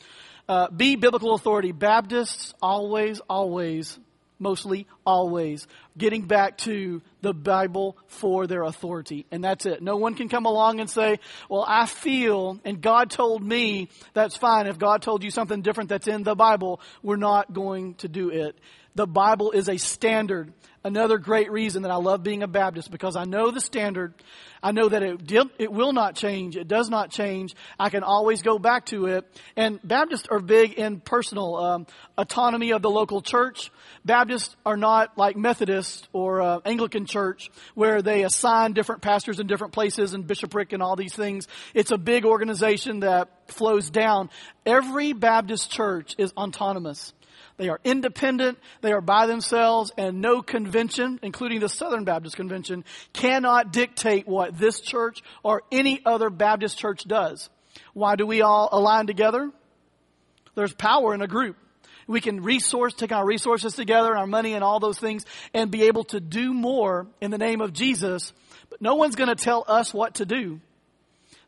Uh, 0.48 0.68
B, 0.68 0.96
biblical 0.96 1.34
authority. 1.34 1.70
Baptists 1.70 2.54
always, 2.61 3.20
always 3.30 4.00
mostly 4.38 4.86
always 5.07 5.66
getting 5.96 6.22
back 6.22 6.59
to 6.59 7.00
the 7.22 7.32
Bible 7.32 7.96
for 8.07 8.46
their 8.46 8.62
authority. 8.64 9.26
And 9.30 9.42
that's 9.42 9.66
it. 9.66 9.82
No 9.82 9.96
one 9.96 10.14
can 10.14 10.28
come 10.28 10.44
along 10.44 10.80
and 10.80 10.90
say, 10.90 11.20
well, 11.48 11.64
I 11.66 11.86
feel 11.86 12.61
and 12.64 12.80
God 12.80 13.11
told 13.11 13.42
me 13.42 13.88
that's 14.12 14.36
fine. 14.36 14.66
If 14.66 14.78
God 14.78 15.02
told 15.02 15.22
you 15.22 15.30
something 15.30 15.62
different 15.62 15.88
that's 15.88 16.09
in 16.09 16.22
the 16.22 16.34
Bible, 16.34 16.80
we're 17.02 17.16
not 17.16 17.52
going 17.52 17.94
to 17.96 18.09
do 18.09 18.30
it. 18.30 18.59
The 18.97 19.07
Bible 19.07 19.51
is 19.51 19.68
a 19.68 19.76
standard. 19.76 20.55
Another 20.82 21.18
great 21.18 21.51
reason 21.51 21.82
that 21.82 21.90
I 21.90 21.97
love 21.97 22.22
being 22.22 22.42
a 22.42 22.49
Baptist 22.49 22.90
because 22.90 23.14
I 23.14 23.24
know 23.24 23.51
the 23.51 23.61
standard. 23.61 24.14
I 24.62 24.72
know 24.72 24.88
that 24.88 25.03
it, 25.03 25.20
it 25.59 25.70
will 25.70 25.92
not 25.92 26.14
change. 26.14 26.57
It 26.57 26.66
does 26.66 26.88
not 26.88 27.11
change. 27.11 27.55
I 27.78 27.90
can 27.90 28.03
always 28.03 28.40
go 28.40 28.59
back 28.59 28.86
to 28.86 29.05
it. 29.07 29.26
And 29.55 29.80
Baptists 29.84 30.28
are 30.30 30.40
big 30.40 30.72
in 30.72 31.01
personal 31.01 31.57
um, 31.57 31.86
autonomy 32.16 32.72
of 32.72 32.80
the 32.80 32.88
local 32.88 33.20
church. 33.20 33.70
Baptists 34.07 34.57
are 34.64 34.78
not 34.78 35.18
like 35.18 35.36
Methodist 35.36 36.09
or 36.14 36.40
uh, 36.40 36.61
Anglican 36.64 37.05
church 37.05 37.51
where 37.74 38.01
they 38.01 38.22
assign 38.22 38.72
different 38.72 39.03
pastors 39.03 39.40
in 39.40 39.47
different 39.47 39.74
places 39.74 40.14
and 40.14 40.26
bishopric 40.26 40.72
and 40.72 40.82
all 40.82 40.97
these 40.97 41.14
things. 41.14 41.49
It's 41.74 41.90
a 41.90 41.99
big 41.99 42.24
organization 42.24 43.01
that 43.01 43.28
flows 43.49 43.90
down. 43.90 44.30
Every 44.64 45.12
Baptist 45.12 45.70
church 45.70 46.14
is 46.16 46.32
autonomous. 46.32 47.12
They 47.57 47.68
are 47.68 47.80
independent. 47.84 48.59
They 48.82 48.92
are 48.92 49.00
by 49.00 49.26
themselves 49.26 49.92
and 49.96 50.20
no 50.20 50.42
convention, 50.42 51.18
including 51.22 51.61
the 51.61 51.68
Southern 51.68 52.04
Baptist 52.04 52.36
Convention, 52.36 52.84
cannot 53.12 53.72
dictate 53.72 54.28
what 54.28 54.59
this 54.59 54.80
church 54.80 55.22
or 55.42 55.62
any 55.72 56.02
other 56.04 56.30
Baptist 56.30 56.78
church 56.78 57.04
does. 57.07 57.48
Why 57.94 58.16
do 58.16 58.26
we 58.26 58.42
all 58.42 58.68
align 58.72 59.07
together? 59.07 59.50
There's 60.54 60.74
power 60.74 61.14
in 61.14 61.22
a 61.22 61.26
group. 61.26 61.57
We 62.07 62.20
can 62.20 62.42
resource, 62.42 62.94
take 62.94 63.11
our 63.11 63.26
resources 63.26 63.74
together, 63.74 64.16
our 64.16 64.26
money 64.26 64.54
and 64.54 64.62
all 64.62 64.78
those 64.78 64.98
things, 64.98 65.24
and 65.52 65.70
be 65.70 65.84
able 65.84 66.04
to 66.04 66.20
do 66.20 66.54
more 66.54 67.09
in 67.20 67.30
the 67.30 67.38
name 67.38 67.61
of 67.61 67.72
Jesus. 67.72 68.32
But 68.70 68.80
no 68.80 68.94
one's 68.94 69.16
going 69.16 69.28
to 69.28 69.34
tell 69.34 69.64
us 69.66 69.92
what 69.92 70.16
to 70.16 70.26
do. 70.26 70.61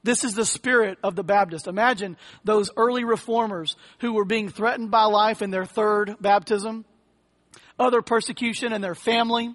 This 0.03 0.25
is 0.25 0.35
the 0.35 0.45
spirit 0.45 0.99
of 1.03 1.17
the 1.17 1.25
Baptist. 1.25 1.67
Imagine 1.67 2.17
those 2.45 2.71
early 2.77 3.05
reformers 3.05 3.77
who 3.99 4.13
were 4.13 4.25
being 4.25 4.49
threatened 4.49 4.91
by 4.91 5.05
life 5.05 5.43
in 5.43 5.51
their 5.51 5.65
third 5.65 6.17
baptism, 6.21 6.85
other 7.79 8.03
persecution 8.03 8.73
in 8.73 8.81
their 8.81 8.95
family. 8.95 9.55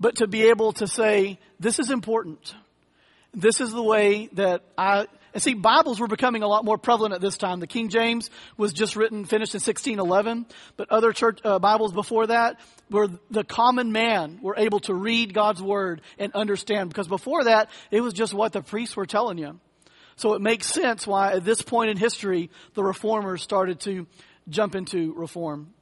But 0.00 0.16
to 0.16 0.26
be 0.26 0.48
able 0.48 0.72
to 0.74 0.86
say, 0.86 1.38
this 1.60 1.78
is 1.78 1.90
important. 1.90 2.54
This 3.32 3.60
is 3.60 3.72
the 3.72 3.82
way 3.82 4.28
that 4.32 4.62
I, 4.76 5.06
and 5.34 5.42
see, 5.42 5.54
Bibles 5.54 6.00
were 6.00 6.06
becoming 6.06 6.42
a 6.42 6.48
lot 6.48 6.64
more 6.64 6.78
prevalent 6.78 7.14
at 7.14 7.20
this 7.20 7.36
time. 7.36 7.60
The 7.60 7.66
King 7.66 7.90
James 7.90 8.30
was 8.56 8.72
just 8.72 8.96
written, 8.96 9.24
finished 9.26 9.54
in 9.54 9.58
1611, 9.58 10.46
but 10.76 10.90
other 10.90 11.12
church 11.12 11.40
uh, 11.44 11.58
Bibles 11.58 11.92
before 11.92 12.28
that 12.28 12.58
were 12.90 13.08
the 13.30 13.44
common 13.44 13.92
man 13.92 14.38
were 14.42 14.54
able 14.56 14.80
to 14.80 14.94
read 14.94 15.34
God's 15.34 15.62
word 15.62 16.02
and 16.18 16.32
understand. 16.34 16.88
Because 16.88 17.08
before 17.08 17.44
that, 17.44 17.70
it 17.90 18.00
was 18.00 18.14
just 18.14 18.32
what 18.32 18.52
the 18.52 18.62
priests 18.62 18.96
were 18.96 19.06
telling 19.06 19.38
you. 19.38 19.58
So 20.16 20.34
it 20.34 20.40
makes 20.40 20.66
sense 20.66 21.06
why 21.06 21.32
at 21.32 21.44
this 21.44 21.62
point 21.62 21.90
in 21.90 21.96
history, 21.96 22.50
the 22.74 22.82
reformers 22.82 23.42
started 23.42 23.80
to 23.80 24.06
jump 24.48 24.74
into 24.74 25.12
reform. 25.14 25.74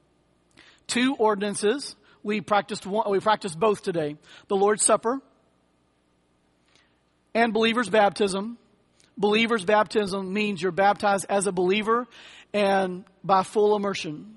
Two 0.87 1.15
ordinances. 1.15 1.95
We 2.23 2.41
practiced 2.41 2.87
one, 2.87 3.11
we 3.11 3.21
practiced 3.21 3.59
both 3.61 3.83
today. 3.83 4.17
The 4.49 4.57
Lord's 4.57 4.83
Supper 4.83 5.21
and 7.35 7.53
believer's 7.53 7.91
baptism 7.91 8.59
believer's 9.17 9.65
baptism 9.65 10.33
means 10.33 10.61
you're 10.61 10.73
baptized 10.73 11.27
as 11.29 11.47
a 11.47 11.53
believer 11.53 12.07
and 12.53 13.05
by 13.23 13.43
full 13.43 13.77
immersion 13.77 14.37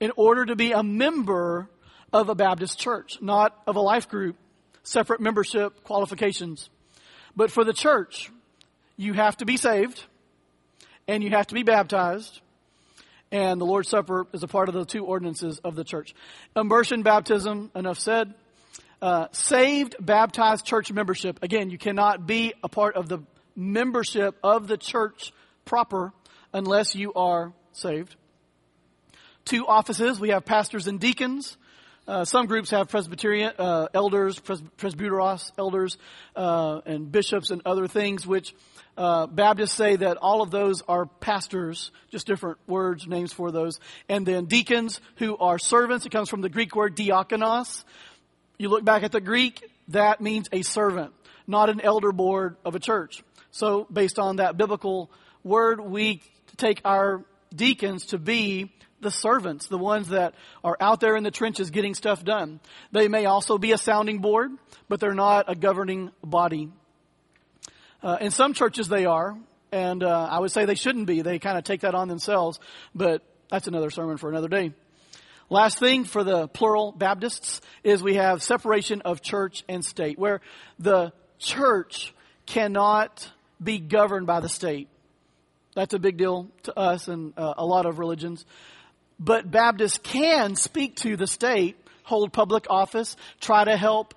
in 0.00 0.12
order 0.16 0.46
to 0.46 0.56
be 0.56 0.72
a 0.72 0.82
member 0.82 1.68
of 2.12 2.28
a 2.28 2.34
Baptist 2.34 2.78
church, 2.78 3.18
not 3.20 3.56
of 3.66 3.76
a 3.76 3.80
life 3.80 4.08
group, 4.08 4.36
separate 4.82 5.20
membership 5.20 5.84
qualifications. 5.84 6.70
But 7.36 7.50
for 7.50 7.64
the 7.64 7.72
church, 7.72 8.30
you 8.96 9.12
have 9.12 9.36
to 9.38 9.44
be 9.44 9.56
saved 9.56 10.04
and 11.06 11.22
you 11.22 11.30
have 11.30 11.46
to 11.48 11.54
be 11.54 11.62
baptized. 11.62 12.40
And 13.30 13.60
the 13.60 13.66
Lord's 13.66 13.88
Supper 13.88 14.26
is 14.32 14.42
a 14.42 14.48
part 14.48 14.68
of 14.68 14.74
the 14.74 14.84
two 14.84 15.04
ordinances 15.04 15.58
of 15.58 15.74
the 15.74 15.84
church. 15.84 16.14
Immersion 16.56 17.02
baptism, 17.02 17.70
enough 17.74 17.98
said. 17.98 18.34
Uh, 19.00 19.26
saved, 19.32 19.94
baptized 20.00 20.64
church 20.64 20.90
membership. 20.90 21.42
Again, 21.42 21.70
you 21.70 21.78
cannot 21.78 22.26
be 22.26 22.54
a 22.64 22.68
part 22.68 22.96
of 22.96 23.08
the 23.08 23.20
membership 23.54 24.36
of 24.42 24.66
the 24.66 24.76
church 24.76 25.32
proper 25.64 26.12
unless 26.52 26.94
you 26.94 27.12
are 27.12 27.52
saved. 27.72 28.16
Two 29.44 29.66
offices. 29.66 30.18
We 30.18 30.30
have 30.30 30.44
pastors 30.44 30.88
and 30.88 30.98
deacons. 30.98 31.56
Uh, 32.08 32.24
some 32.24 32.46
groups 32.46 32.70
have 32.70 32.88
Presbyterian 32.88 33.52
uh, 33.58 33.88
elders, 33.92 34.38
pres- 34.38 34.62
presbyteros 34.78 35.52
elders, 35.58 35.98
uh, 36.34 36.80
and 36.86 37.12
bishops 37.12 37.50
and 37.50 37.60
other 37.66 37.86
things, 37.86 38.26
which 38.26 38.54
uh, 38.96 39.26
Baptists 39.26 39.74
say 39.74 39.94
that 39.96 40.16
all 40.16 40.40
of 40.40 40.50
those 40.50 40.80
are 40.88 41.04
pastors, 41.04 41.90
just 42.10 42.26
different 42.26 42.56
words, 42.66 43.06
names 43.06 43.34
for 43.34 43.52
those. 43.52 43.78
And 44.08 44.24
then 44.24 44.46
deacons 44.46 45.02
who 45.16 45.36
are 45.36 45.58
servants. 45.58 46.06
It 46.06 46.10
comes 46.10 46.30
from 46.30 46.40
the 46.40 46.48
Greek 46.48 46.74
word 46.74 46.96
diakonos. 46.96 47.84
You 48.56 48.70
look 48.70 48.86
back 48.86 49.02
at 49.02 49.12
the 49.12 49.20
Greek, 49.20 49.70
that 49.88 50.22
means 50.22 50.48
a 50.50 50.62
servant, 50.62 51.12
not 51.46 51.68
an 51.68 51.82
elder 51.82 52.12
board 52.12 52.56
of 52.64 52.74
a 52.74 52.78
church. 52.78 53.22
So 53.50 53.86
based 53.92 54.18
on 54.18 54.36
that 54.36 54.56
biblical 54.56 55.10
word, 55.44 55.78
we 55.78 56.22
take 56.56 56.80
our 56.86 57.22
deacons 57.54 58.06
to 58.06 58.18
be 58.18 58.72
the 59.00 59.10
servants, 59.10 59.68
the 59.68 59.78
ones 59.78 60.08
that 60.08 60.34
are 60.64 60.76
out 60.80 61.00
there 61.00 61.16
in 61.16 61.22
the 61.22 61.30
trenches 61.30 61.70
getting 61.70 61.94
stuff 61.94 62.24
done. 62.24 62.60
They 62.92 63.08
may 63.08 63.26
also 63.26 63.58
be 63.58 63.72
a 63.72 63.78
sounding 63.78 64.18
board, 64.18 64.50
but 64.88 65.00
they're 65.00 65.14
not 65.14 65.46
a 65.48 65.54
governing 65.54 66.10
body. 66.24 66.70
Uh, 68.02 68.18
in 68.20 68.30
some 68.30 68.54
churches 68.54 68.88
they 68.88 69.04
are. 69.04 69.36
And 69.70 70.02
uh, 70.02 70.28
I 70.30 70.38
would 70.38 70.50
say 70.50 70.64
they 70.64 70.74
shouldn't 70.74 71.06
be. 71.06 71.20
They 71.20 71.38
kind 71.38 71.58
of 71.58 71.64
take 71.64 71.82
that 71.82 71.94
on 71.94 72.08
themselves. 72.08 72.58
But 72.94 73.22
that's 73.50 73.68
another 73.68 73.90
sermon 73.90 74.16
for 74.16 74.30
another 74.30 74.48
day. 74.48 74.72
Last 75.50 75.78
thing 75.78 76.04
for 76.04 76.24
the 76.24 76.46
plural 76.48 76.92
Baptists 76.92 77.60
is 77.82 78.02
we 78.02 78.14
have 78.14 78.42
separation 78.42 79.02
of 79.02 79.22
church 79.22 79.64
and 79.68 79.84
state, 79.84 80.18
where 80.18 80.40
the 80.78 81.12
church 81.38 82.14
cannot 82.44 83.30
be 83.62 83.78
governed 83.78 84.26
by 84.26 84.40
the 84.40 84.48
state. 84.48 84.88
That's 85.74 85.94
a 85.94 85.98
big 85.98 86.16
deal 86.16 86.48
to 86.64 86.78
us 86.78 87.08
and 87.08 87.32
uh, 87.36 87.54
a 87.56 87.64
lot 87.64 87.86
of 87.86 87.98
religions. 87.98 88.44
But 89.18 89.50
Baptists 89.50 89.98
can 89.98 90.54
speak 90.54 90.96
to 90.96 91.16
the 91.16 91.26
state, 91.26 91.76
hold 92.04 92.32
public 92.32 92.66
office, 92.70 93.16
try 93.40 93.64
to 93.64 93.76
help 93.76 94.14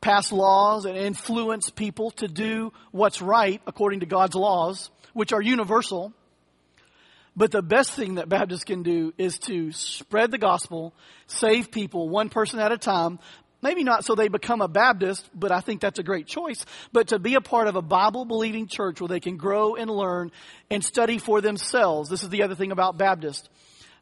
pass 0.00 0.30
laws 0.30 0.84
and 0.84 0.96
influence 0.96 1.70
people 1.70 2.10
to 2.12 2.28
do 2.28 2.72
what's 2.92 3.20
right 3.20 3.60
according 3.66 4.00
to 4.00 4.06
God's 4.06 4.34
laws, 4.34 4.90
which 5.12 5.32
are 5.32 5.42
universal. 5.42 6.12
But 7.36 7.52
the 7.52 7.62
best 7.62 7.92
thing 7.92 8.16
that 8.16 8.28
Baptists 8.28 8.64
can 8.64 8.82
do 8.82 9.14
is 9.16 9.38
to 9.40 9.72
spread 9.72 10.30
the 10.30 10.38
gospel, 10.38 10.92
save 11.26 11.70
people 11.70 12.08
one 12.08 12.28
person 12.28 12.58
at 12.58 12.72
a 12.72 12.78
time. 12.78 13.18
Maybe 13.62 13.82
not 13.82 14.04
so 14.04 14.14
they 14.14 14.28
become 14.28 14.60
a 14.60 14.68
Baptist, 14.68 15.28
but 15.34 15.50
I 15.50 15.60
think 15.60 15.80
that's 15.80 15.98
a 15.98 16.04
great 16.04 16.26
choice. 16.26 16.64
But 16.92 17.08
to 17.08 17.18
be 17.18 17.34
a 17.34 17.40
part 17.40 17.66
of 17.66 17.76
a 17.76 17.82
Bible 17.82 18.24
believing 18.24 18.66
church 18.66 19.00
where 19.00 19.08
they 19.08 19.20
can 19.20 19.36
grow 19.36 19.74
and 19.74 19.90
learn 19.90 20.32
and 20.70 20.84
study 20.84 21.18
for 21.18 21.40
themselves. 21.40 22.08
This 22.08 22.22
is 22.22 22.28
the 22.28 22.42
other 22.42 22.54
thing 22.54 22.72
about 22.72 22.98
Baptist. 22.98 23.48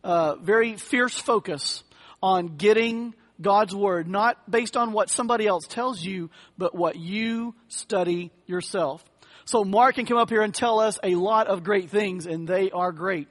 Uh, 0.07 0.37
very 0.37 0.77
fierce 0.77 1.19
focus 1.19 1.83
on 2.23 2.59
getting 2.59 3.13
God's 3.41 3.75
Word, 3.75 4.07
not 4.07 4.49
based 4.49 4.77
on 4.77 4.93
what 4.93 5.11
somebody 5.11 5.49
else 5.49 5.67
tells 5.67 6.01
you, 6.01 6.31
but 6.57 6.77
what 6.77 6.95
you 6.95 7.57
study 7.67 8.31
yourself. 8.47 9.05
So 9.47 9.65
Mark 9.65 9.97
can 9.97 10.07
come 10.07 10.17
up 10.17 10.31
here 10.31 10.43
and 10.43 10.55
tell 10.55 10.79
us 10.79 11.01
a 11.03 11.17
lot 11.17 11.49
of 11.49 11.65
great 11.65 11.91
things, 11.91 12.27
and 12.27 12.47
they 12.47 12.71
are 12.71 12.93
great. 12.93 13.27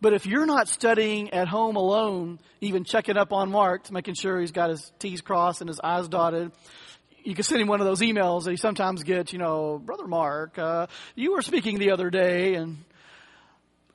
But 0.00 0.14
if 0.14 0.24
you're 0.24 0.46
not 0.46 0.66
studying 0.66 1.34
at 1.34 1.46
home 1.46 1.76
alone, 1.76 2.38
even 2.62 2.84
checking 2.84 3.18
up 3.18 3.30
on 3.30 3.50
Mark, 3.50 3.92
making 3.92 4.14
sure 4.14 4.40
he's 4.40 4.50
got 4.50 4.70
his 4.70 4.90
T's 4.98 5.20
crossed 5.20 5.60
and 5.60 5.68
his 5.68 5.78
I's 5.78 6.08
dotted, 6.08 6.52
you 7.22 7.34
can 7.34 7.44
send 7.44 7.60
him 7.60 7.68
one 7.68 7.82
of 7.82 7.86
those 7.86 8.00
emails 8.00 8.44
that 8.44 8.52
he 8.52 8.56
sometimes 8.56 9.02
gets, 9.02 9.34
you 9.34 9.38
know, 9.38 9.78
Brother 9.78 10.06
Mark, 10.06 10.58
uh, 10.58 10.86
you 11.16 11.32
were 11.32 11.42
speaking 11.42 11.78
the 11.78 11.90
other 11.90 12.08
day, 12.08 12.54
and 12.54 12.78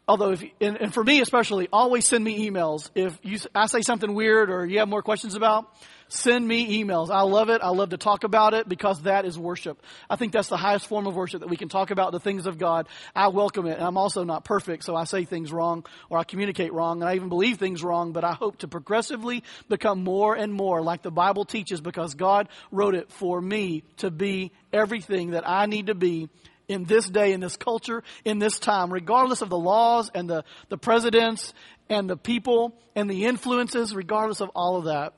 although 0.08 0.32
if, 0.32 0.44
and, 0.62 0.78
and, 0.78 0.94
for 0.94 1.04
me 1.04 1.22
especially, 1.22 1.68
always 1.72 2.08
send 2.08 2.24
me 2.24 2.50
emails. 2.50 2.90
If 2.96 3.18
you, 3.24 3.40
I 3.54 3.68
say 3.68 3.82
something 3.82 4.14
weird 4.14 4.50
or 4.50 4.66
you 4.66 4.80
have 4.80 4.88
more 4.88 5.02
questions 5.02 5.36
about, 5.36 5.70
send 6.08 6.48
me 6.48 6.82
emails. 6.82 7.10
I 7.10 7.22
love 7.22 7.50
it. 7.50 7.62
I 7.62 7.70
love 7.70 7.90
to 7.90 7.98
talk 7.98 8.24
about 8.24 8.54
it 8.54 8.70
because 8.70 9.02
that 9.02 9.26
is 9.26 9.38
worship. 9.38 9.82
I 10.10 10.16
think 10.16 10.32
that's 10.32 10.48
the 10.48 10.58
highest 10.58 10.88
form 10.88 11.08
of 11.08 11.16
worship 11.16 11.42
that 11.42 11.50
we 11.50 11.58
can 11.58 11.68
talk 11.68 11.92
about 11.92 12.14
the 12.14 12.20
things 12.20 12.46
of 12.46 12.58
God. 12.58 12.88
I 13.14 13.28
welcome 13.28 13.66
it. 13.68 13.74
And 13.74 13.84
I'm 13.84 13.98
also 13.98 14.24
not 14.24 14.46
perfect, 14.46 14.86
so 14.86 14.96
I 14.96 15.04
say 15.04 15.26
things 15.26 15.52
wrong 15.52 15.86
or 16.10 16.18
I 16.18 16.24
communicate 16.24 16.72
wrong 16.72 17.02
and 17.02 17.10
I 17.10 17.16
even 17.16 17.28
believe 17.30 17.58
things 17.58 17.84
wrong, 17.84 18.14
but 18.14 18.24
I 18.24 18.34
hope 18.34 18.60
to 18.60 18.68
progressively 18.68 19.44
become 19.68 20.04
more 20.04 20.36
and 20.36 20.54
more 20.54 20.82
like 20.82 21.02
the 21.02 21.12
Bible 21.12 21.44
teaches 21.44 21.82
because 21.82 22.14
God 22.14 22.48
wrote 22.72 22.96
it 22.96 23.12
for 23.12 23.42
me 23.42 23.84
to 23.98 24.10
be 24.10 24.52
everything 24.72 25.32
that 25.32 25.48
I 25.48 25.66
need 25.66 25.88
to 25.88 25.96
be 25.96 26.30
in 26.68 26.84
this 26.84 27.08
day, 27.10 27.34
in 27.34 27.40
this 27.40 27.58
culture, 27.58 28.04
in 28.26 28.40
this 28.40 28.60
time, 28.60 28.92
regardless 28.92 29.42
of 29.42 29.50
the 29.50 29.58
laws 29.58 30.12
and 30.14 30.30
the, 30.30 30.44
the 30.70 30.78
presidents 30.78 31.54
and 31.90 32.10
the 32.10 32.18
people 32.18 32.74
and 32.96 33.10
the 33.10 33.26
influences, 33.26 33.96
regardless 33.96 34.42
of 34.42 34.50
all 34.56 34.78
of 34.78 34.86
that. 34.86 35.14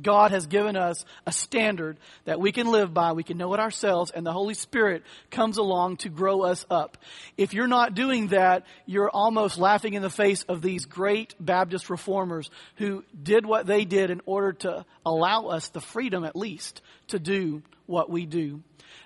God 0.00 0.30
has 0.30 0.46
given 0.46 0.76
us 0.76 1.04
a 1.26 1.32
standard 1.32 1.96
that 2.26 2.38
we 2.38 2.52
can 2.52 2.66
live 2.70 2.92
by. 2.92 3.12
We 3.12 3.22
can 3.22 3.38
know 3.38 3.54
it 3.54 3.60
ourselves, 3.60 4.10
and 4.10 4.26
the 4.26 4.32
Holy 4.32 4.52
Spirit 4.52 5.02
comes 5.30 5.56
along 5.56 5.98
to 5.98 6.10
grow 6.10 6.42
us 6.42 6.66
up. 6.68 6.98
If 7.38 7.54
you're 7.54 7.66
not 7.66 7.94
doing 7.94 8.28
that, 8.28 8.66
you're 8.84 9.08
almost 9.08 9.56
laughing 9.58 9.94
in 9.94 10.02
the 10.02 10.10
face 10.10 10.42
of 10.44 10.60
these 10.60 10.84
great 10.84 11.34
Baptist 11.40 11.88
reformers 11.88 12.50
who 12.76 13.04
did 13.22 13.46
what 13.46 13.66
they 13.66 13.86
did 13.86 14.10
in 14.10 14.20
order 14.26 14.52
to 14.52 14.84
allow 15.04 15.46
us 15.46 15.68
the 15.68 15.80
freedom, 15.80 16.24
at 16.24 16.36
least, 16.36 16.82
to 17.08 17.18
do 17.18 17.62
what 17.86 18.10
we 18.10 18.26
do. 18.26 18.62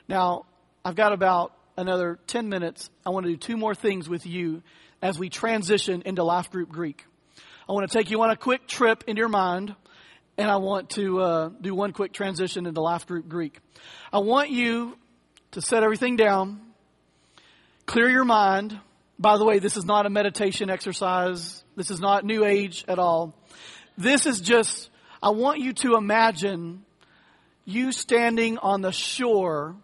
Now, 0.08 0.46
I've 0.84 0.96
got 0.96 1.12
about 1.12 1.52
another 1.80 2.18
10 2.26 2.48
minutes, 2.48 2.90
I 3.06 3.10
want 3.10 3.24
to 3.24 3.32
do 3.32 3.36
two 3.36 3.56
more 3.56 3.74
things 3.74 4.08
with 4.08 4.26
you 4.26 4.62
as 5.00 5.18
we 5.18 5.30
transition 5.30 6.02
into 6.04 6.22
Life 6.22 6.50
Group 6.50 6.68
Greek. 6.68 7.06
I 7.68 7.72
want 7.72 7.90
to 7.90 7.98
take 7.98 8.10
you 8.10 8.20
on 8.20 8.30
a 8.30 8.36
quick 8.36 8.66
trip 8.66 9.04
in 9.06 9.16
your 9.16 9.28
mind, 9.28 9.74
and 10.36 10.50
I 10.50 10.56
want 10.56 10.90
to 10.90 11.20
uh, 11.20 11.48
do 11.60 11.74
one 11.74 11.92
quick 11.92 12.12
transition 12.12 12.66
into 12.66 12.82
Life 12.82 13.06
Group 13.06 13.28
Greek. 13.28 13.58
I 14.12 14.18
want 14.18 14.50
you 14.50 14.98
to 15.52 15.62
set 15.62 15.82
everything 15.82 16.16
down, 16.16 16.60
clear 17.86 18.10
your 18.10 18.26
mind. 18.26 18.78
By 19.18 19.38
the 19.38 19.44
way, 19.44 19.58
this 19.58 19.76
is 19.76 19.84
not 19.84 20.06
a 20.06 20.10
meditation 20.10 20.70
exercise. 20.70 21.64
This 21.76 21.90
is 21.90 22.00
not 22.00 22.24
New 22.24 22.44
Age 22.44 22.84
at 22.88 22.98
all. 22.98 23.34
This 23.96 24.26
is 24.26 24.40
just, 24.40 24.90
I 25.22 25.30
want 25.30 25.60
you 25.60 25.72
to 25.74 25.96
imagine 25.96 26.84
you 27.64 27.92
standing 27.92 28.58
on 28.58 28.82
the 28.82 28.92
shore 28.92 29.76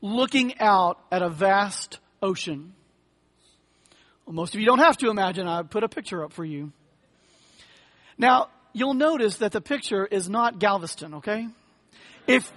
looking 0.00 0.58
out 0.60 0.98
at 1.10 1.22
a 1.22 1.28
vast 1.28 1.98
ocean. 2.22 2.74
Well, 4.24 4.34
most 4.34 4.54
of 4.54 4.60
you 4.60 4.66
don't 4.66 4.78
have 4.78 4.96
to 4.98 5.10
imagine. 5.10 5.46
I 5.46 5.62
put 5.62 5.84
a 5.84 5.88
picture 5.88 6.24
up 6.24 6.32
for 6.32 6.44
you. 6.44 6.72
Now, 8.18 8.48
you'll 8.72 8.94
notice 8.94 9.38
that 9.38 9.52
the 9.52 9.60
picture 9.60 10.06
is 10.06 10.28
not 10.28 10.58
Galveston, 10.58 11.14
okay? 11.14 11.48
If, 12.26 12.52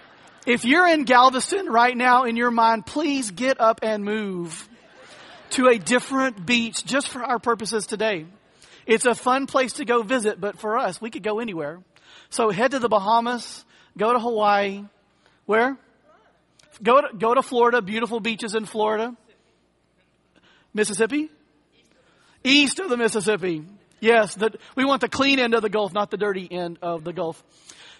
if 0.45 0.65
you're 0.65 0.87
in 0.87 1.03
Galveston 1.03 1.67
right 1.67 1.95
now 1.95 2.25
in 2.25 2.35
your 2.35 2.51
mind, 2.51 2.85
please 2.85 3.31
get 3.31 3.59
up 3.59 3.79
and 3.81 4.03
move 4.03 4.67
to 5.51 5.67
a 5.67 5.77
different 5.77 6.45
beach 6.45 6.83
just 6.85 7.09
for 7.09 7.23
our 7.23 7.39
purposes 7.39 7.85
today. 7.85 8.25
It's 8.85 9.05
a 9.05 9.15
fun 9.15 9.47
place 9.47 9.73
to 9.73 9.85
go 9.85 10.03
visit, 10.03 10.41
but 10.41 10.59
for 10.59 10.77
us, 10.77 10.99
we 10.99 11.09
could 11.09 11.23
go 11.23 11.39
anywhere. 11.39 11.79
So 12.29 12.49
head 12.49 12.71
to 12.71 12.79
the 12.79 12.89
Bahamas, 12.89 13.63
go 13.97 14.11
to 14.11 14.19
Hawaii. 14.19 14.83
Where? 15.45 15.77
Go 16.81 17.01
to, 17.01 17.15
go 17.15 17.33
to 17.33 17.41
Florida, 17.41 17.81
beautiful 17.81 18.19
beaches 18.19 18.55
in 18.55 18.65
Florida. 18.65 19.15
Mississippi? 20.73 21.29
East 22.43 22.79
of 22.79 22.89
the 22.89 22.97
Mississippi. 22.97 23.63
Yes, 23.99 24.35
the, 24.35 24.51
we 24.75 24.83
want 24.83 25.01
the 25.01 25.07
clean 25.07 25.39
end 25.39 25.53
of 25.53 25.61
the 25.61 25.69
Gulf, 25.69 25.93
not 25.93 26.11
the 26.11 26.17
dirty 26.17 26.47
end 26.51 26.79
of 26.81 27.03
the 27.03 27.13
Gulf. 27.13 27.41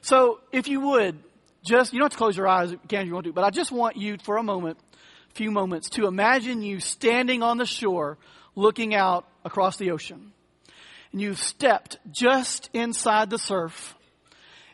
So 0.01 0.41
if 0.51 0.67
you 0.67 0.82
would, 0.82 1.17
just, 1.63 1.93
you 1.93 1.99
don't 1.99 2.05
have 2.05 2.11
to 2.11 2.17
close 2.17 2.36
your 2.36 2.47
eyes, 2.47 2.76
can 2.89 3.07
you 3.07 3.13
want 3.13 3.26
to, 3.26 3.32
but 3.32 3.45
I 3.45 3.51
just 3.51 3.71
want 3.71 3.95
you 3.95 4.17
for 4.21 4.38
a 4.38 4.43
moment, 4.43 4.78
few 5.34 5.49
moments, 5.49 5.91
to 5.91 6.07
imagine 6.07 6.61
you 6.61 6.80
standing 6.80 7.41
on 7.41 7.57
the 7.57 7.65
shore 7.65 8.17
looking 8.55 8.93
out 8.93 9.26
across 9.45 9.78
the 9.78 9.91
ocean. 9.91 10.34
And 11.13 11.21
you've 11.21 11.39
stepped 11.39 11.97
just 12.11 12.69
inside 12.74 13.30
the 13.30 13.38
surf 13.38 13.95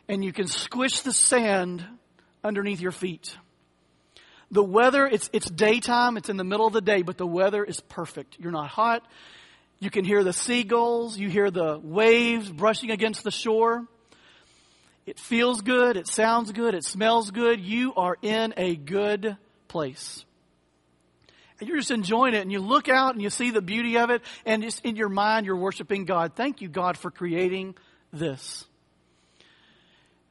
and 0.08 0.26
you 0.26 0.34
can 0.34 0.48
squish 0.48 1.02
the 1.02 1.14
sand 1.14 1.86
underneath 2.44 2.82
your 2.82 2.92
feet. 2.92 3.38
The 4.52 4.64
weather, 4.64 5.06
it's, 5.06 5.30
it's 5.32 5.50
daytime, 5.50 6.18
it's 6.18 6.30
in 6.30 6.38
the 6.38 6.44
middle 6.44 6.66
of 6.66 6.74
the 6.74 6.82
day, 6.82 7.04
but 7.04 7.18
the 7.18 7.28
weather 7.28 7.64
is 7.64 7.80
perfect. 7.82 8.38
You're 8.40 8.52
not 8.52 8.70
hot. 8.70 9.06
You 9.80 9.90
can 9.90 10.04
hear 10.04 10.24
the 10.24 10.34
seagulls, 10.34 11.18
you 11.18 11.30
hear 11.30 11.52
the 11.52 11.80
waves 11.82 12.50
brushing 12.50 12.92
against 12.92 13.24
the 13.24 13.32
shore. 13.32 13.86
It 15.06 15.18
feels 15.20 15.62
good, 15.62 15.98
it 15.98 16.08
sounds 16.08 16.52
good, 16.52 16.76
it 16.76 16.84
smells 16.84 17.32
good. 17.32 17.62
You 17.62 17.94
are 17.96 18.18
in 18.22 18.54
a 18.58 18.76
good 18.76 19.38
place. 19.68 20.26
And 21.60 21.68
you're 21.68 21.78
just 21.78 21.92
enjoying 21.92 22.34
it, 22.34 22.42
and 22.42 22.52
you 22.52 22.60
look 22.60 22.90
out 22.90 23.14
and 23.14 23.22
you 23.22 23.30
see 23.30 23.52
the 23.52 23.62
beauty 23.62 23.98
of 23.98 24.10
it, 24.10 24.22
and 24.46 24.64
just 24.64 24.84
in 24.84 24.96
your 24.96 25.10
mind, 25.10 25.46
you're 25.46 25.58
worshiping 25.58 26.06
God. 26.06 26.34
Thank 26.36 26.62
you, 26.62 26.70
God, 26.70 26.98
for 26.98 27.12
creating 27.12 27.76
this. 28.12 28.66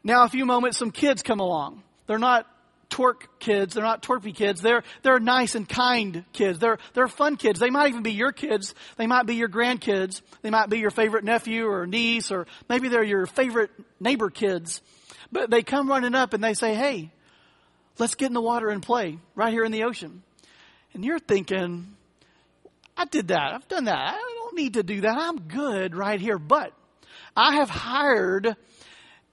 Now, 0.02 0.24
a 0.24 0.28
few 0.28 0.44
moments, 0.44 0.78
some 0.78 0.90
kids 0.90 1.22
come 1.22 1.40
along. 1.40 1.82
They're 2.06 2.18
not 2.18 2.46
twerk 2.90 3.22
kids. 3.38 3.74
They're 3.74 3.84
not 3.84 4.02
twerpy 4.02 4.34
kids. 4.34 4.60
They're, 4.60 4.82
they're 5.02 5.20
nice 5.20 5.54
and 5.54 5.68
kind 5.68 6.24
kids. 6.32 6.58
They're, 6.58 6.78
they're 6.94 7.08
fun 7.08 7.36
kids. 7.36 7.60
They 7.60 7.70
might 7.70 7.88
even 7.88 8.02
be 8.02 8.12
your 8.12 8.32
kids. 8.32 8.74
They 8.96 9.06
might 9.06 9.26
be 9.26 9.34
your 9.34 9.48
grandkids. 9.48 10.20
They 10.42 10.50
might 10.50 10.68
be 10.68 10.78
your 10.78 10.90
favorite 10.90 11.24
nephew 11.24 11.66
or 11.66 11.86
niece, 11.86 12.30
or 12.30 12.46
maybe 12.68 12.88
they're 12.88 13.04
your 13.04 13.26
favorite 13.26 13.70
neighbor 14.00 14.30
kids. 14.30 14.80
But 15.30 15.50
they 15.50 15.62
come 15.62 15.88
running 15.88 16.14
up 16.14 16.32
and 16.32 16.42
they 16.42 16.54
say, 16.54 16.74
Hey, 16.74 17.10
let's 17.98 18.14
get 18.14 18.26
in 18.26 18.32
the 18.34 18.40
water 18.40 18.68
and 18.68 18.82
play 18.82 19.18
right 19.34 19.52
here 19.52 19.64
in 19.64 19.72
the 19.72 19.84
ocean. 19.84 20.22
And 20.94 21.04
you're 21.04 21.18
thinking, 21.18 21.94
I 22.96 23.04
did 23.04 23.28
that. 23.28 23.54
I've 23.54 23.68
done 23.68 23.84
that. 23.84 24.14
I 24.14 24.34
don't 24.38 24.56
need 24.56 24.74
to 24.74 24.82
do 24.82 25.02
that. 25.02 25.16
I'm 25.16 25.40
good 25.40 25.94
right 25.94 26.20
here. 26.20 26.38
But 26.38 26.72
I 27.36 27.56
have 27.56 27.70
hired 27.70 28.56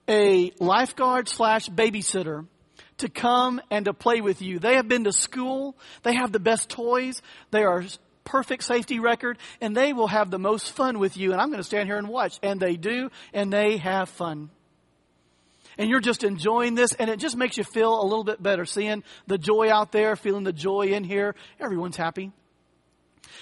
a 0.08 0.52
lifeguard 0.60 1.28
slash 1.28 1.68
babysitter 1.68 2.46
to 2.98 3.08
come 3.08 3.60
and 3.70 3.84
to 3.84 3.92
play 3.94 4.20
with 4.20 4.40
you. 4.42 4.58
They 4.58 4.74
have 4.76 4.88
been 4.88 5.04
to 5.04 5.12
school. 5.12 5.76
They 6.02 6.14
have 6.14 6.32
the 6.32 6.40
best 6.40 6.68
toys. 6.68 7.22
They 7.50 7.62
are 7.62 7.84
perfect 8.24 8.64
safety 8.64 8.98
record 8.98 9.38
and 9.60 9.76
they 9.76 9.92
will 9.92 10.08
have 10.08 10.30
the 10.30 10.38
most 10.38 10.72
fun 10.72 10.98
with 10.98 11.16
you. 11.16 11.32
And 11.32 11.40
I'm 11.40 11.48
going 11.48 11.60
to 11.60 11.64
stand 11.64 11.88
here 11.88 11.98
and 11.98 12.08
watch. 12.08 12.38
And 12.42 12.58
they 12.58 12.76
do, 12.76 13.10
and 13.32 13.52
they 13.52 13.76
have 13.76 14.08
fun. 14.08 14.50
and 15.78 15.90
you're 15.90 16.00
just 16.00 16.24
enjoying 16.24 16.74
this 16.74 16.92
and 16.94 17.10
it 17.10 17.18
just 17.18 17.36
makes 17.36 17.58
you 17.58 17.64
feel 17.64 18.00
a 18.00 18.04
little 18.04 18.24
bit 18.24 18.42
better 18.42 18.64
seeing 18.64 19.04
the 19.26 19.38
joy 19.38 19.70
out 19.70 19.92
there, 19.92 20.16
feeling 20.16 20.44
the 20.44 20.52
joy 20.52 20.86
in 20.88 21.04
here. 21.04 21.34
Everyone's 21.60 21.96
happy. 21.96 22.32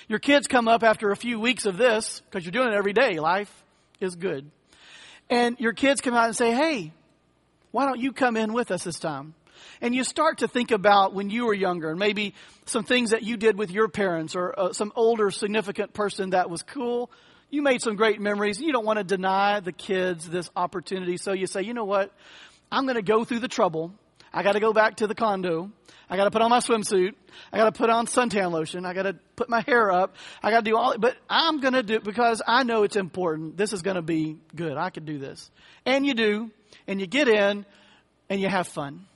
Your 0.08 0.18
kids 0.18 0.46
come 0.48 0.68
up 0.68 0.82
after 0.82 1.10
a 1.10 1.16
few 1.16 1.38
weeks 1.38 1.64
of 1.66 1.76
this 1.76 2.20
because 2.20 2.44
you're 2.44 2.52
doing 2.52 2.68
it 2.68 2.74
every 2.74 2.92
day. 2.92 3.20
Life 3.20 3.52
is 4.00 4.16
good. 4.16 4.50
And 5.30 5.58
your 5.60 5.72
kids 5.72 6.00
come 6.00 6.14
out 6.14 6.26
and 6.26 6.36
say, 6.36 6.52
Hey, 6.52 6.92
why 7.70 7.86
don't 7.86 8.00
you 8.00 8.12
come 8.12 8.36
in 8.36 8.52
with 8.52 8.70
us 8.70 8.84
this 8.84 8.98
time? 8.98 9.34
And 9.80 9.94
you 9.94 10.04
start 10.04 10.38
to 10.38 10.48
think 10.48 10.70
about 10.70 11.14
when 11.14 11.30
you 11.30 11.46
were 11.46 11.54
younger 11.54 11.90
and 11.90 11.98
maybe 11.98 12.34
some 12.66 12.84
things 12.84 13.10
that 13.10 13.22
you 13.22 13.36
did 13.36 13.58
with 13.58 13.70
your 13.70 13.88
parents 13.88 14.34
or 14.36 14.58
uh, 14.58 14.72
some 14.72 14.92
older 14.96 15.30
significant 15.30 15.92
person 15.92 16.30
that 16.30 16.50
was 16.50 16.62
cool. 16.62 17.10
You 17.50 17.62
made 17.62 17.82
some 17.82 17.96
great 17.96 18.20
memories. 18.20 18.60
You 18.60 18.72
don't 18.72 18.84
want 18.84 18.98
to 18.98 19.04
deny 19.04 19.60
the 19.60 19.72
kids 19.72 20.28
this 20.28 20.50
opportunity. 20.56 21.16
So 21.16 21.32
you 21.32 21.46
say, 21.46 21.62
you 21.62 21.74
know 21.74 21.84
what? 21.84 22.12
I'm 22.70 22.84
going 22.84 22.96
to 22.96 23.02
go 23.02 23.24
through 23.24 23.40
the 23.40 23.48
trouble. 23.48 23.92
I 24.32 24.42
got 24.42 24.52
to 24.52 24.60
go 24.60 24.72
back 24.72 24.96
to 24.96 25.06
the 25.06 25.14
condo. 25.14 25.70
I 26.10 26.16
got 26.16 26.24
to 26.24 26.30
put 26.30 26.42
on 26.42 26.50
my 26.50 26.58
swimsuit. 26.58 27.14
I 27.52 27.56
got 27.56 27.72
to 27.72 27.78
put 27.78 27.88
on 27.88 28.06
suntan 28.06 28.50
lotion. 28.50 28.84
I 28.84 28.92
got 28.92 29.04
to 29.04 29.16
put 29.36 29.48
my 29.48 29.60
hair 29.60 29.90
up. 29.90 30.16
I 30.42 30.50
got 30.50 30.64
to 30.64 30.70
do 30.70 30.76
all, 30.76 30.98
but 30.98 31.16
I'm 31.30 31.60
going 31.60 31.74
to 31.74 31.82
do 31.82 31.94
it 31.94 32.04
because 32.04 32.42
I 32.46 32.64
know 32.64 32.82
it's 32.82 32.96
important. 32.96 33.56
This 33.56 33.72
is 33.72 33.82
going 33.82 33.96
to 33.96 34.02
be 34.02 34.36
good. 34.54 34.76
I 34.76 34.90
can 34.90 35.04
do 35.04 35.18
this. 35.18 35.50
And 35.86 36.04
you 36.04 36.14
do. 36.14 36.50
And 36.86 37.00
you 37.00 37.06
get 37.06 37.28
in 37.28 37.64
and 38.28 38.40
you 38.40 38.48
have 38.48 38.66
fun. 38.68 39.06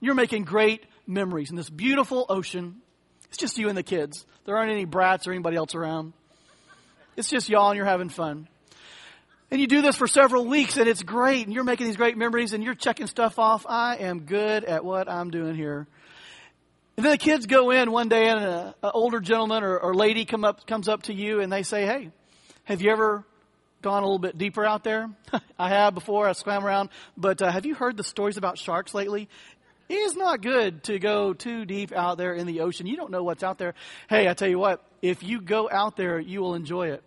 You're 0.00 0.14
making 0.14 0.44
great 0.44 0.84
memories 1.06 1.50
in 1.50 1.56
this 1.56 1.70
beautiful 1.70 2.26
ocean. 2.28 2.76
It's 3.28 3.38
just 3.38 3.58
you 3.58 3.68
and 3.68 3.76
the 3.76 3.82
kids. 3.82 4.26
There 4.44 4.56
aren't 4.56 4.72
any 4.72 4.86
brats 4.86 5.26
or 5.26 5.32
anybody 5.32 5.56
else 5.56 5.74
around. 5.74 6.14
It's 7.16 7.28
just 7.28 7.48
y'all 7.48 7.70
and 7.70 7.76
you're 7.76 7.86
having 7.86 8.08
fun. 8.08 8.48
And 9.50 9.60
you 9.60 9.66
do 9.66 9.82
this 9.82 9.96
for 9.96 10.06
several 10.06 10.46
weeks 10.46 10.76
and 10.76 10.88
it's 10.88 11.02
great 11.02 11.44
and 11.46 11.54
you're 11.54 11.64
making 11.64 11.86
these 11.86 11.96
great 11.96 12.16
memories 12.16 12.52
and 12.52 12.62
you're 12.62 12.74
checking 12.74 13.06
stuff 13.06 13.38
off. 13.38 13.66
I 13.68 13.96
am 13.96 14.20
good 14.20 14.64
at 14.64 14.84
what 14.84 15.08
I'm 15.08 15.30
doing 15.30 15.54
here. 15.54 15.86
And 16.96 17.04
then 17.04 17.12
the 17.12 17.18
kids 17.18 17.46
go 17.46 17.70
in 17.70 17.90
one 17.90 18.08
day 18.08 18.28
and 18.28 18.40
an 18.40 18.74
older 18.82 19.20
gentleman 19.20 19.64
or, 19.64 19.78
or 19.78 19.94
lady 19.94 20.24
come 20.24 20.44
up, 20.44 20.66
comes 20.66 20.88
up 20.88 21.04
to 21.04 21.14
you 21.14 21.40
and 21.40 21.52
they 21.52 21.62
say, 21.62 21.84
Hey, 21.84 22.10
have 22.64 22.80
you 22.80 22.90
ever 22.90 23.24
gone 23.82 24.02
a 24.02 24.06
little 24.06 24.18
bit 24.18 24.38
deeper 24.38 24.64
out 24.64 24.84
there? 24.84 25.10
I 25.58 25.70
have 25.70 25.94
before. 25.94 26.28
I 26.28 26.32
swam 26.32 26.64
around. 26.64 26.90
But 27.16 27.42
uh, 27.42 27.50
have 27.50 27.66
you 27.66 27.74
heard 27.74 27.96
the 27.96 28.04
stories 28.04 28.36
about 28.36 28.58
sharks 28.58 28.94
lately? 28.94 29.28
It 29.90 29.94
is 29.94 30.14
not 30.14 30.40
good 30.40 30.84
to 30.84 31.00
go 31.00 31.32
too 31.32 31.64
deep 31.64 31.90
out 31.90 32.16
there 32.16 32.32
in 32.32 32.46
the 32.46 32.60
ocean. 32.60 32.86
You 32.86 32.96
don't 32.96 33.10
know 33.10 33.24
what's 33.24 33.42
out 33.42 33.58
there. 33.58 33.74
Hey, 34.08 34.28
I 34.28 34.34
tell 34.34 34.46
you 34.46 34.56
what, 34.56 34.84
if 35.02 35.24
you 35.24 35.40
go 35.40 35.68
out 35.68 35.96
there, 35.96 36.20
you 36.20 36.40
will 36.40 36.54
enjoy 36.54 36.90
it. 36.90 37.02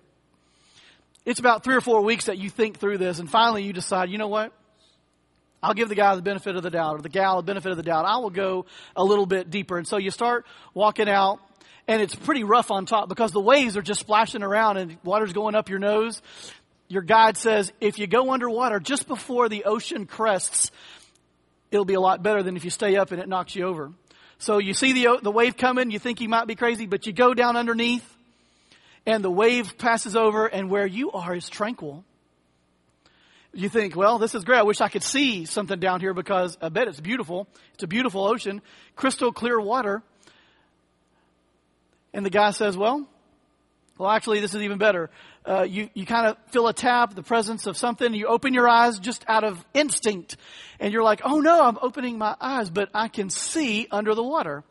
It's 1.23 1.39
about 1.39 1.63
three 1.63 1.75
or 1.75 1.79
four 1.81 2.01
weeks 2.01 2.25
that 2.25 2.37
you 2.37 2.49
think 2.49 2.79
through 2.79 2.97
this, 2.97 3.19
and 3.19 3.29
finally 3.29 3.63
you 3.63 3.71
decide, 3.71 4.09
you 4.09 4.17
know 4.17 4.27
what? 4.27 4.51
I'll 5.63 5.73
give 5.73 5.87
the 5.87 5.95
guy 5.95 6.13
the 6.13 6.21
benefit 6.21 6.57
of 6.57 6.61
the 6.61 6.69
doubt 6.69 6.97
or 6.97 7.01
the 7.01 7.07
gal 7.07 7.37
the 7.37 7.43
benefit 7.43 7.71
of 7.71 7.77
the 7.77 7.83
doubt. 7.83 8.03
I 8.03 8.17
will 8.17 8.29
go 8.29 8.65
a 8.97 9.03
little 9.05 9.25
bit 9.25 9.49
deeper. 9.49 9.77
And 9.77 9.87
so 9.87 9.95
you 9.95 10.11
start 10.11 10.45
walking 10.73 11.07
out 11.07 11.39
and 11.87 12.01
it's 12.01 12.13
pretty 12.13 12.43
rough 12.43 12.69
on 12.69 12.85
top 12.85 13.07
because 13.07 13.31
the 13.31 13.39
waves 13.39 13.77
are 13.77 13.81
just 13.81 14.01
splashing 14.01 14.43
around 14.43 14.75
and 14.75 14.97
water's 15.05 15.31
going 15.31 15.55
up 15.55 15.69
your 15.69 15.79
nose. 15.79 16.21
Your 16.89 17.01
guide 17.01 17.37
says 17.37 17.71
if 17.79 17.97
you 17.97 18.07
go 18.07 18.33
underwater 18.33 18.81
just 18.81 19.07
before 19.07 19.47
the 19.47 19.63
ocean 19.63 20.05
crests, 20.05 20.69
it'll 21.73 21.83
be 21.83 21.95
a 21.95 21.99
lot 21.99 22.23
better 22.23 22.41
than 22.41 22.55
if 22.55 22.63
you 22.63 22.69
stay 22.69 22.95
up 22.95 23.11
and 23.11 23.21
it 23.21 23.27
knocks 23.27 23.55
you 23.55 23.65
over. 23.65 23.91
So 24.37 24.59
you 24.59 24.73
see 24.73 24.93
the, 24.93 25.19
the 25.21 25.31
wave 25.31 25.57
coming, 25.57 25.91
you 25.91 25.99
think 25.99 26.21
you 26.21 26.29
might 26.29 26.47
be 26.47 26.55
crazy, 26.55 26.85
but 26.85 27.05
you 27.05 27.11
go 27.11 27.33
down 27.33 27.57
underneath 27.57 28.09
and 29.05 29.21
the 29.21 29.31
wave 29.31 29.77
passes 29.77 30.15
over 30.15 30.47
and 30.47 30.69
where 30.69 30.87
you 30.87 31.11
are 31.11 31.35
is 31.35 31.49
tranquil 31.49 32.05
you 33.53 33.69
think, 33.69 33.95
well, 33.95 34.17
this 34.17 34.33
is 34.33 34.43
great. 34.43 34.57
I 34.57 34.63
wish 34.63 34.81
I 34.81 34.89
could 34.89 35.03
see 35.03 35.45
something 35.45 35.79
down 35.79 36.01
here 36.01 36.13
because 36.13 36.57
I 36.59 36.69
bet 36.69 36.87
it's 36.87 36.99
beautiful. 36.99 37.47
It's 37.75 37.83
a 37.83 37.87
beautiful 37.87 38.25
ocean, 38.25 38.61
crystal 38.95 39.31
clear 39.31 39.59
water. 39.59 40.01
And 42.13 42.25
the 42.25 42.31
guy 42.31 42.51
says, 42.51 42.75
well, 42.75 43.07
well, 44.03 44.11
actually, 44.11 44.41
this 44.41 44.53
is 44.53 44.61
even 44.61 44.77
better. 44.77 45.09
Uh, 45.45 45.63
you, 45.63 45.89
you 45.93 46.05
kind 46.05 46.27
of 46.27 46.37
feel 46.51 46.67
a 46.67 46.73
tap, 46.73 47.15
the 47.15 47.23
presence 47.23 47.67
of 47.67 47.77
something. 47.77 48.13
You 48.13 48.27
open 48.27 48.53
your 48.53 48.67
eyes 48.67 48.99
just 48.99 49.23
out 49.29 49.45
of 49.45 49.63
instinct. 49.73 50.35
And 50.77 50.91
you're 50.91 51.03
like, 51.03 51.21
oh 51.23 51.39
no, 51.39 51.63
I'm 51.63 51.77
opening 51.81 52.17
my 52.17 52.35
eyes, 52.41 52.69
but 52.69 52.89
I 52.93 53.07
can 53.07 53.29
see 53.29 53.87
under 53.89 54.13
the 54.13 54.21
water. 54.21 54.65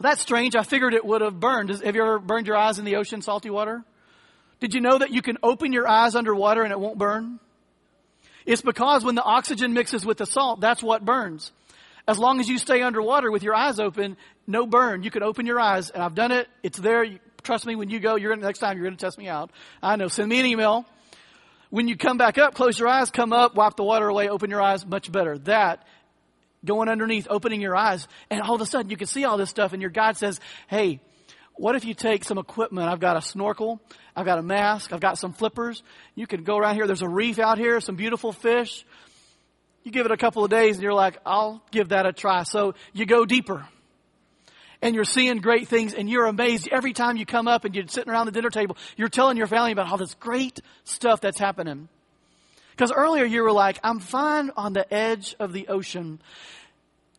That's 0.00 0.20
strange. 0.20 0.54
I 0.54 0.62
figured 0.62 0.94
it 0.94 1.04
would 1.04 1.22
have 1.22 1.40
burned. 1.40 1.70
Have 1.70 1.96
you 1.96 2.02
ever 2.02 2.20
burned 2.20 2.46
your 2.46 2.56
eyes 2.56 2.78
in 2.78 2.84
the 2.84 2.96
ocean, 2.96 3.20
salty 3.20 3.50
water? 3.50 3.82
Did 4.60 4.74
you 4.74 4.80
know 4.80 4.98
that 4.98 5.10
you 5.10 5.20
can 5.20 5.38
open 5.42 5.72
your 5.72 5.88
eyes 5.88 6.14
underwater 6.14 6.62
and 6.62 6.70
it 6.70 6.78
won't 6.78 6.98
burn? 6.98 7.40
It's 8.46 8.62
because 8.62 9.04
when 9.04 9.16
the 9.16 9.24
oxygen 9.24 9.72
mixes 9.72 10.06
with 10.06 10.18
the 10.18 10.26
salt, 10.26 10.60
that's 10.60 10.84
what 10.84 11.04
burns. 11.04 11.50
As 12.06 12.16
long 12.16 12.38
as 12.38 12.48
you 12.48 12.58
stay 12.58 12.82
underwater 12.82 13.32
with 13.32 13.42
your 13.42 13.56
eyes 13.56 13.80
open, 13.80 14.16
no 14.46 14.66
burn. 14.66 15.02
You 15.02 15.10
can 15.10 15.24
open 15.24 15.46
your 15.46 15.58
eyes, 15.58 15.90
and 15.90 16.00
I've 16.00 16.14
done 16.14 16.30
it. 16.30 16.46
It's 16.62 16.78
there. 16.78 17.04
Trust 17.44 17.66
me, 17.66 17.76
when 17.76 17.90
you 17.90 18.00
go, 18.00 18.16
you're 18.16 18.34
gonna, 18.34 18.46
next 18.46 18.58
time 18.58 18.76
you're 18.76 18.86
going 18.86 18.96
to 18.96 19.04
test 19.04 19.18
me 19.18 19.28
out. 19.28 19.50
I 19.82 19.96
know. 19.96 20.08
Send 20.08 20.28
me 20.28 20.40
an 20.40 20.46
email. 20.46 20.86
When 21.70 21.88
you 21.88 21.96
come 21.96 22.18
back 22.18 22.38
up, 22.38 22.54
close 22.54 22.78
your 22.78 22.88
eyes, 22.88 23.10
come 23.10 23.32
up, 23.32 23.54
wipe 23.54 23.76
the 23.76 23.84
water 23.84 24.08
away, 24.08 24.28
open 24.28 24.50
your 24.50 24.62
eyes, 24.62 24.86
much 24.86 25.10
better. 25.10 25.38
That, 25.38 25.84
going 26.64 26.88
underneath, 26.88 27.26
opening 27.28 27.60
your 27.60 27.76
eyes, 27.76 28.06
and 28.30 28.40
all 28.40 28.54
of 28.54 28.60
a 28.60 28.66
sudden 28.66 28.90
you 28.90 28.96
can 28.96 29.06
see 29.06 29.24
all 29.24 29.36
this 29.36 29.50
stuff, 29.50 29.72
and 29.72 29.82
your 29.82 29.90
God 29.90 30.16
says, 30.16 30.40
hey, 30.68 31.00
what 31.56 31.76
if 31.76 31.84
you 31.84 31.94
take 31.94 32.24
some 32.24 32.38
equipment? 32.38 32.88
I've 32.88 33.00
got 33.00 33.16
a 33.16 33.22
snorkel. 33.22 33.80
I've 34.16 34.26
got 34.26 34.38
a 34.38 34.42
mask. 34.42 34.92
I've 34.92 35.00
got 35.00 35.18
some 35.18 35.32
flippers. 35.32 35.82
You 36.14 36.26
can 36.26 36.42
go 36.42 36.56
around 36.56 36.74
here. 36.74 36.86
There's 36.86 37.02
a 37.02 37.08
reef 37.08 37.38
out 37.38 37.58
here, 37.58 37.80
some 37.80 37.94
beautiful 37.96 38.32
fish. 38.32 38.84
You 39.84 39.92
give 39.92 40.06
it 40.06 40.12
a 40.12 40.16
couple 40.16 40.44
of 40.44 40.50
days 40.50 40.76
and 40.76 40.82
you're 40.82 40.94
like, 40.94 41.18
I'll 41.24 41.62
give 41.70 41.90
that 41.90 42.06
a 42.06 42.12
try. 42.12 42.42
So 42.42 42.74
you 42.92 43.06
go 43.06 43.24
deeper 43.24 43.66
and 44.84 44.94
you're 44.94 45.04
seeing 45.04 45.38
great 45.38 45.66
things 45.66 45.94
and 45.94 46.08
you're 46.08 46.26
amazed 46.26 46.68
every 46.70 46.92
time 46.92 47.16
you 47.16 47.26
come 47.26 47.48
up 47.48 47.64
and 47.64 47.74
you're 47.74 47.88
sitting 47.88 48.12
around 48.12 48.26
the 48.26 48.32
dinner 48.32 48.50
table. 48.50 48.76
You're 48.96 49.08
telling 49.08 49.36
your 49.36 49.48
family 49.48 49.72
about 49.72 49.90
all 49.90 49.98
this 49.98 50.14
great 50.14 50.60
stuff 50.84 51.20
that's 51.20 51.38
happening. 51.38 51.88
Because 52.70 52.92
earlier 52.92 53.24
you 53.24 53.42
were 53.42 53.52
like, 53.52 53.80
I'm 53.82 53.98
fine 53.98 54.50
on 54.56 54.74
the 54.74 54.92
edge 54.92 55.34
of 55.40 55.52
the 55.52 55.68
ocean 55.68 56.20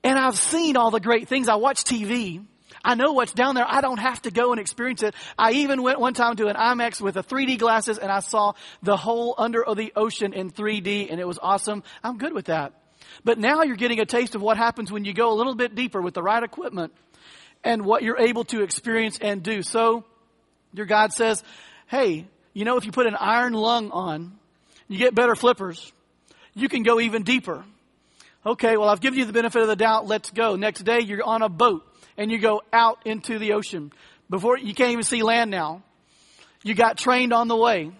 and 0.03 0.17
I've 0.17 0.37
seen 0.37 0.77
all 0.77 0.91
the 0.91 0.99
great 0.99 1.27
things. 1.27 1.49
I 1.49 1.55
watch 1.55 1.83
TV 1.83 2.45
I 2.85 2.93
know 2.93 3.13
what's 3.13 3.33
down 3.33 3.55
there. 3.55 3.65
I 3.67 3.81
don't 3.81 3.97
have 3.97 4.21
to 4.23 4.31
go 4.31 4.51
and 4.51 4.61
experience 4.61 5.01
it. 5.01 5.15
I 5.39 5.53
even 5.53 5.81
went 5.81 5.99
one 5.99 6.13
time 6.13 6.35
to 6.35 6.47
an 6.47 6.55
IMAX 6.55 7.01
with 7.01 7.17
a 7.17 7.23
3D 7.23 7.57
glasses 7.57 7.97
and 7.97 8.11
I 8.11 8.19
saw 8.19 8.53
the 8.83 8.95
whole 8.95 9.33
under 9.39 9.65
of 9.65 9.75
the 9.75 9.91
ocean 9.95 10.33
in 10.33 10.51
3D 10.51 11.11
and 11.11 11.19
it 11.19 11.27
was 11.27 11.39
awesome. 11.41 11.81
I'm 12.03 12.19
good 12.19 12.31
with 12.31 12.45
that. 12.45 12.73
But 13.23 13.39
now 13.39 13.63
you're 13.63 13.75
getting 13.75 13.99
a 13.99 14.05
taste 14.05 14.35
of 14.35 14.41
what 14.41 14.57
happens 14.57 14.91
when 14.91 15.03
you 15.03 15.13
go 15.13 15.31
a 15.31 15.35
little 15.35 15.55
bit 15.55 15.73
deeper 15.73 15.99
with 15.99 16.13
the 16.13 16.21
right 16.21 16.43
equipment 16.43 16.93
and 17.65 17.83
what 17.83 18.03
you're 18.03 18.19
able 18.19 18.45
to 18.45 18.61
experience 18.61 19.17
and 19.19 19.43
do. 19.43 19.61
So 19.63 20.05
your 20.73 20.85
God 20.85 21.11
says, 21.11 21.43
Hey, 21.87 22.25
you 22.53 22.63
know, 22.63 22.77
if 22.77 22.85
you 22.85 22.91
put 22.91 23.07
an 23.07 23.17
iron 23.19 23.53
lung 23.53 23.91
on, 23.91 24.37
you 24.87 24.97
get 24.97 25.13
better 25.13 25.35
flippers. 25.35 25.91
You 26.53 26.69
can 26.69 26.83
go 26.83 27.01
even 27.01 27.23
deeper. 27.23 27.65
Okay, 28.45 28.77
well, 28.77 28.87
I've 28.87 29.01
given 29.01 29.19
you 29.19 29.25
the 29.25 29.33
benefit 29.33 29.61
of 29.61 29.67
the 29.67 29.75
doubt. 29.75 30.07
Let's 30.07 30.29
go. 30.29 30.55
Next 30.55 30.83
day, 30.83 30.99
you're 31.01 31.23
on 31.23 31.41
a 31.41 31.49
boat 31.49 31.83
and 32.15 32.31
you 32.31 32.37
go 32.37 32.61
out 32.71 32.99
into 33.03 33.39
the 33.39 33.53
ocean. 33.53 33.91
Before, 34.29 34.57
you 34.57 34.73
can't 34.73 34.91
even 34.91 35.03
see 35.03 35.23
land 35.23 35.51
now. 35.51 35.81
You 36.63 36.75
got 36.75 36.97
trained 36.97 37.33
on 37.33 37.47
the 37.47 37.55
way. 37.55 37.91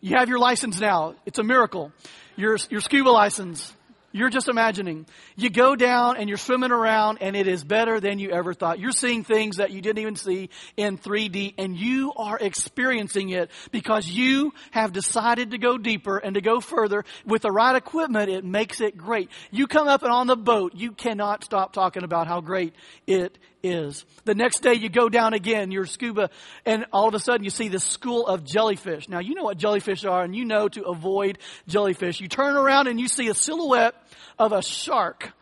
You 0.00 0.16
have 0.16 0.28
your 0.28 0.38
license 0.38 0.80
now. 0.80 1.14
It's 1.24 1.38
a 1.38 1.42
miracle. 1.42 1.92
Your, 2.36 2.56
your 2.70 2.80
scuba 2.80 3.10
license. 3.10 3.72
You're 4.16 4.30
just 4.30 4.48
imagining. 4.48 5.04
You 5.36 5.50
go 5.50 5.76
down 5.76 6.16
and 6.16 6.26
you're 6.26 6.38
swimming 6.38 6.72
around 6.72 7.18
and 7.20 7.36
it 7.36 7.46
is 7.46 7.62
better 7.62 8.00
than 8.00 8.18
you 8.18 8.30
ever 8.30 8.54
thought. 8.54 8.78
You're 8.78 8.92
seeing 8.92 9.24
things 9.24 9.58
that 9.58 9.72
you 9.72 9.82
didn't 9.82 9.98
even 9.98 10.16
see 10.16 10.48
in 10.78 10.96
3D 10.96 11.52
and 11.58 11.76
you 11.76 12.14
are 12.16 12.38
experiencing 12.38 13.28
it 13.28 13.50
because 13.72 14.08
you 14.08 14.54
have 14.70 14.94
decided 14.94 15.50
to 15.50 15.58
go 15.58 15.76
deeper 15.76 16.16
and 16.16 16.34
to 16.34 16.40
go 16.40 16.60
further. 16.60 17.04
With 17.26 17.42
the 17.42 17.52
right 17.52 17.76
equipment, 17.76 18.30
it 18.30 18.42
makes 18.42 18.80
it 18.80 18.96
great. 18.96 19.28
You 19.50 19.66
come 19.66 19.86
up 19.86 20.02
and 20.02 20.10
on 20.10 20.26
the 20.26 20.36
boat, 20.36 20.72
you 20.74 20.92
cannot 20.92 21.44
stop 21.44 21.74
talking 21.74 22.02
about 22.02 22.26
how 22.26 22.40
great 22.40 22.72
it 23.06 23.36
is. 23.66 24.04
The 24.24 24.34
next 24.34 24.60
day 24.60 24.74
you 24.74 24.88
go 24.88 25.08
down 25.08 25.34
again, 25.34 25.70
you're 25.70 25.86
scuba, 25.86 26.30
and 26.64 26.86
all 26.92 27.08
of 27.08 27.14
a 27.14 27.20
sudden 27.20 27.44
you 27.44 27.50
see 27.50 27.68
this 27.68 27.84
school 27.84 28.26
of 28.26 28.44
jellyfish. 28.44 29.08
Now 29.08 29.20
you 29.20 29.34
know 29.34 29.44
what 29.44 29.58
jellyfish 29.58 30.04
are, 30.04 30.22
and 30.22 30.34
you 30.34 30.44
know 30.44 30.68
to 30.68 30.84
avoid 30.84 31.38
jellyfish. 31.68 32.20
You 32.20 32.28
turn 32.28 32.56
around 32.56 32.88
and 32.88 33.00
you 33.00 33.08
see 33.08 33.28
a 33.28 33.34
silhouette 33.34 33.94
of 34.38 34.52
a 34.52 34.62
shark. 34.62 35.32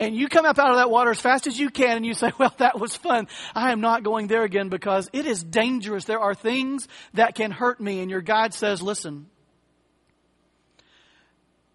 And 0.00 0.16
you 0.16 0.28
come 0.28 0.46
up 0.46 0.58
out 0.58 0.70
of 0.70 0.76
that 0.76 0.90
water 0.90 1.10
as 1.10 1.20
fast 1.20 1.46
as 1.46 1.60
you 1.60 1.68
can 1.68 1.98
and 1.98 2.06
you 2.06 2.14
say, 2.14 2.32
well, 2.38 2.54
that 2.56 2.80
was 2.80 2.96
fun. 2.96 3.28
I 3.54 3.70
am 3.70 3.82
not 3.82 4.02
going 4.02 4.28
there 4.28 4.44
again 4.44 4.70
because 4.70 5.10
it 5.12 5.26
is 5.26 5.44
dangerous. 5.44 6.06
There 6.06 6.20
are 6.20 6.34
things 6.34 6.88
that 7.12 7.34
can 7.34 7.50
hurt 7.50 7.80
me. 7.80 8.00
And 8.00 8.10
your 8.10 8.22
guide 8.22 8.54
says, 8.54 8.80
listen, 8.80 9.26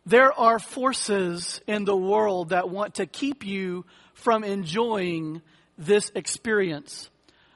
there 0.07 0.33
are 0.33 0.57
forces 0.57 1.61
in 1.67 1.85
the 1.85 1.95
world 1.95 2.49
that 2.49 2.69
want 2.69 2.95
to 2.95 3.05
keep 3.05 3.45
you 3.45 3.85
from 4.13 4.43
enjoying 4.43 5.41
this 5.77 6.11
experience. 6.15 7.09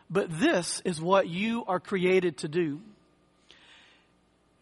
But 0.10 0.40
this 0.40 0.82
is 0.86 1.00
what 1.02 1.28
you 1.28 1.64
are 1.68 1.80
created 1.80 2.38
to 2.40 2.48
do. 2.48 2.82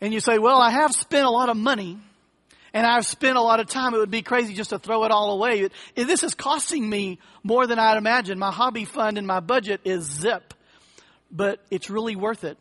And 0.01 0.13
you 0.13 0.19
say, 0.19 0.37
well, 0.37 0.61
I 0.61 0.69
have 0.71 0.91
spent 0.93 1.25
a 1.25 1.29
lot 1.29 1.49
of 1.49 1.57
money 1.57 1.97
And 2.73 2.85
I've 2.85 3.07
spent 3.07 3.37
a 3.37 3.41
lot 3.41 3.59
of 3.59 3.67
time. 3.67 3.93
It 3.93 3.97
would 3.97 4.11
be 4.11 4.21
crazy 4.21 4.53
just 4.53 4.69
to 4.69 4.79
throw 4.79 5.03
it 5.03 5.11
all 5.11 5.31
away. 5.31 5.61
It, 5.61 5.71
this 5.95 6.23
is 6.23 6.35
costing 6.35 6.87
me 6.87 7.19
more 7.43 7.65
than 7.65 7.79
I'd 7.79 7.97
imagined. 7.97 8.39
My 8.39 8.51
hobby 8.51 8.85
fund 8.85 9.17
and 9.17 9.25
my 9.25 9.39
budget 9.39 9.81
is 9.83 10.03
zip, 10.03 10.53
but 11.31 11.59
it's 11.71 11.89
really 11.89 12.15
worth 12.15 12.43
it. 12.43 12.57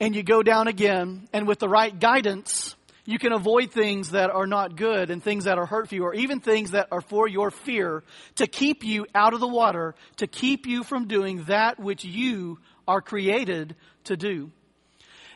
And 0.00 0.16
you 0.16 0.24
go 0.24 0.42
down 0.42 0.66
again, 0.66 1.28
and 1.32 1.46
with 1.46 1.60
the 1.60 1.68
right 1.68 1.96
guidance, 1.96 2.74
you 3.04 3.18
can 3.18 3.32
avoid 3.32 3.72
things 3.72 4.10
that 4.10 4.30
are 4.30 4.46
not 4.46 4.76
good 4.76 5.10
and 5.10 5.22
things 5.22 5.44
that 5.44 5.58
are 5.58 5.66
hurtful 5.66 6.02
or 6.02 6.14
even 6.14 6.40
things 6.40 6.70
that 6.70 6.88
are 6.92 7.00
for 7.00 7.26
your 7.26 7.50
fear 7.50 8.04
to 8.36 8.46
keep 8.46 8.84
you 8.84 9.06
out 9.14 9.34
of 9.34 9.40
the 9.40 9.48
water, 9.48 9.94
to 10.16 10.26
keep 10.26 10.66
you 10.66 10.84
from 10.84 11.08
doing 11.08 11.44
that 11.44 11.80
which 11.80 12.04
you 12.04 12.58
are 12.86 13.00
created 13.00 13.74
to 14.04 14.16
do. 14.16 14.50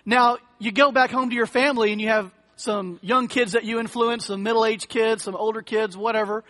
Now, 0.05 0.39
you 0.59 0.71
go 0.71 0.93
back 0.93 1.11
home 1.11 1.31
to 1.31 1.35
your 1.35 1.47
family 1.47 1.91
and 1.91 2.01
you 2.01 2.09
have 2.09 2.31
some 2.55 2.99
young 3.03 3.29
kids 3.29 3.53
that 3.53 3.65
you 3.65 3.81
influence, 3.81 4.27
some 4.27 4.43
middle-aged 4.43 4.89
kids, 4.89 5.25
some 5.25 5.35
older 5.35 5.61
kids, 5.61 5.97
whatever, 5.97 6.45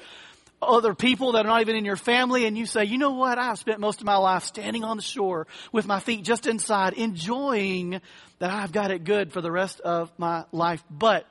other 0.66 0.94
people 0.94 1.32
that 1.32 1.46
are 1.46 1.48
not 1.48 1.60
even 1.60 1.76
in 1.76 1.84
your 1.84 1.96
family, 1.96 2.46
and 2.46 2.56
you 2.56 2.66
say, 2.66 2.84
you 2.84 2.98
know 2.98 3.12
what, 3.12 3.38
I've 3.38 3.58
spent 3.58 3.80
most 3.80 4.00
of 4.00 4.06
my 4.06 4.16
life 4.16 4.44
standing 4.44 4.84
on 4.84 4.96
the 4.96 5.02
shore 5.02 5.46
with 5.72 5.86
my 5.86 6.00
feet 6.00 6.24
just 6.24 6.46
inside, 6.46 6.92
enjoying 6.94 8.00
that 8.38 8.50
I've 8.50 8.72
got 8.72 8.90
it 8.90 9.04
good 9.04 9.32
for 9.32 9.40
the 9.40 9.50
rest 9.50 9.80
of 9.80 10.10
my 10.18 10.44
life. 10.52 10.82
But 10.90 11.26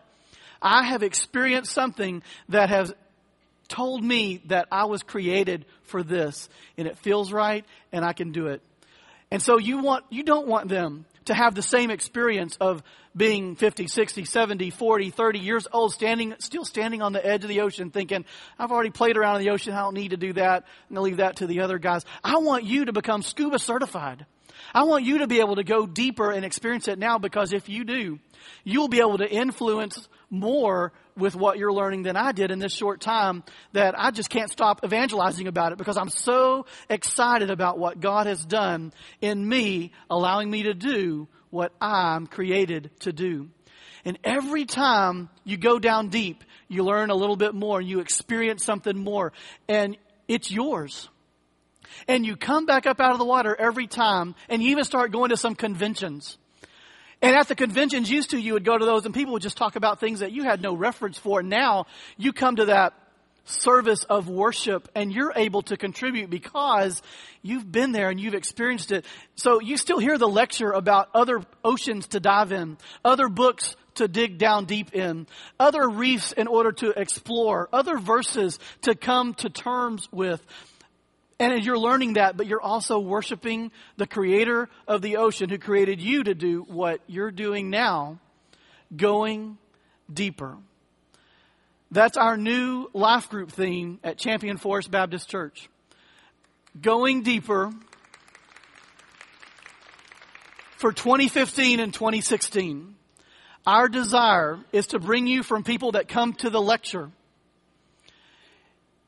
I 0.61 0.83
have 0.83 1.03
experienced 1.03 1.71
something 1.71 2.23
that 2.49 2.69
has 2.69 2.93
told 3.67 4.03
me 4.03 4.41
that 4.45 4.67
I 4.71 4.85
was 4.85 5.03
created 5.03 5.65
for 5.83 6.03
this, 6.03 6.49
and 6.77 6.87
it 6.87 6.97
feels 6.97 7.31
right, 7.31 7.65
and 7.91 8.03
I 8.03 8.13
can 8.13 8.31
do 8.31 8.47
it. 8.47 8.61
And 9.31 9.41
so 9.41 9.57
you 9.57 9.79
want, 9.79 10.05
you 10.09 10.23
don't 10.23 10.47
want 10.47 10.69
them 10.69 11.05
to 11.25 11.33
have 11.33 11.55
the 11.55 11.61
same 11.61 11.91
experience 11.91 12.57
of 12.59 12.83
being 13.15 13.55
50, 13.55 13.87
60, 13.87 14.25
70, 14.25 14.69
40, 14.69 15.09
30 15.09 15.39
years 15.39 15.67
old, 15.71 15.93
standing, 15.93 16.35
still 16.39 16.65
standing 16.65 17.01
on 17.01 17.13
the 17.13 17.25
edge 17.25 17.43
of 17.43 17.49
the 17.49 17.61
ocean 17.61 17.89
thinking, 17.89 18.25
I've 18.59 18.71
already 18.71 18.89
played 18.89 19.17
around 19.17 19.37
in 19.37 19.43
the 19.43 19.51
ocean. 19.51 19.73
I 19.73 19.81
don't 19.81 19.93
need 19.93 20.11
to 20.11 20.17
do 20.17 20.33
that. 20.33 20.63
I'm 20.89 20.95
going 20.95 20.95
to 20.95 21.01
leave 21.01 21.17
that 21.17 21.37
to 21.37 21.47
the 21.47 21.61
other 21.61 21.79
guys. 21.79 22.03
I 22.23 22.37
want 22.37 22.65
you 22.65 22.85
to 22.85 22.93
become 22.93 23.21
scuba 23.21 23.59
certified. 23.59 24.25
I 24.73 24.83
want 24.83 25.05
you 25.05 25.19
to 25.19 25.27
be 25.27 25.39
able 25.39 25.55
to 25.55 25.63
go 25.63 25.85
deeper 25.85 26.31
and 26.31 26.45
experience 26.45 26.87
it 26.87 26.99
now 26.99 27.17
because 27.17 27.53
if 27.53 27.69
you 27.69 27.83
do, 27.83 28.19
you'll 28.63 28.87
be 28.87 28.99
able 28.99 29.17
to 29.17 29.29
influence 29.29 30.07
more 30.29 30.93
with 31.17 31.35
what 31.35 31.57
you're 31.57 31.71
learning 31.71 32.03
than 32.03 32.17
I 32.17 32.31
did 32.31 32.51
in 32.51 32.59
this 32.59 32.73
short 32.73 33.01
time 33.01 33.43
that 33.73 33.95
I 33.97 34.11
just 34.11 34.29
can't 34.29 34.51
stop 34.51 34.83
evangelizing 34.83 35.47
about 35.47 35.71
it 35.71 35.77
because 35.77 35.97
I'm 35.97 36.09
so 36.09 36.65
excited 36.89 37.49
about 37.49 37.79
what 37.79 37.99
God 37.99 38.27
has 38.27 38.43
done 38.43 38.91
in 39.21 39.47
me, 39.47 39.91
allowing 40.09 40.49
me 40.49 40.63
to 40.63 40.73
do 40.73 41.27
what 41.49 41.71
I'm 41.79 42.27
created 42.27 42.91
to 43.01 43.13
do. 43.13 43.49
And 44.03 44.19
every 44.23 44.65
time 44.65 45.29
you 45.43 45.57
go 45.57 45.79
down 45.79 46.09
deep, 46.09 46.43
you 46.67 46.83
learn 46.83 47.09
a 47.09 47.15
little 47.15 47.37
bit 47.37 47.55
more, 47.55 47.79
and 47.79 47.87
you 47.87 47.99
experience 48.01 48.63
something 48.63 48.97
more, 48.97 49.33
and 49.67 49.97
it's 50.27 50.51
yours. 50.51 51.09
And 52.07 52.25
you 52.25 52.35
come 52.35 52.65
back 52.65 52.85
up 52.85 52.99
out 52.99 53.13
of 53.13 53.19
the 53.19 53.25
water 53.25 53.55
every 53.57 53.87
time, 53.87 54.35
and 54.49 54.61
you 54.61 54.71
even 54.71 54.83
start 54.83 55.11
going 55.11 55.29
to 55.29 55.37
some 55.37 55.55
conventions. 55.55 56.37
And 57.25 57.35
at 57.35 57.47
the 57.47 57.55
conventions 57.55 58.07
used 58.07 58.29
to, 58.29 58.37
you 58.37 58.53
would 58.53 58.63
go 58.63 58.77
to 58.77 58.85
those 58.85 59.03
and 59.05 59.11
people 59.11 59.33
would 59.33 59.41
just 59.41 59.57
talk 59.57 59.75
about 59.75 59.99
things 59.99 60.19
that 60.19 60.31
you 60.31 60.43
had 60.43 60.61
no 60.61 60.75
reference 60.75 61.17
for. 61.17 61.41
Now 61.41 61.87
you 62.17 62.33
come 62.33 62.57
to 62.57 62.65
that 62.65 62.93
service 63.45 64.03
of 64.03 64.29
worship 64.29 64.87
and 64.93 65.11
you're 65.11 65.33
able 65.35 65.63
to 65.63 65.75
contribute 65.75 66.29
because 66.29 67.01
you've 67.41 67.71
been 67.71 67.93
there 67.93 68.11
and 68.11 68.19
you've 68.19 68.35
experienced 68.35 68.91
it. 68.91 69.05
So 69.37 69.59
you 69.59 69.75
still 69.75 69.97
hear 69.97 70.19
the 70.19 70.27
lecture 70.27 70.69
about 70.69 71.09
other 71.15 71.41
oceans 71.63 72.09
to 72.09 72.19
dive 72.19 72.51
in, 72.51 72.77
other 73.03 73.27
books 73.27 73.75
to 73.95 74.07
dig 74.07 74.37
down 74.37 74.65
deep 74.65 74.93
in, 74.93 75.25
other 75.59 75.89
reefs 75.89 76.31
in 76.31 76.45
order 76.45 76.73
to 76.73 76.91
explore, 76.91 77.69
other 77.73 77.97
verses 77.97 78.59
to 78.83 78.93
come 78.93 79.33
to 79.35 79.49
terms 79.49 80.07
with. 80.11 80.45
And 81.39 81.53
as 81.53 81.65
you're 81.65 81.77
learning 81.77 82.13
that, 82.13 82.37
but 82.37 82.47
you're 82.47 82.61
also 82.61 82.97
worshiping 82.99 83.71
the 83.97 84.07
creator 84.07 84.69
of 84.87 85.01
the 85.01 85.17
ocean 85.17 85.49
who 85.49 85.57
created 85.57 85.99
you 85.99 86.23
to 86.23 86.33
do 86.33 86.61
what 86.63 87.01
you're 87.07 87.31
doing 87.31 87.69
now, 87.69 88.19
going 88.95 89.57
deeper. 90.11 90.57
That's 91.91 92.17
our 92.17 92.37
new 92.37 92.89
life 92.93 93.29
group 93.29 93.51
theme 93.51 93.99
at 94.03 94.17
Champion 94.17 94.57
Forest 94.57 94.91
Baptist 94.91 95.29
Church. 95.29 95.69
Going 96.81 97.23
deeper 97.23 97.71
for 100.77 100.91
2015 100.91 101.79
and 101.79 101.93
2016. 101.93 102.95
Our 103.65 103.89
desire 103.89 104.59
is 104.71 104.87
to 104.87 104.99
bring 104.99 105.27
you 105.27 105.43
from 105.43 105.63
people 105.63 105.93
that 105.93 106.07
come 106.07 106.33
to 106.33 106.49
the 106.49 106.61
lecture 106.61 107.11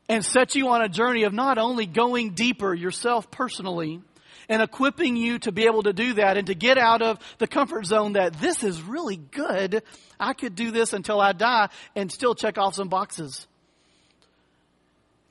and 0.10 0.24
set 0.24 0.56
you 0.56 0.70
on 0.70 0.82
a 0.82 0.90
journey 0.90 1.24
of 1.24 1.34
not 1.34 1.58
only 1.58 1.86
going 1.86 2.32
deeper 2.32 2.74
yourself 2.74 3.30
personally 3.30 4.02
and 4.50 4.62
equipping 4.62 5.16
you 5.16 5.40
to 5.40 5.52
be 5.52 5.66
able 5.66 5.84
to 5.84 5.94
do 5.94 6.14
that 6.14 6.38
and 6.38 6.48
to 6.48 6.56
get 6.56 6.78
out 6.78 7.02
of 7.02 7.20
the 7.38 7.48
comfort 7.48 7.86
zone 7.86 8.14
that 8.14 8.34
this 8.40 8.64
is 8.64 8.82
really 8.82 9.18
good. 9.18 9.84
I 10.20 10.34
could 10.34 10.56
do 10.56 10.72
this 10.72 10.94
until 10.94 11.20
I 11.20 11.34
die 11.34 11.70
and 11.96 12.12
still 12.12 12.36
check 12.36 12.58
off 12.58 12.76
some 12.76 12.88
boxes. 12.88 13.46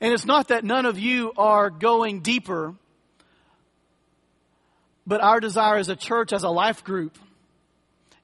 And 0.01 0.13
it's 0.13 0.27
not 0.27 0.49
that 0.49 0.65
none 0.65 0.85
of 0.85 0.99
you 0.99 1.33
are 1.39 1.71
going 1.71 2.21
deeper, 2.21 2.75
but 5.07 5.23
our 5.23 5.41
desire 5.41 5.79
as 5.79 5.89
a 5.89 5.97
church, 5.97 6.35
as 6.35 6.43
a 6.43 6.51
life 6.51 6.85
group, 6.85 7.17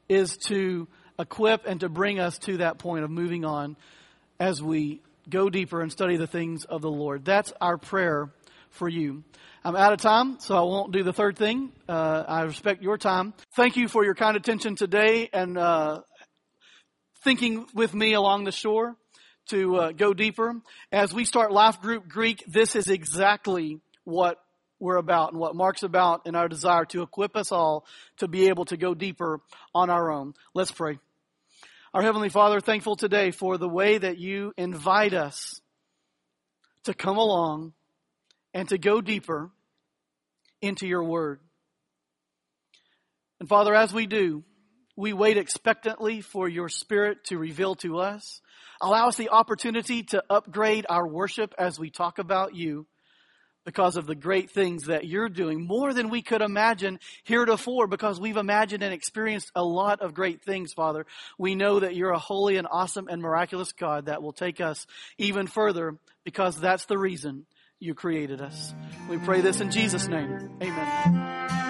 is 0.08 0.36
to 0.36 0.86
equip 1.18 1.66
and 1.66 1.80
to 1.80 1.88
bring 1.88 2.20
us 2.20 2.36
to 2.40 2.58
that 2.58 2.78
point 2.78 3.04
of 3.04 3.10
moving 3.10 3.46
on 3.46 3.76
as 4.38 4.62
we 4.62 5.00
go 5.28 5.50
deeper 5.50 5.80
and 5.80 5.90
study 5.90 6.16
the 6.16 6.26
things 6.26 6.64
of 6.64 6.82
the 6.82 6.90
Lord. 6.90 7.24
That's 7.24 7.52
our 7.60 7.78
prayer 7.78 8.32
for 8.70 8.88
you. 8.88 9.24
I'm 9.64 9.76
out 9.76 9.92
of 9.92 10.00
time, 10.00 10.38
so 10.40 10.56
I 10.56 10.62
won't 10.62 10.92
do 10.92 11.02
the 11.02 11.12
third 11.12 11.36
thing. 11.38 11.72
Uh, 11.88 12.24
I 12.26 12.42
respect 12.42 12.82
your 12.82 12.98
time. 12.98 13.34
Thank 13.54 13.76
you 13.76 13.86
for 13.86 14.04
your 14.04 14.14
kind 14.14 14.36
attention 14.36 14.74
today 14.74 15.28
and 15.32 15.56
uh, 15.56 16.00
thinking 17.22 17.66
with 17.74 17.94
me 17.94 18.14
along 18.14 18.44
the 18.44 18.52
shore 18.52 18.96
to 19.50 19.76
uh, 19.76 19.92
go 19.92 20.14
deeper. 20.14 20.54
As 20.90 21.14
we 21.14 21.24
start 21.24 21.52
Life 21.52 21.80
Group 21.80 22.08
Greek, 22.08 22.42
this 22.48 22.74
is 22.74 22.88
exactly 22.88 23.80
what 24.04 24.38
we're 24.80 24.96
about 24.96 25.30
and 25.30 25.40
what 25.40 25.54
Mark's 25.54 25.84
about 25.84 26.26
in 26.26 26.34
our 26.34 26.48
desire 26.48 26.84
to 26.86 27.02
equip 27.02 27.36
us 27.36 27.52
all 27.52 27.86
to 28.16 28.26
be 28.26 28.48
able 28.48 28.64
to 28.64 28.76
go 28.76 28.94
deeper 28.94 29.40
on 29.74 29.90
our 29.90 30.10
own. 30.10 30.34
Let's 30.54 30.72
pray. 30.72 30.98
Our 31.94 32.00
Heavenly 32.00 32.30
Father, 32.30 32.58
thankful 32.58 32.96
today 32.96 33.32
for 33.32 33.58
the 33.58 33.68
way 33.68 33.98
that 33.98 34.16
you 34.16 34.54
invite 34.56 35.12
us 35.12 35.60
to 36.84 36.94
come 36.94 37.18
along 37.18 37.74
and 38.54 38.66
to 38.70 38.78
go 38.78 39.02
deeper 39.02 39.50
into 40.62 40.86
your 40.86 41.04
word. 41.04 41.40
And 43.40 43.48
Father, 43.48 43.74
as 43.74 43.92
we 43.92 44.06
do, 44.06 44.42
we 44.96 45.12
wait 45.12 45.36
expectantly 45.36 46.22
for 46.22 46.48
your 46.48 46.70
spirit 46.70 47.24
to 47.24 47.36
reveal 47.36 47.74
to 47.76 47.98
us. 47.98 48.40
Allow 48.80 49.08
us 49.08 49.16
the 49.16 49.28
opportunity 49.28 50.02
to 50.04 50.24
upgrade 50.30 50.86
our 50.88 51.06
worship 51.06 51.54
as 51.58 51.78
we 51.78 51.90
talk 51.90 52.18
about 52.18 52.54
you 52.54 52.86
because 53.64 53.96
of 53.96 54.06
the 54.06 54.14
great 54.14 54.50
things 54.50 54.84
that 54.84 55.06
you're 55.06 55.28
doing, 55.28 55.66
more 55.66 55.92
than 55.92 56.08
we 56.08 56.22
could 56.22 56.42
imagine 56.42 56.98
heretofore, 57.24 57.86
because 57.86 58.20
we've 58.20 58.36
imagined 58.36 58.82
and 58.82 58.92
experienced 58.92 59.50
a 59.54 59.64
lot 59.64 60.00
of 60.00 60.14
great 60.14 60.42
things, 60.42 60.72
Father. 60.72 61.06
We 61.38 61.54
know 61.54 61.80
that 61.80 61.94
you're 61.94 62.10
a 62.10 62.18
holy 62.18 62.56
and 62.56 62.66
awesome 62.70 63.08
and 63.08 63.22
miraculous 63.22 63.72
God 63.72 64.06
that 64.06 64.22
will 64.22 64.32
take 64.32 64.60
us 64.60 64.86
even 65.18 65.46
further, 65.46 65.96
because 66.24 66.58
that's 66.58 66.86
the 66.86 66.98
reason 66.98 67.46
you 67.78 67.94
created 67.94 68.40
us. 68.40 68.74
We 69.08 69.18
pray 69.18 69.40
this 69.40 69.60
in 69.60 69.70
Jesus' 69.70 70.08
name. 70.08 70.50
Amen. 70.62 71.61